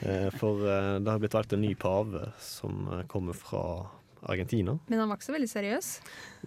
Eh, 0.00 0.31
for 0.33 0.62
uh, 0.64 0.96
det 0.96 1.12
har 1.12 1.18
blitt 1.20 1.35
valgt 1.37 1.53
en 1.53 1.61
ny 1.61 1.74
pave 1.76 2.22
som 2.40 2.87
eh, 2.88 3.03
kommer 3.05 3.37
fra 3.37 3.61
Argentina. 4.23 4.79
Men 4.87 5.03
han 5.03 5.09
var 5.09 5.19
ikke 5.19 5.29
så 5.31 5.37
veldig 5.37 5.51
seriøs. 5.51 5.89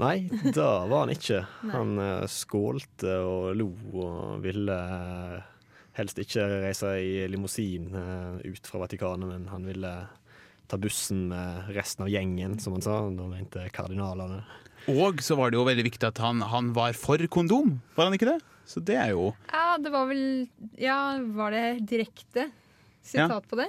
Nei, 0.02 0.16
det 0.30 0.58
var 0.64 0.94
han 1.04 1.14
ikke. 1.14 1.42
Han 1.74 1.96
eh, 2.02 2.26
skålte 2.32 3.16
og 3.26 3.54
lo 3.58 3.70
og 3.94 4.44
ville 4.44 4.78
eh, 4.78 5.52
helst 5.98 6.20
ikke 6.22 6.46
reise 6.68 6.94
i 7.02 7.24
limousin 7.32 7.90
eh, 7.98 8.52
ut 8.54 8.70
fra 8.70 8.84
Vatikanet, 8.84 9.30
men 9.30 9.50
han 9.52 9.66
ville 9.70 9.94
ta 10.70 10.80
bussen 10.82 11.28
med 11.32 11.74
resten 11.76 12.06
av 12.06 12.14
gjengen, 12.14 12.58
som 12.62 12.78
han 12.78 12.86
sa. 12.86 13.00
Da 13.14 13.28
mente 13.30 13.68
kardinalene. 13.74 14.42
Og 14.94 15.22
så 15.24 15.38
var 15.40 15.52
det 15.52 15.60
jo 15.60 15.68
veldig 15.68 15.86
viktig 15.86 16.10
at 16.10 16.20
han, 16.24 16.42
han 16.44 16.74
var 16.76 16.96
for 16.98 17.22
kondom, 17.32 17.78
var 17.96 18.10
han 18.10 18.18
ikke 18.18 18.34
det? 18.34 18.40
Så 18.68 18.80
det 18.80 18.96
er 18.96 19.10
jo 19.12 19.34
Ja, 19.52 19.76
det 19.76 19.92
var 19.92 20.06
vel 20.08 20.48
Ja, 20.80 21.20
var 21.36 21.52
det 21.52 21.84
direkte 21.90 22.46
sitat 23.04 23.48
på 23.50 23.60
det? 23.60 23.68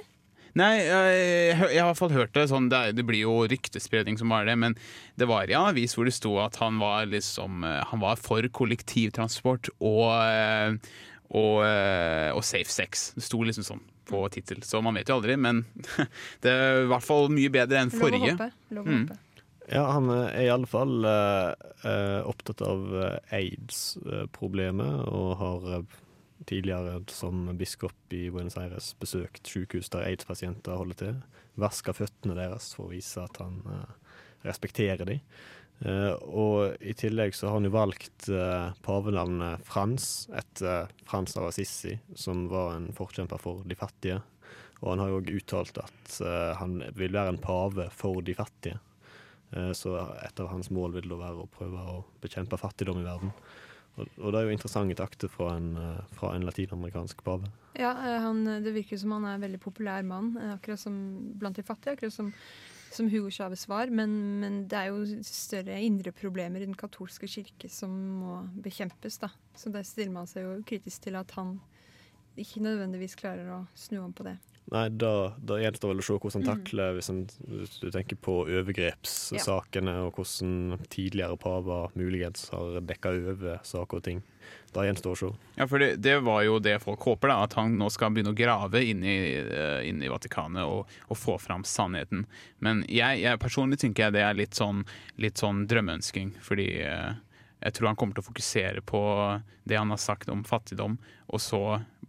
Nei, 0.55 0.73
jeg, 0.87 1.15
jeg 1.51 1.55
har 1.59 1.71
i 1.73 1.79
hvert 1.89 1.97
fall 1.99 2.13
hørt 2.15 2.31
det 2.37 2.45
sånn, 2.47 2.69
det, 2.71 2.77
er- 2.79 2.93
det 2.95 3.03
blir 3.03 3.25
jo 3.25 3.33
ryktespredning 3.51 4.15
som 4.21 4.29
bare 4.31 4.47
det, 4.47 4.55
men 4.61 4.77
det 5.19 5.27
var 5.27 5.49
i 5.51 5.55
en 5.57 5.65
avis 5.73 5.95
hvor 5.97 6.07
det 6.07 6.13
sto 6.15 6.37
at 6.39 6.55
han 6.61 6.77
var 6.79 7.09
liksom 7.11 7.65
eh, 7.67 7.81
Han 7.91 7.99
var 7.99 8.15
for 8.15 8.47
kollektivtransport 8.55 9.67
og, 9.83 10.05
eh, 10.15 10.77
og, 11.35 11.59
eh, 11.67 12.29
og 12.31 12.39
safe 12.47 12.71
sex. 12.71 13.09
Det 13.17 13.25
sto 13.27 13.41
liksom 13.43 13.67
sånn 13.67 13.83
på 14.05 14.21
tittel, 14.31 14.61
så 14.63 14.79
man 14.85 14.95
vet 14.95 15.09
jo 15.11 15.15
aldri, 15.17 15.35
men 15.35 15.63
det 16.45 16.51
er 16.55 16.83
i 16.85 16.89
hvert 16.93 17.03
fall 17.03 17.27
mye 17.33 17.51
bedre 17.51 17.81
enn 17.83 17.91
forrige. 17.91 18.35
Lov 18.71 18.85
å 18.85 18.89
Mm. 18.95 19.05
håpe. 19.09 19.21
Ja, 19.65 19.81
han 19.95 20.11
er 20.13 20.27
i 20.43 20.49
alle 20.53 20.67
fall 20.69 20.99
eh, 21.09 22.19
opptatt 22.29 22.61
av 22.61 22.83
aids-problemet, 23.33 25.07
og 25.09 25.31
har 25.39 25.85
tidligere 26.45 26.99
som 27.11 27.47
biskop 27.57 28.13
i 28.13 28.27
Buenos 28.33 28.57
Aires 28.59 28.91
besøkt 28.99 29.47
sykehus 29.47 29.91
der 29.93 30.07
aids-pasienter 30.09 30.77
holder 30.79 30.99
til. 30.99 31.19
Vaska 31.61 31.95
føttene 31.95 32.35
deres 32.37 32.73
for 32.75 32.89
å 32.89 32.93
vise 32.93 33.23
at 33.23 33.39
han 33.41 33.61
eh, 33.71 34.17
respekterer 34.47 35.07
dem. 35.07 35.23
Eh, 35.83 36.13
og 36.27 36.75
i 36.83 36.95
tillegg 36.95 37.35
så 37.35 37.49
har 37.49 37.59
han 37.59 37.67
jo 37.67 37.75
valgt 37.75 38.29
eh, 38.31 38.69
pavenavnet 38.85 39.63
Frans 39.67 40.27
etter 40.35 40.91
Frans 41.07 41.35
av 41.39 41.49
Assisi, 41.49 41.95
som 42.15 42.47
var 42.51 42.75
en 42.75 42.89
forkjemper 42.95 43.41
for 43.41 43.63
de 43.67 43.79
fattige. 43.79 44.21
Og 44.81 44.91
han 44.91 45.01
har 45.01 45.11
jo 45.11 45.21
òg 45.21 45.31
uttalt 45.39 45.79
at 45.81 46.19
eh, 46.21 46.51
han 46.59 46.81
vil 46.97 47.15
være 47.15 47.35
en 47.35 47.41
pave 47.41 47.87
for 47.95 48.21
de 48.25 48.35
fattige. 48.37 48.79
Eh, 49.55 49.71
så 49.77 49.97
et 50.25 50.39
av 50.39 50.51
hans 50.51 50.71
mål 50.73 50.97
vil 50.97 51.11
da 51.11 51.19
være 51.19 51.45
å 51.45 51.51
prøve 51.51 51.85
å 51.95 52.01
bekjempe 52.23 52.59
fattigdom 52.59 53.01
i 53.01 53.07
verden. 53.07 53.31
Og, 53.95 54.31
det 54.33 54.39
er 54.39 54.47
jo 54.47 54.55
interessante 54.55 54.97
takter 54.99 55.31
fra 55.31 55.53
eh, 55.55 55.99
fra 56.17 56.33
en 56.35 56.45
latinamerikansk 56.47 57.21
pave. 57.23 57.47
Ja, 57.79 57.93
eh, 57.95 58.21
han, 58.23 58.43
Det 58.63 58.73
virker 58.75 58.99
som 58.99 59.13
han 59.15 59.25
er 59.25 59.37
en 59.37 59.45
veldig 59.45 59.59
populær 59.63 60.03
mann, 60.03 60.35
eh, 60.37 60.55
akkurat 60.55 60.79
som 60.79 60.95
blant 61.39 61.55
de 61.55 61.63
fattige. 61.63 61.95
Akkurat 61.95 62.13
som, 62.13 62.33
som 62.91 63.09
Hugo 63.09 63.29
Chávez 63.29 63.67
var. 63.71 63.87
Men, 63.87 64.39
men 64.41 64.67
det 64.67 64.79
er 64.79 64.91
jo 64.91 65.21
større 65.23 65.79
indre 65.81 66.11
problemer 66.11 66.61
i 66.61 66.67
den 66.67 66.75
katolske 66.75 67.27
kirke 67.27 67.71
som 67.71 67.95
må 68.19 68.41
bekjempes. 68.65 69.19
da. 69.23 69.31
Så 69.55 69.71
der 69.71 69.87
stiller 69.87 70.11
man 70.11 70.27
seg 70.27 70.43
jo 70.43 70.59
kritisk 70.67 71.07
til 71.07 71.15
at 71.15 71.31
han 71.39 71.59
ikke 72.35 72.63
nødvendigvis 72.65 73.15
klarer 73.15 73.47
å 73.55 73.63
snu 73.79 74.01
om 74.03 74.11
på 74.13 74.27
det. 74.27 74.35
Nei, 74.73 74.87
da, 74.89 75.29
da 75.37 75.59
gjenstår 75.61 75.91
vel 75.91 75.99
å 76.01 76.03
se 76.07 76.13
hvordan 76.17 76.41
han 76.41 76.45
Mhm. 76.45 76.63
takler 76.63 76.95
hvis, 76.97 77.07
han, 77.11 77.19
hvis 77.53 77.75
du 77.83 77.91
tenker 77.93 78.17
på 78.17 78.39
overgrepssakene, 78.49 79.93
og 80.07 80.15
hvordan 80.17 80.79
tidligere 80.89 81.37
paver 81.37 81.91
muligens 81.95 82.47
har 82.49 82.79
dekka 82.81 83.11
over 83.31 83.59
saker 83.63 83.99
og 83.99 84.03
ting. 84.07 84.23
Da 84.73 84.81
gjenstår 84.83 85.13
å 85.13 85.19
se. 85.19 85.29
Ja, 85.57 85.67
for 85.69 85.79
det, 85.79 86.01
det 86.03 86.17
var 86.25 86.41
jo 86.43 86.57
det 86.59 86.79
folk 86.83 86.99
håper, 87.07 87.29
da, 87.31 87.37
at 87.45 87.53
han 87.57 87.77
nå 87.79 87.87
skal 87.93 88.11
begynne 88.11 88.33
å 88.33 88.37
grave 88.37 88.81
inn 88.83 89.03
i, 89.07 89.15
eh, 89.39 89.85
inn 89.89 90.01
i 90.03 90.09
Vatikanet 90.11 90.65
og, 90.65 90.89
og 91.09 91.17
få 91.17 91.37
fram 91.41 91.63
sannheten. 91.63 92.25
Men 92.59 92.83
jeg, 92.89 93.21
jeg 93.23 93.39
personlig 93.41 93.79
tenker 93.81 94.07
jeg 94.09 94.17
det 94.17 94.25
er 94.25 94.33
litt 94.41 94.57
sånn, 94.57 94.83
litt 95.21 95.37
sånn 95.41 95.65
drømmeønsking, 95.69 96.33
fordi 96.43 96.67
eh, 96.83 97.13
jeg 97.63 97.73
tror 97.77 97.87
han 97.93 97.95
kommer 97.97 98.17
til 98.17 98.25
å 98.25 98.29
fokusere 98.33 98.81
på 98.85 99.01
det 99.65 99.77
han 99.79 99.89
har 99.93 100.01
sagt 100.01 100.29
om 100.29 100.43
fattigdom, 100.45 100.97
og 101.33 101.39
så 101.41 101.61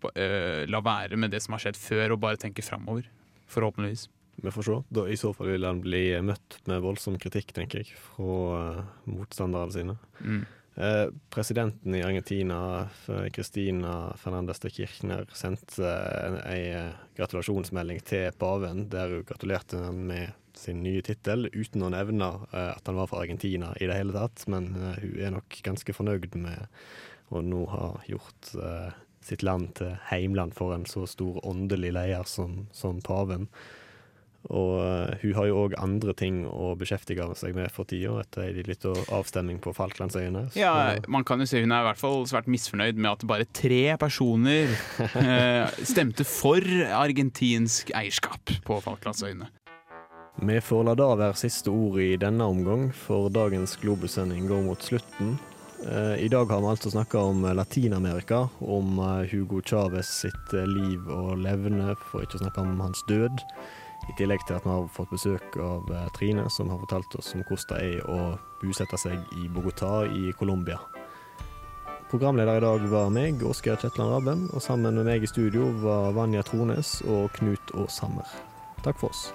la 0.04 0.80
være 0.84 1.16
med 1.20 1.32
det 1.32 1.40
som 1.44 1.56
har 1.56 1.64
skjedd 1.64 1.78
før, 1.80 2.14
og 2.14 2.22
bare 2.22 2.40
tenke 2.40 2.64
framover. 2.64 3.08
Forhåpentligvis. 3.50 4.08
Vi 4.36 4.50
får 4.50 4.62
se. 4.62 4.82
Da, 4.88 5.08
I 5.08 5.16
så 5.16 5.32
fall 5.32 5.54
vil 5.54 5.64
han 5.64 5.80
bli 5.84 6.04
møtt 6.24 6.58
med 6.68 6.84
voldsom 6.84 7.16
kritikk, 7.20 7.54
tenker 7.56 7.82
jeg, 7.82 7.96
fra 8.10 8.36
eh, 8.58 8.80
motstanderne 9.08 9.72
sine. 9.72 9.96
Mm. 10.20 10.42
Eh, 10.76 11.04
presidenten 11.32 11.94
i 11.96 12.02
Argentina, 12.04 12.58
Christina 13.06 13.30
Cristina 13.32 13.94
Fernandez 14.20 14.60
de 14.60 14.72
Kirchner, 14.76 15.24
sendte 15.32 15.88
en, 15.88 16.36
en 16.52 16.92
gratulasjonsmelding 17.16 18.02
til 18.04 18.28
paven, 18.36 18.90
der 18.92 19.16
hun 19.16 19.24
gratulerte 19.24 19.80
han 19.80 20.04
med 20.10 20.34
sin 20.56 20.82
nye 20.84 21.00
tittel, 21.04 21.48
uten 21.52 21.84
å 21.84 21.92
nevne 21.92 22.28
eh, 22.50 22.70
at 22.74 22.84
han 22.84 23.00
var 23.00 23.08
fra 23.08 23.24
Argentina 23.24 23.72
i 23.80 23.88
det 23.88 23.96
hele 23.96 24.16
tatt. 24.16 24.44
Men 24.52 24.74
eh, 24.76 25.00
hun 25.00 25.16
er 25.16 25.36
nok 25.38 25.60
ganske 25.64 25.96
fornøyd 25.96 26.36
med 26.44 26.68
å 27.32 27.40
nå 27.42 27.64
ha 27.72 27.88
gjort 28.06 28.52
eh, 28.60 28.92
sitt 29.26 29.42
land 29.46 29.74
til 29.80 29.96
heimland 30.10 30.54
for 30.56 30.74
en 30.76 30.86
så 30.88 31.06
stor 31.10 31.40
åndelig 31.46 31.92
leder 31.96 32.28
som, 32.30 32.64
som 32.72 33.02
paven. 33.04 33.50
Og 34.46 34.76
eh, 34.78 35.16
hun 35.22 35.34
har 35.34 35.48
jo 35.48 35.58
òg 35.64 35.74
andre 35.82 36.14
ting 36.14 36.44
å 36.46 36.74
beskjeftige 36.78 37.26
seg 37.38 37.56
med 37.56 37.72
for 37.74 37.88
tida, 37.88 38.14
etter 38.22 38.46
ei 38.46 38.64
lita 38.66 38.92
avstemning 39.14 39.58
på 39.62 39.72
Falklandsøyene. 39.74 40.46
Ja, 40.58 40.94
man 41.10 41.26
kan 41.26 41.42
jo 41.42 41.48
si 41.50 41.62
hun 41.64 41.74
er 41.74 41.82
i 41.82 41.88
hvert 41.88 42.00
fall 42.00 42.26
svært 42.30 42.50
misfornøyd 42.50 43.00
med 43.00 43.10
at 43.16 43.26
bare 43.26 43.48
tre 43.50 43.96
personer 44.00 44.70
eh, 45.24 45.66
stemte 45.82 46.26
for 46.28 46.62
argentinsk 47.02 47.90
eierskap 47.96 48.54
på 48.66 48.80
Falklandsøyene. 48.86 49.50
Vi 50.36 50.60
får 50.60 50.82
la 50.84 50.92
det 50.98 51.04
være 51.16 51.40
siste 51.40 51.72
ord 51.72 51.96
i 52.04 52.12
denne 52.20 52.44
omgang, 52.44 52.90
for 52.92 53.30
dagens 53.32 53.78
Globus-sending 53.80 54.44
går 54.50 54.66
mot 54.66 54.82
slutten. 54.84 55.38
Eh, 55.84 56.24
I 56.24 56.28
dag 56.28 56.46
har 56.46 56.60
vi 56.60 56.66
altså 56.66 56.90
snakka 56.90 57.18
om 57.18 57.42
Latin-Amerika, 57.42 58.48
om 58.60 58.98
eh, 58.98 59.28
Hugo 59.32 59.60
Chávez 59.62 60.08
sitt 60.22 60.54
eh, 60.54 60.66
liv 60.66 61.08
og 61.12 61.36
levne, 61.38 61.94
for 62.08 62.24
ikke 62.24 62.40
å 62.40 62.44
snakke 62.44 62.64
om 62.64 62.80
hans 62.80 63.04
død. 63.10 63.44
I 64.06 64.16
tillegg 64.16 64.44
til 64.46 64.56
at 64.56 64.64
vi 64.64 64.72
har 64.72 64.88
fått 64.94 65.12
besøk 65.12 65.56
av 65.60 65.88
Trine, 66.16 66.46
som 66.52 66.70
har 66.70 66.80
fortalt 66.84 67.16
oss 67.18 67.32
om 67.34 67.42
hvordan 67.48 67.70
det 67.72 67.78
er 67.86 68.10
å 68.12 68.18
bosette 68.62 69.00
seg 69.00 69.38
i 69.40 69.48
Bogotá 69.52 70.04
i 70.06 70.30
Colombia. 70.38 70.78
Programleder 72.10 72.60
i 72.60 72.62
dag 72.62 72.84
var 72.92 73.10
meg, 73.10 73.42
Oskar 73.42 73.80
Kjetland 73.82 74.14
Rabben, 74.14 74.46
og 74.54 74.62
sammen 74.62 74.94
med 74.94 75.08
meg 75.08 75.26
i 75.26 75.30
studio 75.30 75.72
var 75.82 76.14
Vanja 76.14 76.44
Trones 76.46 77.00
og 77.08 77.32
Knut 77.40 77.74
Aashammer. 77.74 78.30
Takk 78.86 79.02
for 79.02 79.10
oss. 79.10 79.26